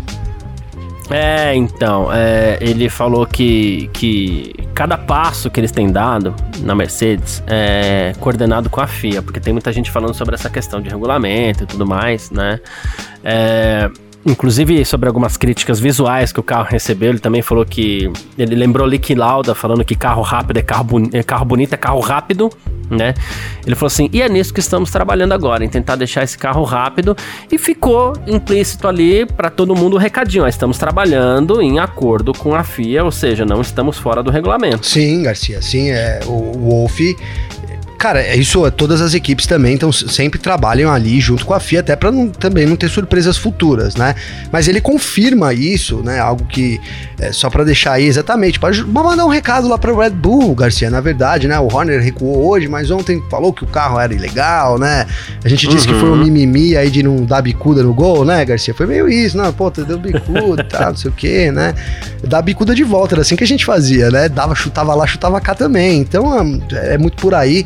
É, 1.09 1.55
então, 1.55 2.11
é, 2.11 2.57
ele 2.59 2.89
falou 2.89 3.25
que, 3.25 3.89
que 3.93 4.53
cada 4.73 4.97
passo 4.97 5.49
que 5.49 5.59
eles 5.59 5.71
têm 5.71 5.91
dado 5.91 6.35
na 6.61 6.75
Mercedes 6.75 7.41
é 7.47 8.13
coordenado 8.19 8.69
com 8.69 8.81
a 8.81 8.87
FIA, 8.87 9.21
porque 9.21 9.39
tem 9.39 9.53
muita 9.53 9.71
gente 9.71 9.89
falando 9.89 10.13
sobre 10.13 10.35
essa 10.35 10.49
questão 10.49 10.81
de 10.81 10.89
regulamento 10.89 11.63
e 11.63 11.67
tudo 11.67 11.85
mais, 11.85 12.29
né? 12.29 12.59
É, 13.23 13.89
Inclusive, 14.27 14.83
sobre 14.83 15.07
algumas 15.07 15.37
críticas 15.37 15.79
visuais 15.79 16.33
que 16.33 16.39
o 16.41 16.43
carro 16.43 16.67
recebeu, 16.69 17.11
ele 17.11 17.19
também 17.19 17.41
falou 17.41 17.65
que. 17.65 18.11
Ele 18.37 18.55
lembrou 18.55 18.85
Lick 18.85 19.15
Lauda 19.15 19.55
falando 19.55 19.85
que 19.85 19.95
carro 19.95 20.21
rápido 20.21 20.57
é 20.57 20.61
carro, 20.61 20.85
é 21.13 21.23
carro 21.23 21.45
bonito, 21.45 21.71
é 21.73 21.77
carro 21.77 22.01
rápido, 22.01 22.49
né? 22.89 23.13
Ele 23.65 23.75
falou 23.75 23.87
assim: 23.87 24.09
e 24.11 24.21
é 24.21 24.29
nisso 24.29 24.53
que 24.53 24.59
estamos 24.59 24.91
trabalhando 24.91 25.33
agora, 25.33 25.63
em 25.63 25.69
tentar 25.69 25.95
deixar 25.95 26.23
esse 26.23 26.37
carro 26.37 26.63
rápido. 26.63 27.15
E 27.51 27.57
ficou 27.57 28.13
implícito 28.25 28.87
ali 28.87 29.25
para 29.25 29.49
todo 29.49 29.75
mundo 29.75 29.95
o 29.95 29.99
recadinho: 29.99 30.43
ó, 30.43 30.47
estamos 30.47 30.77
trabalhando 30.77 31.61
em 31.61 31.79
acordo 31.79 32.33
com 32.33 32.55
a 32.55 32.63
FIA, 32.63 33.03
ou 33.03 33.11
seja, 33.11 33.45
não 33.45 33.61
estamos 33.61 33.97
fora 33.97 34.23
do 34.23 34.31
regulamento. 34.31 34.85
Sim, 34.85 35.23
Garcia, 35.23 35.61
sim. 35.61 35.89
É, 35.89 36.19
o 36.25 36.53
Wolf 36.53 36.99
Cara, 37.97 38.21
é 38.21 38.35
isso, 38.35 38.69
todas 38.71 39.01
as 39.01 39.13
equipes 39.13 39.47
também 39.47 39.73
então, 39.73 39.91
sempre 39.91 40.39
trabalham 40.39 40.91
ali 40.91 41.19
junto 41.19 41.45
com 41.45 41.53
a 41.53 41.59
FIA, 41.59 41.79
até 41.79 41.95
para 41.95 42.11
também 42.39 42.65
não 42.65 42.75
ter 42.75 42.89
surpresas 42.89 43.37
futuras, 43.37 43.95
né? 43.95 44.13
Mas 44.51 44.67
ele 44.67 44.79
confirma 44.79 45.53
isso, 45.53 46.01
né? 46.03 46.19
Algo 46.19 46.45
que, 46.45 46.79
é, 47.19 47.31
só 47.31 47.49
para 47.49 47.63
deixar 47.63 47.93
aí 47.93 48.05
exatamente, 48.05 48.59
para 48.59 48.71
mandar 48.85 49.25
um 49.25 49.29
recado 49.29 49.67
lá 49.67 49.77
para 49.77 49.95
Red 49.95 50.11
Bull, 50.11 50.53
Garcia, 50.53 50.89
na 50.91 51.01
verdade, 51.01 51.47
né? 51.47 51.59
O 51.59 51.73
Horner 51.73 52.01
recuou 52.01 52.47
hoje, 52.47 52.67
mas 52.67 52.91
ontem 52.91 53.21
falou 53.31 53.51
que 53.51 53.63
o 53.63 53.67
carro 53.67 53.99
era 53.99 54.13
ilegal, 54.13 54.77
né? 54.77 55.07
A 55.43 55.49
gente 55.49 55.67
disse 55.67 55.87
uhum. 55.87 55.93
que 55.93 55.99
foi 55.99 56.09
um 56.09 56.13
uhum. 56.13 56.23
mimimi 56.23 56.77
aí 56.77 56.91
de 56.91 57.01
não 57.01 57.25
dar 57.25 57.41
bicuda 57.41 57.81
no 57.81 57.93
gol, 57.93 58.23
né, 58.23 58.45
Garcia? 58.45 58.73
Foi 58.73 58.85
meio 58.85 59.09
isso, 59.09 59.35
não, 59.35 59.51
pô, 59.51 59.71
deu 59.71 59.97
bicuda, 59.97 60.63
tá, 60.69 60.89
não 60.89 60.95
sei 60.95 61.09
o 61.09 61.13
quê, 61.13 61.51
né? 61.51 61.73
Dar 62.23 62.43
bicuda 62.43 62.75
de 62.75 62.83
volta, 62.83 63.15
era 63.15 63.21
assim 63.21 63.35
que 63.35 63.43
a 63.43 63.47
gente 63.47 63.65
fazia, 63.65 64.11
né? 64.11 64.29
Dava, 64.29 64.53
chutava 64.53 64.93
lá, 64.93 65.07
chutava 65.07 65.41
cá 65.41 65.55
também. 65.55 65.99
Então, 65.99 66.61
é, 66.71 66.93
é 66.93 66.97
muito 66.97 67.17
por 67.17 67.33
aí. 67.33 67.65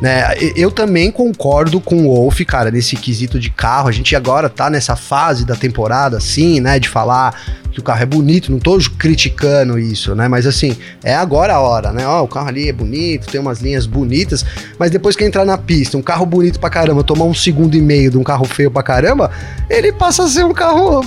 Né? 0.00 0.22
Eu 0.54 0.70
também 0.70 1.10
concordo 1.10 1.80
com 1.80 2.06
o 2.06 2.14
Wolf, 2.14 2.40
cara, 2.46 2.70
nesse 2.70 2.96
quesito 2.96 3.38
de 3.38 3.50
carro. 3.50 3.88
A 3.88 3.92
gente 3.92 4.14
agora 4.14 4.48
tá 4.48 4.70
nessa 4.70 4.94
fase 4.94 5.44
da 5.44 5.56
temporada, 5.56 6.16
assim, 6.16 6.60
né? 6.60 6.78
De 6.78 6.88
falar 6.88 7.34
que 7.78 7.80
o 7.80 7.82
carro 7.82 8.02
é 8.02 8.06
bonito, 8.06 8.50
não 8.50 8.58
tô 8.58 8.78
criticando 8.98 9.78
isso, 9.78 10.14
né? 10.14 10.26
Mas 10.26 10.46
assim, 10.46 10.76
é 11.04 11.14
agora 11.14 11.54
a 11.54 11.60
hora, 11.60 11.92
né? 11.92 12.06
Ó, 12.06 12.24
o 12.24 12.28
carro 12.28 12.48
ali 12.48 12.68
é 12.68 12.72
bonito, 12.72 13.30
tem 13.30 13.40
umas 13.40 13.60
linhas 13.60 13.86
bonitas, 13.86 14.44
mas 14.78 14.90
depois 14.90 15.14
que 15.14 15.24
entrar 15.24 15.44
na 15.44 15.56
pista, 15.56 15.96
um 15.96 16.02
carro 16.02 16.26
bonito 16.26 16.58
pra 16.58 16.70
caramba, 16.70 17.04
tomar 17.04 17.24
um 17.24 17.34
segundo 17.34 17.76
e 17.76 17.80
meio 17.80 18.10
de 18.10 18.18
um 18.18 18.24
carro 18.24 18.44
feio 18.44 18.70
pra 18.70 18.82
caramba, 18.82 19.30
ele 19.68 19.92
passa 19.92 20.24
a 20.24 20.28
ser 20.28 20.44
um 20.44 20.52
carro, 20.52 21.02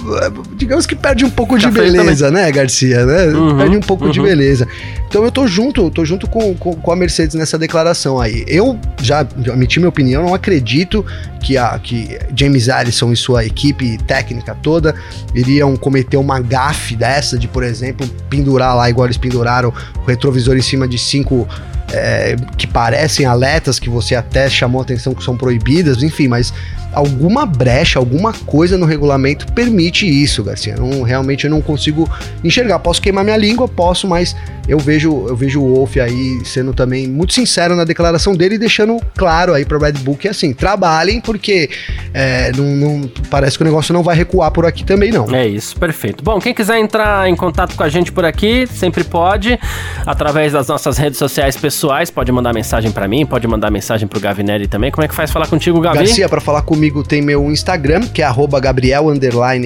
digamos 0.56 0.86
que 0.86 0.96
perde 0.96 1.26
um 1.26 1.30
pouco 1.30 1.60
Já 1.60 1.70
de 1.70 1.76
beleza, 1.76 2.32
né, 2.32 2.52
Garcia, 2.52 3.06
né? 3.06 3.26
Uhum, 3.28 3.58
perde 3.58 3.78
um 3.78 3.82
pouco 3.82 4.06
uhum. 4.06 4.12
de 4.12 4.22
beleza. 4.22 4.68
Então 5.08 5.26
eu 5.26 5.32
tô 5.32 5.46
junto, 5.46 5.90
tô 5.92 6.06
junto 6.06 6.26
com, 6.26 6.54
com, 6.56 6.74
com, 6.74 6.92
a 6.92 6.96
Mercedes 6.96 7.36
nessa 7.36 7.58
declaração 7.58 8.20
aí. 8.20 8.46
Eu 8.48 8.80
já, 9.02 9.26
emiti 9.48 9.80
minha 9.80 9.90
opinião, 9.90 10.24
não 10.24 10.34
acredito 10.34 11.06
que, 11.42 11.58
a, 11.58 11.78
que 11.80 12.20
James 12.36 12.70
Allison 12.70 13.12
e 13.12 13.16
sua 13.16 13.46
equipe 13.46 13.98
técnica 14.00 14.56
toda 14.62 14.96
iriam 15.34 15.76
cometer 15.76 16.18
uma 16.18 16.40
gafe 16.40 16.96
dessa 16.96 17.38
de, 17.38 17.48
por 17.48 17.64
exemplo, 17.64 18.08
pendurar 18.30 18.76
lá, 18.76 18.90
igual 18.90 19.08
eles 19.08 19.18
penduraram 19.18 19.74
o 20.02 20.06
retrovisor 20.06 20.56
em 20.56 20.62
cima 20.62 20.88
de 20.88 20.98
cinco 20.98 21.48
é, 21.92 22.36
que 22.58 22.68
parecem 22.68 23.26
aletas, 23.26 23.80
que 23.80 23.90
você 23.90 24.16
até 24.16 24.50
chamou 24.50 24.82
atenção 24.82 25.14
que 25.14 25.24
são 25.24 25.36
proibidas, 25.36 26.02
enfim, 26.04 26.28
mas 26.28 26.54
alguma 26.94 27.46
brecha, 27.46 28.00
alguma 28.00 28.34
coisa 28.34 28.78
no 28.78 28.86
regulamento 28.86 29.52
permite 29.54 30.06
isso, 30.06 30.44
Garcia. 30.44 30.76
Não, 30.76 31.02
realmente 31.04 31.46
eu 31.46 31.52
não 31.52 31.62
consigo 31.62 32.10
enxergar. 32.44 32.80
Posso 32.80 33.02
queimar 33.02 33.24
minha 33.24 33.38
língua, 33.38 33.68
posso, 33.68 34.08
mas 34.08 34.36
eu 34.68 34.78
vejo, 34.78 35.26
eu 35.28 35.36
vejo 35.36 35.62
o 35.62 35.76
Wolf 35.76 35.98
aí 35.98 36.40
sendo 36.46 36.74
também 36.74 37.08
muito 37.08 37.34
sincero 37.34 37.76
na 37.76 37.84
declaração 37.84 38.36
dele 38.36 38.56
e 38.56 38.58
deixando 38.58 39.00
claro 39.16 39.54
aí 39.54 39.66
para 39.66 39.78
Red 39.78 39.94
Bull 39.94 40.16
que 40.16 40.28
assim, 40.28 40.54
trabalhem 40.54 41.20
porque 41.20 41.70
é, 42.14 42.52
não, 42.56 42.66
não, 42.66 43.12
parece 43.30 43.58
que 43.58 43.64
o 43.64 43.66
negócio 43.66 43.94
não 43.94 44.04
vai 44.04 44.16
recuar 44.16 44.52
por 44.52 44.66
aqui 44.66 44.84
também 44.84 45.12
não. 45.12 45.34
É 45.34 45.48
isso, 45.48 45.76
perfeito. 45.78 46.24
Bom, 46.24 46.40
quem 46.40 46.54
quiser 46.54 46.78
entrar 46.80 47.28
em 47.28 47.36
contato 47.36 47.76
com 47.76 47.84
a 47.84 47.90
gente 47.90 48.12
por 48.12 48.26
aqui, 48.26 48.68
sempre 48.68 49.04
pode, 49.04 49.60
através 50.06 50.54
das 50.54 50.68
nossas 50.68 50.98
redes 50.98 51.18
sociais 51.18 51.56
pessoais, 51.56 52.10
pode 52.10 52.32
mandar 52.32 52.54
mensagem 52.54 52.92
para 52.92 53.08
mim, 53.08 53.26
pode 53.26 53.48
mandar 53.48 53.72
mensagem 53.72 54.08
pro 54.08 54.20
Gavinelli 54.20 54.68
também. 54.68 54.92
Como 54.92 55.04
é 55.04 55.08
que 55.08 55.16
faz 55.16 55.32
falar 55.32 55.48
contigo, 55.48 55.80
Gavi? 55.80 55.98
Garcia, 55.98 56.30
para 56.30 56.42
falar 56.42 56.62
comigo 56.62 56.81
tem 57.08 57.22
meu 57.22 57.52
Instagram, 57.52 58.08
que 58.08 58.22
é 58.22 58.26
arroba 58.26 58.60
Gabriel 58.60 59.06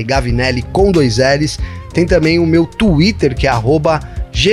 Gavinelli 0.05 0.63
com 0.73 0.91
dois 0.91 1.17
L's. 1.17 1.59
Tem 1.93 2.05
também 2.05 2.39
o 2.39 2.45
meu 2.45 2.65
Twitter, 2.65 3.35
que 3.35 3.47
é 3.47 3.49
arroba 3.49 3.99
G 4.31 4.51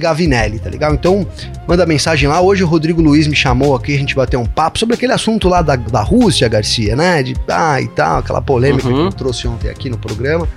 Gavinelli, 0.00 0.58
tá 0.58 0.68
legal? 0.68 0.92
Então, 0.92 1.24
manda 1.68 1.86
mensagem 1.86 2.28
lá. 2.28 2.40
Hoje 2.40 2.64
o 2.64 2.66
Rodrigo 2.66 3.00
Luiz 3.00 3.28
me 3.28 3.36
chamou 3.36 3.76
aqui, 3.76 3.94
a 3.94 3.98
gente 3.98 4.14
bateu 4.14 4.40
um 4.40 4.46
papo 4.46 4.76
sobre 4.76 4.96
aquele 4.96 5.12
assunto 5.12 5.48
lá 5.48 5.62
da, 5.62 5.76
da 5.76 6.02
Rússia, 6.02 6.48
Garcia, 6.48 6.96
né? 6.96 7.22
De 7.22 7.36
ah 7.48 7.80
e 7.80 7.86
tal, 7.86 8.18
aquela 8.18 8.42
polêmica 8.42 8.88
uhum. 8.88 8.94
que 8.94 9.00
eu 9.00 9.12
trouxe 9.12 9.46
ontem 9.46 9.70
aqui 9.70 9.88
no 9.88 9.96
programa. 9.96 10.48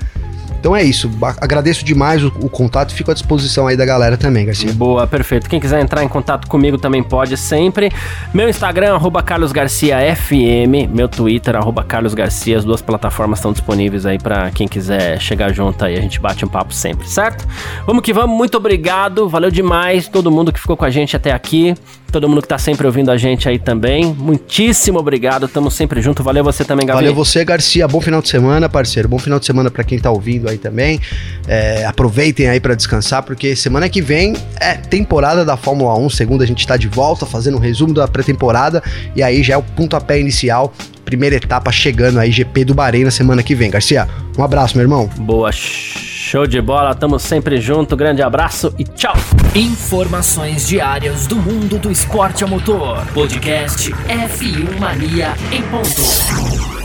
Então 0.63 0.73
é 0.73 0.81
isso. 0.81 1.11
Agradeço 1.41 1.83
demais 1.83 2.23
o, 2.23 2.27
o 2.39 2.47
contato, 2.47 2.93
fico 2.93 3.11
à 3.11 3.13
disposição 3.13 3.67
aí 3.67 3.75
da 3.75 3.85
galera 3.85 4.15
também, 4.15 4.45
Garcia. 4.45 4.71
Boa, 4.71 5.05
perfeito. 5.05 5.49
Quem 5.49 5.59
quiser 5.59 5.81
entrar 5.81 6.01
em 6.05 6.07
contato 6.07 6.47
comigo 6.47 6.77
também 6.77 7.03
pode 7.03 7.35
sempre. 7.35 7.91
Meu 8.33 8.47
Instagram, 8.47 8.95
arroba 8.95 9.21
Carlos 9.21 9.51
Garcia 9.51 9.97
FM, 10.15 10.89
meu 10.89 11.09
Twitter, 11.09 11.57
arroba 11.57 11.83
Carlos 11.83 12.13
Garcia, 12.13 12.57
as 12.57 12.63
duas 12.63 12.81
plataformas 12.81 13.39
estão 13.39 13.51
disponíveis 13.51 14.05
aí 14.05 14.17
para 14.17 14.51
quem 14.51 14.65
quiser 14.65 15.19
chegar 15.19 15.51
junto 15.51 15.83
aí, 15.83 15.97
a 15.97 16.01
gente 16.01 16.17
bate 16.17 16.45
um 16.45 16.47
papo 16.47 16.73
sempre, 16.73 17.09
certo? 17.09 17.45
Vamos 17.85 18.01
que 18.01 18.13
vamos, 18.13 18.37
muito 18.37 18.55
obrigado, 18.55 19.27
valeu 19.27 19.51
demais 19.51 20.07
todo 20.07 20.31
mundo 20.31 20.53
que 20.53 20.61
ficou 20.61 20.77
com 20.77 20.85
a 20.85 20.89
gente 20.89 21.13
até 21.13 21.33
aqui 21.33 21.75
todo 22.13 22.29
mundo 22.29 22.43
que 22.43 22.47
tá 22.47 22.59
sempre 22.59 22.85
ouvindo 22.85 23.09
a 23.09 23.17
gente 23.17 23.49
aí 23.49 23.57
também. 23.57 24.05
Muitíssimo 24.13 24.99
obrigado, 24.99 25.47
tamo 25.47 25.71
sempre 25.71 25.99
junto. 25.99 26.21
Valeu 26.21 26.43
você 26.43 26.63
também, 26.63 26.85
Gabriel. 26.85 27.11
Valeu 27.11 27.25
você, 27.25 27.43
Garcia. 27.43 27.87
Bom 27.87 27.99
final 27.99 28.21
de 28.21 28.29
semana, 28.29 28.69
parceiro. 28.69 29.09
Bom 29.09 29.17
final 29.17 29.39
de 29.39 29.47
semana 29.47 29.71
para 29.71 29.83
quem 29.83 29.97
tá 29.97 30.11
ouvindo 30.11 30.47
aí 30.47 30.52
também. 30.57 30.99
É, 31.47 31.85
aproveitem 31.85 32.47
aí 32.47 32.59
para 32.59 32.75
descansar, 32.75 33.23
porque 33.23 33.55
semana 33.55 33.89
que 33.89 34.01
vem 34.01 34.35
é 34.59 34.73
temporada 34.73 35.43
da 35.45 35.57
Fórmula 35.57 35.95
1. 35.97 36.09
Segunda 36.09 36.43
a 36.43 36.47
gente 36.47 36.65
tá 36.65 36.77
de 36.77 36.87
volta 36.87 37.25
fazendo 37.25 37.57
um 37.57 37.59
resumo 37.59 37.93
da 37.93 38.07
pré-temporada 38.07 38.81
e 39.15 39.23
aí 39.23 39.43
já 39.43 39.55
é 39.55 39.57
o 39.57 39.63
pontapé 39.63 40.19
inicial 40.19 40.73
primeira 41.03 41.35
etapa 41.35 41.71
chegando 41.71 42.19
aí, 42.19 42.31
GP 42.31 42.65
do 42.65 42.73
Bahrein 42.73 43.03
na 43.03 43.11
semana 43.11 43.43
que 43.43 43.53
vem. 43.53 43.69
Garcia, 43.69 44.07
um 44.37 44.43
abraço, 44.43 44.75
meu 44.75 44.83
irmão. 44.83 45.07
Boa, 45.17 45.51
show 45.51 46.47
de 46.47 46.59
bola, 46.59 46.95
tamo 46.95 47.19
sempre 47.19 47.61
junto, 47.61 47.95
grande 47.95 48.21
abraço 48.21 48.73
e 48.79 48.83
tchau! 48.83 49.15
Informações 49.53 50.67
diárias 50.67 51.27
do 51.27 51.35
mundo 51.35 51.77
do 51.77 51.91
esporte 51.91 52.43
a 52.43 52.47
motor. 52.47 53.05
Podcast 53.13 53.91
F1 53.91 54.79
Mania 54.79 55.35
em 55.51 55.61
ponto. 55.63 56.82